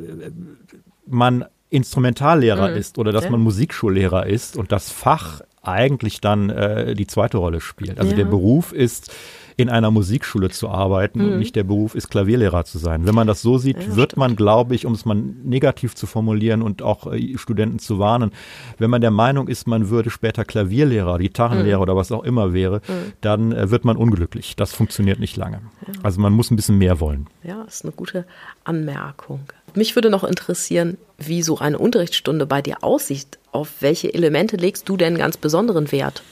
man 1.07 1.45
Instrumentallehrer 1.71 2.71
mhm. 2.71 2.77
ist 2.77 2.99
oder 2.99 3.13
dass 3.13 3.25
ja. 3.25 3.31
man 3.31 3.41
Musikschullehrer 3.41 4.27
ist 4.27 4.57
und 4.57 4.73
das 4.73 4.91
Fach 4.91 5.41
eigentlich 5.63 6.21
dann 6.21 6.51
äh, 6.51 6.95
die 6.95 7.07
zweite 7.07 7.39
Rolle 7.39 7.61
spielt. 7.61 7.99
Also 7.99 8.13
ja. 8.13 8.17
der 8.19 8.25
Beruf 8.25 8.73
ist 8.73 9.13
in 9.61 9.69
einer 9.69 9.91
Musikschule 9.91 10.51
zu 10.51 10.69
arbeiten 10.69 11.21
mhm. 11.21 11.33
und 11.33 11.39
nicht 11.39 11.57
der 11.57 11.65
Beruf 11.65 11.95
ist 11.95 12.11
Klavierlehrer 12.11 12.65
zu 12.65 12.79
sein. 12.79 13.07
Wenn 13.07 13.15
man 13.15 13.27
das 13.27 13.43
so 13.43 13.59
sieht, 13.59 13.77
ja, 13.77 13.97
wird 13.97 14.13
stimmt. 14.13 14.19
man, 14.19 14.37
glaube 14.37 14.75
ich, 14.75 14.87
um 14.87 14.93
es 14.93 15.05
mal 15.05 15.15
negativ 15.17 15.95
zu 15.95 16.07
formulieren 16.07 16.63
und 16.63 16.83
auch 16.83 17.13
äh, 17.13 17.37
Studenten 17.37 17.79
zu 17.79 17.99
warnen, 17.99 18.33
wenn 18.79 18.91
man 18.91 19.01
der 19.01 19.11
Meinung 19.11 19.49
ist, 19.49 19.67
man 19.67 19.91
würde 19.91 20.11
später 20.11 20.45
Klavierlehrer, 20.45 21.19
Gitarrenlehrer 21.19 21.79
mhm. 21.79 21.83
oder 21.83 21.97
was 21.97 22.11
auch 22.13 22.25
immer 22.25 22.53
wäre, 22.53 22.81
mhm. 22.87 23.13
dann 23.21 23.53
äh, 23.53 23.71
wird 23.71 23.85
man 23.85 23.97
unglücklich. 23.97 24.57
Das 24.57 24.73
funktioniert 24.73 25.21
nicht 25.21 25.37
lange. 25.37 25.61
Ja. 25.87 25.95
Also 26.03 26.21
man 26.21 26.33
muss 26.33 26.51
ein 26.51 26.57
bisschen 26.57 26.79
mehr 26.79 27.01
wollen. 27.01 27.27
Ja, 27.43 27.63
das 27.65 27.77
ist 27.77 27.85
eine 27.85 27.93
gute 27.93 28.27
Anmerkung. 28.65 29.41
Mich 29.75 29.95
würde 29.95 30.11
noch 30.11 30.25
interessieren, 30.25 30.97
wie 31.19 31.43
so 31.43 31.59
eine 31.59 31.79
Unterrichtsstunde 31.79 32.47
bei 32.47 32.63
dir 32.63 32.83
aussieht. 32.83 33.39
Auf 33.53 33.81
welche 33.81 34.13
Elemente 34.13 34.57
legst 34.57 34.89
du 34.89 34.97
denn 34.97 35.19
ganz 35.19 35.37
besonderen 35.37 35.93
Wert? 35.93 36.23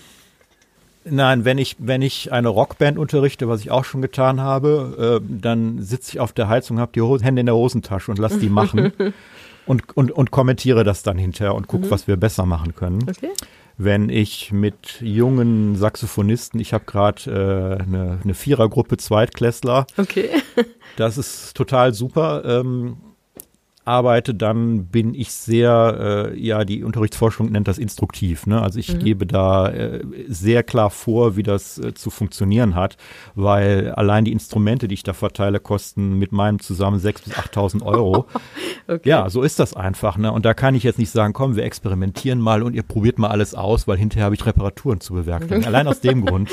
Nein, 1.11 1.45
wenn 1.45 1.59
ich, 1.59 1.77
wenn 1.79 2.03
ich 2.03 2.33
eine 2.33 2.49
Rockband 2.49 2.99
unterrichte, 2.99 3.49
was 3.49 3.61
ich 3.61 3.71
auch 3.71 3.85
schon 3.85 4.03
getan 4.03 4.41
habe, 4.41 5.21
äh, 5.23 5.27
dann 5.41 5.83
sitze 5.83 6.13
ich 6.13 6.21
auf 6.21 6.33
der 6.33 6.49
Heizung, 6.49 6.79
habe 6.79 6.93
die 6.95 7.01
Hose, 7.01 7.25
Hände 7.25 7.41
in 7.41 7.47
der 7.47 7.55
Hosentasche 7.55 8.11
und 8.11 8.19
lass 8.19 8.39
die 8.39 8.49
machen 8.49 8.93
und, 9.67 9.97
und, 9.97 10.13
und 10.13 10.31
kommentiere 10.31 10.85
das 10.85 11.03
dann 11.03 11.19
hinterher 11.19 11.55
und 11.55 11.69
gucke, 11.69 11.87
mhm. 11.87 11.91
was 11.91 12.09
wir 12.09 12.17
besser 12.17 12.47
machen 12.47 12.75
können. 12.75 13.07
Okay. 13.09 13.31
Wenn 13.77 14.09
ich 14.09 14.51
mit 14.51 15.01
jungen 15.01 15.77
Saxophonisten, 15.77 16.59
ich 16.59 16.73
habe 16.73 16.85
gerade 16.85 17.79
äh, 17.79 17.83
eine, 17.83 18.19
eine 18.25 18.35
Vierergruppe 18.35 18.97
Zweitklässler. 18.97 19.87
Okay. 19.97 20.31
das 20.97 21.17
ist 21.17 21.57
total 21.57 21.95
super. 21.95 22.43
Ähm, 22.45 22.97
arbeite, 23.89 24.35
dann 24.35 24.87
bin 24.87 25.15
ich 25.15 25.33
sehr, 25.33 26.31
äh, 26.33 26.39
ja, 26.41 26.65
die 26.65 26.85
Unterrichtsforschung 26.85 27.51
nennt 27.51 27.67
das 27.67 27.79
instruktiv. 27.79 28.47
Ne? 28.47 28.61
Also 28.61 28.79
ich 28.79 28.95
mhm. 28.95 28.99
gebe 29.01 29.27
da 29.27 29.69
äh, 29.71 30.05
sehr 30.29 30.63
klar 30.63 30.91
vor, 30.91 31.37
wie 31.37 31.43
das 31.43 31.79
äh, 31.79 31.95
zu 31.95 32.11
funktionieren 32.11 32.75
hat, 32.75 32.97
weil 33.35 33.93
allein 33.93 34.25
die 34.25 34.33
Instrumente, 34.33 34.87
die 34.87 34.95
ich 34.95 35.03
da 35.03 35.15
verteile, 35.15 35.59
kosten 35.59 36.19
mit 36.19 36.31
meinem 36.31 36.61
zusammen 36.61 37.01
6.000 37.01 37.25
bis 37.25 37.33
8.000 37.35 37.83
Euro. 37.83 38.27
okay. 38.87 39.09
Ja, 39.09 39.31
so 39.31 39.43
ist 39.43 39.59
das 39.59 39.75
einfach. 39.75 40.19
Ne? 40.19 40.31
Und 40.31 40.45
da 40.45 40.55
kann 40.55 40.75
ich 40.75 40.83
jetzt 40.83 40.99
nicht 40.99 41.11
sagen, 41.11 41.33
komm, 41.33 41.57
wir 41.57 41.65
experimentieren 41.65 42.39
mal 42.39 42.63
und 42.63 42.75
ihr 42.75 42.83
probiert 42.83 43.19
mal 43.19 43.29
alles 43.29 43.55
aus, 43.55 43.89
weil 43.89 43.97
hinterher 43.97 44.27
habe 44.27 44.35
ich 44.35 44.45
Reparaturen 44.45 45.01
zu 45.01 45.15
bewerkstelligen. 45.15 45.67
allein 45.67 45.89
aus 45.89 46.01
dem 46.01 46.27
Grund. 46.27 46.51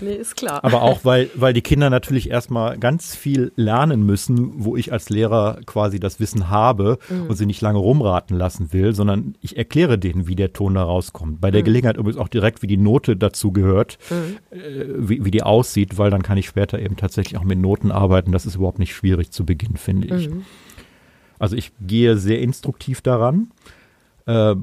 Nee, 0.00 0.14
ist 0.14 0.36
klar. 0.36 0.64
Aber 0.64 0.82
auch, 0.82 1.00
weil, 1.04 1.30
weil 1.34 1.52
die 1.52 1.62
Kinder 1.62 1.90
natürlich 1.90 2.30
erstmal 2.30 2.78
ganz 2.78 3.14
viel 3.14 3.52
lernen 3.56 4.04
müssen, 4.04 4.64
wo 4.64 4.76
ich 4.76 4.92
als 4.92 5.08
Lehrer 5.08 5.60
quasi 5.66 6.00
das 6.00 6.20
Wissen 6.20 6.50
habe 6.50 6.98
mhm. 7.08 7.26
und 7.28 7.36
sie 7.36 7.46
nicht 7.46 7.60
lange 7.60 7.78
rumraten 7.78 8.36
lassen 8.36 8.72
will, 8.72 8.94
sondern 8.94 9.34
ich 9.40 9.56
erkläre 9.56 9.98
denen, 9.98 10.26
wie 10.26 10.36
der 10.36 10.52
Ton 10.52 10.74
da 10.74 10.82
rauskommt. 10.82 11.40
Bei 11.40 11.50
der 11.50 11.62
mhm. 11.62 11.66
Gelegenheit 11.66 11.96
übrigens 11.96 12.20
auch 12.20 12.28
direkt, 12.28 12.62
wie 12.62 12.66
die 12.66 12.76
Note 12.76 13.16
dazu 13.16 13.52
gehört, 13.52 13.98
mhm. 14.10 14.56
äh, 14.56 14.84
wie, 14.96 15.24
wie 15.24 15.30
die 15.30 15.42
aussieht, 15.42 15.98
weil 15.98 16.10
dann 16.10 16.22
kann 16.22 16.38
ich 16.38 16.46
später 16.46 16.78
eben 16.78 16.96
tatsächlich 16.96 17.38
auch 17.38 17.44
mit 17.44 17.58
Noten 17.58 17.90
arbeiten. 17.90 18.32
Das 18.32 18.46
ist 18.46 18.56
überhaupt 18.56 18.78
nicht 18.78 18.94
schwierig 18.94 19.30
zu 19.30 19.44
Beginn, 19.44 19.76
finde 19.76 20.16
ich. 20.16 20.30
Mhm. 20.30 20.44
Also 21.38 21.56
ich 21.56 21.72
gehe 21.80 22.16
sehr 22.16 22.40
instruktiv 22.40 23.02
daran 23.02 23.50
äh, 24.26 24.54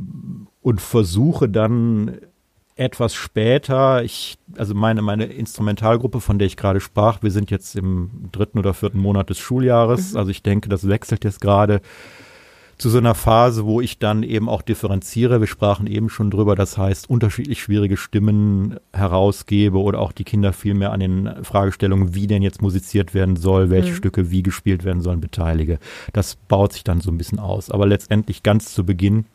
und 0.62 0.82
versuche 0.82 1.50
dann 1.50 2.18
etwas 2.76 3.14
später, 3.14 4.04
ich, 4.04 4.38
also 4.58 4.74
meine, 4.74 5.02
meine 5.02 5.26
Instrumentalgruppe, 5.26 6.22
von 6.22 6.40
der 6.40 6.48
ich 6.48 6.58
gerade 6.58 6.80
sprach, 6.80 7.22
wir 7.22 7.32
sind 7.32 7.52
jetzt 7.52 7.76
im 7.76 8.30
dritten 8.32 8.58
oder 8.58 8.74
vierten 8.74 9.00
Monat 9.00 9.30
des 9.30 9.40
Schuljahres. 9.40 10.14
Mhm. 10.14 10.18
Also 10.18 10.32
ich 10.32 10.42
denke, 10.42 10.70
das 10.70 10.88
wechselt 10.88 11.24
jetzt 11.24 11.42
gerade 11.42 11.82
zu 12.78 12.90
so 12.90 12.98
einer 12.98 13.14
Phase, 13.14 13.66
wo 13.66 13.82
ich 13.82 14.00
dann 14.00 14.24
eben 14.24 14.50
auch 14.50 14.64
differenziere. 14.64 15.40
Wir 15.40 15.48
sprachen 15.48 15.86
eben 15.86 16.10
schon 16.10 16.32
drüber, 16.32 16.56
das 16.56 16.78
heißt, 16.78 17.10
unterschiedlich 17.10 17.62
schwierige 17.62 17.98
Stimmen 17.98 18.78
herausgebe 18.92 19.78
oder 19.78 20.00
auch 20.00 20.12
die 20.12 20.24
Kinder 20.24 20.52
viel 20.54 20.74
mehr 20.74 20.92
an 20.92 21.00
den 21.00 21.44
Fragestellungen, 21.44 22.16
wie 22.16 22.26
denn 22.26 22.42
jetzt 22.42 22.62
musiziert 22.64 23.14
werden 23.14 23.36
soll, 23.36 23.70
welche 23.70 23.92
mhm. 23.92 23.96
Stücke 23.96 24.32
wie 24.32 24.42
gespielt 24.42 24.84
werden 24.84 25.02
sollen, 25.02 25.22
beteilige. 25.22 25.78
Das 26.12 26.36
baut 26.36 26.74
sich 26.74 26.84
dann 26.84 27.00
so 27.00 27.12
ein 27.12 27.18
bisschen 27.18 27.40
aus. 27.40 27.70
Aber 27.70 27.86
letztendlich 27.86 28.42
ganz 28.42 28.74
zu 28.74 28.84
Beginn 28.84 29.26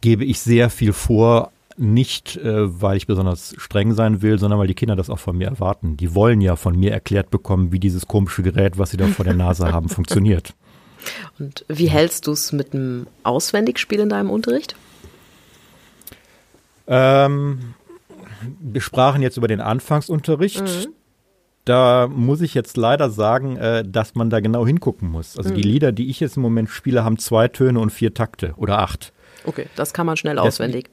gebe 0.00 0.24
ich 0.24 0.40
sehr 0.40 0.70
viel 0.70 0.94
vor, 0.94 1.52
nicht, 1.78 2.36
äh, 2.36 2.80
weil 2.80 2.96
ich 2.96 3.06
besonders 3.06 3.54
streng 3.58 3.94
sein 3.94 4.22
will, 4.22 4.38
sondern 4.38 4.58
weil 4.58 4.66
die 4.66 4.74
Kinder 4.74 4.96
das 4.96 5.10
auch 5.10 5.18
von 5.18 5.36
mir 5.36 5.48
erwarten. 5.48 5.96
Die 5.96 6.14
wollen 6.14 6.40
ja 6.40 6.56
von 6.56 6.78
mir 6.78 6.92
erklärt 6.92 7.30
bekommen, 7.30 7.72
wie 7.72 7.80
dieses 7.80 8.06
komische 8.06 8.42
Gerät, 8.42 8.78
was 8.78 8.90
sie 8.90 8.96
da 8.96 9.06
vor 9.06 9.24
der 9.24 9.34
Nase 9.34 9.72
haben, 9.72 9.88
funktioniert. 9.88 10.54
Und 11.38 11.64
wie 11.68 11.88
hältst 11.88 12.26
du 12.26 12.32
es 12.32 12.52
mit 12.52 12.74
dem 12.74 13.06
Auswendigspiel 13.22 14.00
in 14.00 14.08
deinem 14.08 14.30
Unterricht? 14.30 14.74
Ähm, 16.88 17.74
wir 18.60 18.80
sprachen 18.80 19.22
jetzt 19.22 19.36
über 19.36 19.48
den 19.48 19.60
Anfangsunterricht. 19.60 20.62
Mhm. 20.62 20.94
Da 21.64 22.08
muss 22.08 22.40
ich 22.40 22.54
jetzt 22.54 22.76
leider 22.76 23.10
sagen, 23.10 23.56
äh, 23.56 23.84
dass 23.86 24.14
man 24.14 24.30
da 24.30 24.40
genau 24.40 24.66
hingucken 24.66 25.10
muss. 25.10 25.36
Also 25.36 25.50
mhm. 25.50 25.54
die 25.54 25.62
Lieder, 25.62 25.92
die 25.92 26.08
ich 26.08 26.18
jetzt 26.18 26.36
im 26.36 26.42
Moment 26.42 26.70
spiele, 26.70 27.04
haben 27.04 27.18
zwei 27.18 27.48
Töne 27.48 27.78
und 27.78 27.90
vier 27.90 28.14
Takte 28.14 28.54
oder 28.56 28.78
acht. 28.78 29.12
Okay, 29.44 29.66
das 29.76 29.92
kann 29.92 30.06
man 30.06 30.16
schnell 30.16 30.38
auswendig. 30.38 30.90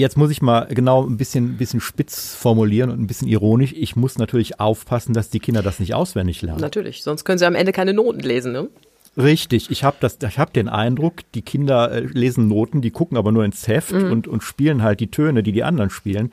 Jetzt 0.00 0.16
muss 0.16 0.30
ich 0.30 0.40
mal 0.40 0.66
genau 0.70 1.06
ein 1.06 1.18
bisschen, 1.18 1.58
bisschen 1.58 1.80
spitz 1.80 2.34
formulieren 2.34 2.90
und 2.90 3.00
ein 3.00 3.06
bisschen 3.06 3.28
ironisch. 3.28 3.74
Ich 3.76 3.96
muss 3.96 4.18
natürlich 4.18 4.58
aufpassen, 4.58 5.12
dass 5.12 5.28
die 5.28 5.40
Kinder 5.40 5.62
das 5.62 5.78
nicht 5.78 5.94
auswendig 5.94 6.40
lernen. 6.40 6.60
Natürlich, 6.60 7.02
sonst 7.02 7.24
können 7.24 7.38
sie 7.38 7.46
am 7.46 7.54
Ende 7.54 7.72
keine 7.72 7.92
Noten 7.92 8.20
lesen, 8.20 8.52
ne? 8.52 8.68
Richtig, 9.16 9.70
ich 9.70 9.84
habe 9.84 9.96
das, 10.00 10.18
ich 10.26 10.38
habe 10.38 10.52
den 10.52 10.68
Eindruck, 10.68 11.16
die 11.34 11.42
Kinder 11.42 11.92
äh, 11.92 12.00
lesen 12.00 12.48
Noten, 12.48 12.80
die 12.80 12.90
gucken 12.90 13.18
aber 13.18 13.30
nur 13.32 13.44
ins 13.44 13.68
Heft 13.68 13.92
mhm. 13.92 14.10
und, 14.10 14.28
und 14.28 14.42
spielen 14.42 14.82
halt 14.82 15.00
die 15.00 15.10
Töne, 15.10 15.42
die 15.42 15.52
die 15.52 15.64
anderen 15.64 15.90
spielen. 15.90 16.32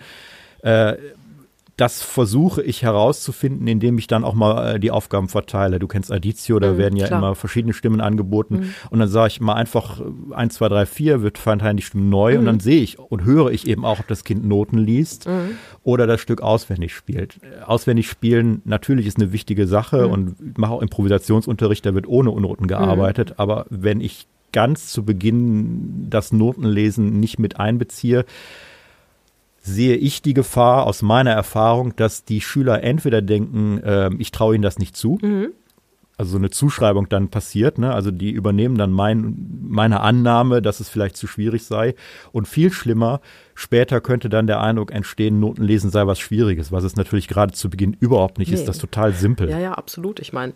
Äh, 0.62 0.94
das 1.78 2.02
versuche 2.02 2.63
ich 2.63 2.82
herauszufinden, 2.82 3.68
indem 3.68 4.00
ich 4.00 4.08
dann 4.08 4.24
auch 4.24 4.34
mal 4.34 4.76
äh, 4.76 4.80
die 4.80 4.90
Aufgaben 4.90 5.30
verteile. 5.30 5.78
Du 5.78 5.88
kennst 5.88 6.12
Aditio, 6.12 6.60
da 6.60 6.74
mhm, 6.74 6.78
werden 6.80 6.96
ja 6.98 7.06
klar. 7.06 7.20
immer 7.20 7.36
verschiedene 7.36 7.72
Stimmen 7.74 8.02
angeboten. 8.02 8.56
Mhm. 8.56 8.74
Und 8.90 9.00
dann 9.00 9.08
sage 9.08 9.28
ich 9.28 9.42
mal 9.42 9.54
einfach 9.54 10.00
äh, 10.00 10.34
eins, 10.34 10.56
zwei, 10.56 10.70
drei, 10.70 10.88
vier, 10.88 11.22
wird 11.22 11.38
verteilen 11.38 11.78
die 11.78 11.84
Stimmen 11.84 12.10
neu 12.10 12.34
mhm. 12.34 12.40
und 12.40 12.46
dann 12.46 12.60
sehe 12.60 12.82
ich 12.82 12.98
und 12.98 13.26
höre 13.26 13.52
ich 13.52 13.68
eben 13.68 13.86
auch, 13.86 14.00
ob 14.00 14.08
das 14.08 14.24
Kind 14.24 14.44
Noten 14.44 14.80
liest 14.80 15.28
mhm. 15.28 15.52
oder 15.84 16.08
das 16.08 16.20
Stück 16.20 16.42
auswendig 16.42 16.96
spielt. 16.96 17.40
Auswendig 17.63 18.10
spielen 18.10 18.63
natürlich 18.66 19.06
ist 19.06 19.22
eine 19.22 19.32
wichtige 19.32 19.68
Sache 19.68 20.08
mhm. 20.08 20.12
und 20.12 20.36
ich 20.50 20.58
mache 20.58 20.74
auch 20.74 20.82
Improvisationsunterricht, 20.82 21.86
da 21.86 21.94
wird 21.94 22.08
ohne 22.08 22.32
Noten 22.32 22.66
gearbeitet. 22.66 23.36
Aber 23.38 23.68
wenn 23.70 24.02
ich 24.02 24.28
ganz 24.52 24.88
zu 24.88 25.06
Beginn 25.06 26.08
das 26.10 26.32
Notenlesen 26.32 27.20
nicht 27.20 27.38
mit 27.38 27.60
einbeziehe, 27.60 28.26
sehe 29.68 29.96
ich 29.96 30.22
die 30.22 30.34
Gefahr 30.34 30.88
aus 30.88 31.02
meiner 31.02 31.32
Erfahrung, 31.32 31.96
dass 31.96 32.26
die 32.26 32.42
Schüler 32.42 32.84
entweder 32.84 33.22
denken, 33.22 33.80
äh, 33.84 34.10
ich 34.18 34.32
traue 34.32 34.56
ihnen 34.56 34.64
das 34.64 34.80
nicht 34.80 34.96
zu, 34.96 35.20
mhm. 35.22 35.50
Also 36.18 36.32
so 36.32 36.38
eine 36.38 36.50
Zuschreibung 36.50 37.10
dann 37.10 37.30
passiert. 37.30 37.78
Ne? 37.78 37.94
Also 37.94 38.10
die 38.10 38.32
übernehmen 38.32 38.78
dann 38.78 38.92
mein, 38.92 39.36
meine 39.62 40.02
Annahme, 40.02 40.64
dass 40.64 40.80
es 40.80 40.90
vielleicht 40.90 41.16
zu 41.16 41.28
schwierig 41.28 41.64
sei. 41.64 41.94
Und 42.32 42.48
viel 42.48 42.72
schlimmer, 42.74 43.22
später 43.54 44.02
könnte 44.02 44.28
dann 44.28 44.48
der 44.48 44.60
Eindruck 44.60 44.92
entstehen, 44.92 45.40
Notenlesen 45.40 45.92
sei 45.92 46.08
was 46.08 46.20
Schwieriges, 46.20 46.72
was 46.72 46.84
es 46.84 46.96
natürlich 46.96 47.28
gerade 47.28 47.54
zu 47.54 47.70
Beginn 47.70 47.96
überhaupt 48.00 48.40
nicht 48.40 48.50
nee. 48.50 48.56
ist. 48.56 48.68
Das 48.68 48.78
ist 48.78 48.82
total 48.82 49.14
simpel. 49.14 49.50
Ja, 49.50 49.60
ja, 49.60 49.74
absolut. 49.74 50.20
Ich 50.20 50.34
meine, 50.34 50.54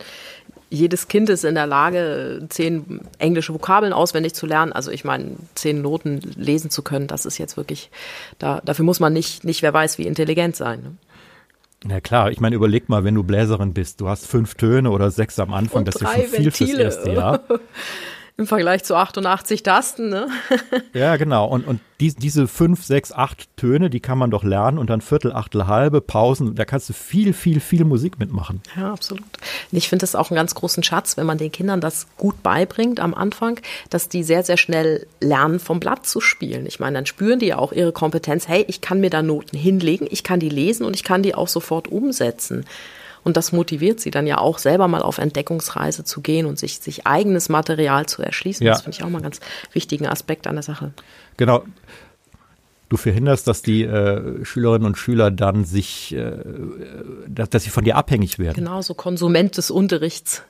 jedes 0.71 1.07
Kind 1.07 1.29
ist 1.29 1.45
in 1.45 1.53
der 1.53 1.67
Lage, 1.67 2.43
zehn 2.49 3.01
englische 3.19 3.53
Vokabeln 3.53 3.93
auswendig 3.93 4.33
zu 4.33 4.47
lernen. 4.47 4.73
Also 4.73 4.89
ich 4.89 5.03
meine, 5.03 5.35
zehn 5.53 5.83
Noten 5.83 6.21
lesen 6.37 6.71
zu 6.71 6.81
können, 6.81 7.05
das 7.05 7.27
ist 7.27 7.37
jetzt 7.37 7.55
wirklich, 7.55 7.91
da, 8.39 8.61
dafür 8.65 8.85
muss 8.85 8.99
man 8.99 9.13
nicht, 9.13 9.43
nicht 9.43 9.61
wer 9.61 9.73
weiß, 9.73 9.99
wie 9.99 10.07
intelligent 10.07 10.55
sein. 10.55 10.81
Ne? 10.81 10.95
Na 11.83 11.99
klar, 11.99 12.31
ich 12.31 12.39
meine, 12.39 12.55
überleg 12.55 12.89
mal, 12.89 13.03
wenn 13.03 13.15
du 13.15 13.23
Bläserin 13.23 13.73
bist, 13.73 14.01
du 14.01 14.07
hast 14.07 14.27
fünf 14.27 14.53
Töne 14.55 14.91
oder 14.91 15.09
sechs 15.09 15.39
am 15.39 15.51
Anfang, 15.53 15.79
Und 15.79 15.87
das 15.87 15.95
ist 15.95 16.07
schon 16.07 16.23
viel 16.23 16.51
fürs 16.51 16.69
erste 16.69 17.11
Jahr. 17.11 17.41
Im 18.41 18.47
Vergleich 18.47 18.83
zu 18.83 18.95
88 18.95 19.61
Tasten, 19.61 20.09
ne? 20.09 20.27
ja, 20.93 21.15
genau. 21.17 21.45
Und, 21.45 21.67
und 21.67 21.79
die, 21.99 22.11
diese 22.11 22.47
fünf, 22.47 22.83
sechs, 22.83 23.11
acht 23.11 23.55
Töne, 23.55 23.91
die 23.91 23.99
kann 23.99 24.17
man 24.17 24.31
doch 24.31 24.43
lernen 24.43 24.79
und 24.79 24.89
dann 24.89 24.99
Viertel, 24.99 25.31
Achtel, 25.31 25.67
Halbe, 25.67 26.01
Pausen, 26.01 26.55
da 26.55 26.65
kannst 26.65 26.89
du 26.89 26.93
viel, 26.93 27.33
viel, 27.33 27.59
viel 27.59 27.85
Musik 27.85 28.17
mitmachen. 28.17 28.63
Ja, 28.75 28.93
absolut. 28.93 29.21
Und 29.71 29.77
ich 29.77 29.89
finde 29.89 30.01
das 30.01 30.15
auch 30.15 30.31
einen 30.31 30.37
ganz 30.37 30.55
großen 30.55 30.81
Schatz, 30.81 31.17
wenn 31.17 31.27
man 31.27 31.37
den 31.37 31.51
Kindern 31.51 31.81
das 31.81 32.07
gut 32.17 32.41
beibringt 32.41 32.99
am 32.99 33.13
Anfang, 33.13 33.59
dass 33.91 34.09
die 34.09 34.23
sehr, 34.23 34.41
sehr 34.41 34.57
schnell 34.57 35.05
lernen, 35.19 35.59
vom 35.59 35.79
Blatt 35.79 36.07
zu 36.07 36.19
spielen. 36.19 36.65
Ich 36.65 36.79
meine, 36.79 36.95
dann 36.95 37.05
spüren 37.05 37.37
die 37.37 37.45
ja 37.45 37.59
auch 37.59 37.73
ihre 37.73 37.91
Kompetenz, 37.91 38.47
hey, 38.47 38.65
ich 38.67 38.81
kann 38.81 39.01
mir 39.01 39.11
da 39.11 39.21
Noten 39.21 39.55
hinlegen, 39.55 40.07
ich 40.09 40.23
kann 40.23 40.39
die 40.39 40.49
lesen 40.49 40.83
und 40.83 40.95
ich 40.95 41.03
kann 41.03 41.21
die 41.21 41.35
auch 41.35 41.47
sofort 41.47 41.89
umsetzen. 41.89 42.65
Und 43.23 43.37
das 43.37 43.51
motiviert 43.51 43.99
sie 43.99 44.11
dann 44.11 44.25
ja 44.25 44.37
auch 44.39 44.57
selber 44.57 44.87
mal 44.87 45.01
auf 45.01 45.17
Entdeckungsreise 45.17 46.03
zu 46.03 46.21
gehen 46.21 46.45
und 46.45 46.57
sich, 46.57 46.79
sich 46.79 47.05
eigenes 47.05 47.49
Material 47.49 48.05
zu 48.07 48.21
erschließen. 48.21 48.65
Ja. 48.65 48.73
Das 48.73 48.81
finde 48.81 48.97
ich 48.97 49.03
auch 49.03 49.09
mal 49.09 49.17
einen 49.17 49.23
ganz 49.23 49.39
wichtigen 49.73 50.07
Aspekt 50.07 50.47
an 50.47 50.55
der 50.55 50.63
Sache. 50.63 50.93
Genau. 51.37 51.63
Du 52.89 52.97
verhinderst, 52.97 53.47
dass 53.47 53.61
die 53.61 53.83
äh, 53.83 54.43
Schülerinnen 54.43 54.85
und 54.85 54.97
Schüler 54.97 55.31
dann 55.31 55.63
sich, 55.63 56.13
äh, 56.13 56.33
dass, 57.27 57.49
dass 57.49 57.63
sie 57.63 57.69
von 57.69 57.85
dir 57.85 57.95
abhängig 57.95 58.37
werden. 58.37 58.55
Genau, 58.55 58.81
so 58.81 58.93
Konsument 58.93 59.55
des 59.55 59.71
Unterrichts. 59.71 60.43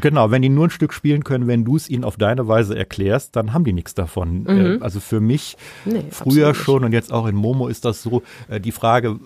Genau, 0.00 0.30
wenn 0.30 0.42
die 0.42 0.48
nur 0.48 0.68
ein 0.68 0.70
Stück 0.70 0.92
spielen 0.92 1.24
können, 1.24 1.46
wenn 1.46 1.64
du 1.64 1.76
es 1.76 1.88
ihnen 1.88 2.04
auf 2.04 2.16
deine 2.16 2.46
Weise 2.46 2.78
erklärst, 2.78 3.34
dann 3.36 3.52
haben 3.52 3.64
die 3.64 3.72
nichts 3.72 3.94
davon. 3.94 4.42
Mhm. 4.42 4.48
Äh, 4.48 4.78
also 4.80 5.00
für 5.00 5.20
mich 5.20 5.56
nee, 5.84 6.04
früher 6.10 6.54
schon 6.54 6.84
und 6.84 6.92
jetzt 6.92 7.12
auch 7.12 7.26
in 7.26 7.34
Momo 7.34 7.68
ist 7.68 7.84
das 7.84 8.02
so, 8.02 8.22
äh, 8.48 8.60
die 8.60 8.72
Frage, 8.72 9.18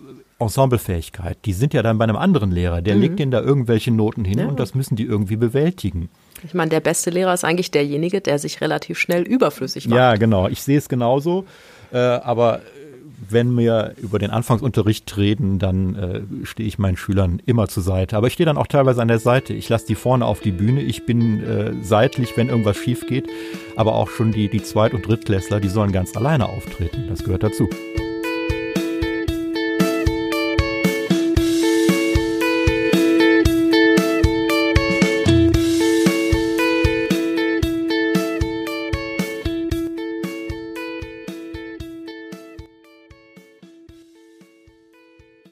Ensemblefähigkeit, 0.43 1.39
die 1.45 1.53
sind 1.53 1.75
ja 1.75 1.83
dann 1.83 1.99
bei 1.99 2.05
einem 2.05 2.17
anderen 2.17 2.51
Lehrer, 2.51 2.83
der 2.83 2.97
mhm. 2.97 3.01
legt 3.01 3.19
denen 3.19 3.31
da 3.31 3.41
irgendwelche 3.41 3.91
Noten 3.91 4.25
hin 4.25 4.39
ja. 4.39 4.47
und 4.47 4.61
das 4.61 4.75
müssen 4.75 4.97
die 4.97 5.05
irgendwie 5.05 5.37
bewältigen. 5.37 6.09
Ich 6.45 6.55
meine, 6.55 6.71
der 6.71 6.81
beste 6.81 7.11
Lehrer 7.11 7.33
ist 7.35 7.45
eigentlich 7.45 7.71
derjenige, 7.71 8.21
der 8.21 8.39
sich 8.39 8.61
relativ 8.61 8.99
schnell 8.99 9.23
überflüssig 9.23 9.89
macht. 9.89 9.97
Ja, 9.97 10.15
genau. 10.17 10.49
Ich 10.49 10.63
sehe 10.63 10.79
es 10.79 10.89
genauso. 10.89 11.45
Äh, 11.93 11.99
aber 11.99 12.61
wenn 13.29 13.57
wir 13.57 13.95
über 14.03 14.19
den 14.19 14.31
Anfangsunterricht 14.31 15.17
reden, 15.17 15.59
dann 15.59 15.95
äh, 15.95 16.47
stehe 16.47 16.69
ich 16.69 16.79
meinen 16.79 16.97
Schülern 16.97 17.41
immer 17.47 17.69
zur 17.69 17.83
Seite. 17.83 18.17
Aber 18.17 18.27
ich 18.27 18.33
stehe 18.33 18.47
dann 18.47 18.57
auch 18.57 18.67
teilweise 18.67 19.01
an 19.01 19.09
der 19.09 19.19
Seite. 19.19 19.55
Ich 19.55 19.69
lasse 19.69 19.87
die 19.87 19.95
vorne 19.95 20.27
auf 20.27 20.41
die 20.41 20.53
Bühne. 20.53 20.83
Ich 20.83 21.07
bin 21.07 21.43
äh, 21.45 21.73
seitlich, 21.83 22.37
wenn 22.37 22.49
irgendwas 22.49 22.77
schief 22.77 23.07
geht. 23.07 23.29
Aber 23.77 23.95
auch 23.95 24.11
schon 24.11 24.33
die, 24.33 24.49
die 24.49 24.63
Zweit- 24.63 24.95
und 24.95 25.07
Drittklässler, 25.07 25.61
die 25.61 25.69
sollen 25.69 25.93
ganz 25.93 26.17
alleine 26.17 26.49
auftreten. 26.49 27.07
Das 27.09 27.25
gehört 27.25 27.43
dazu. 27.43 27.69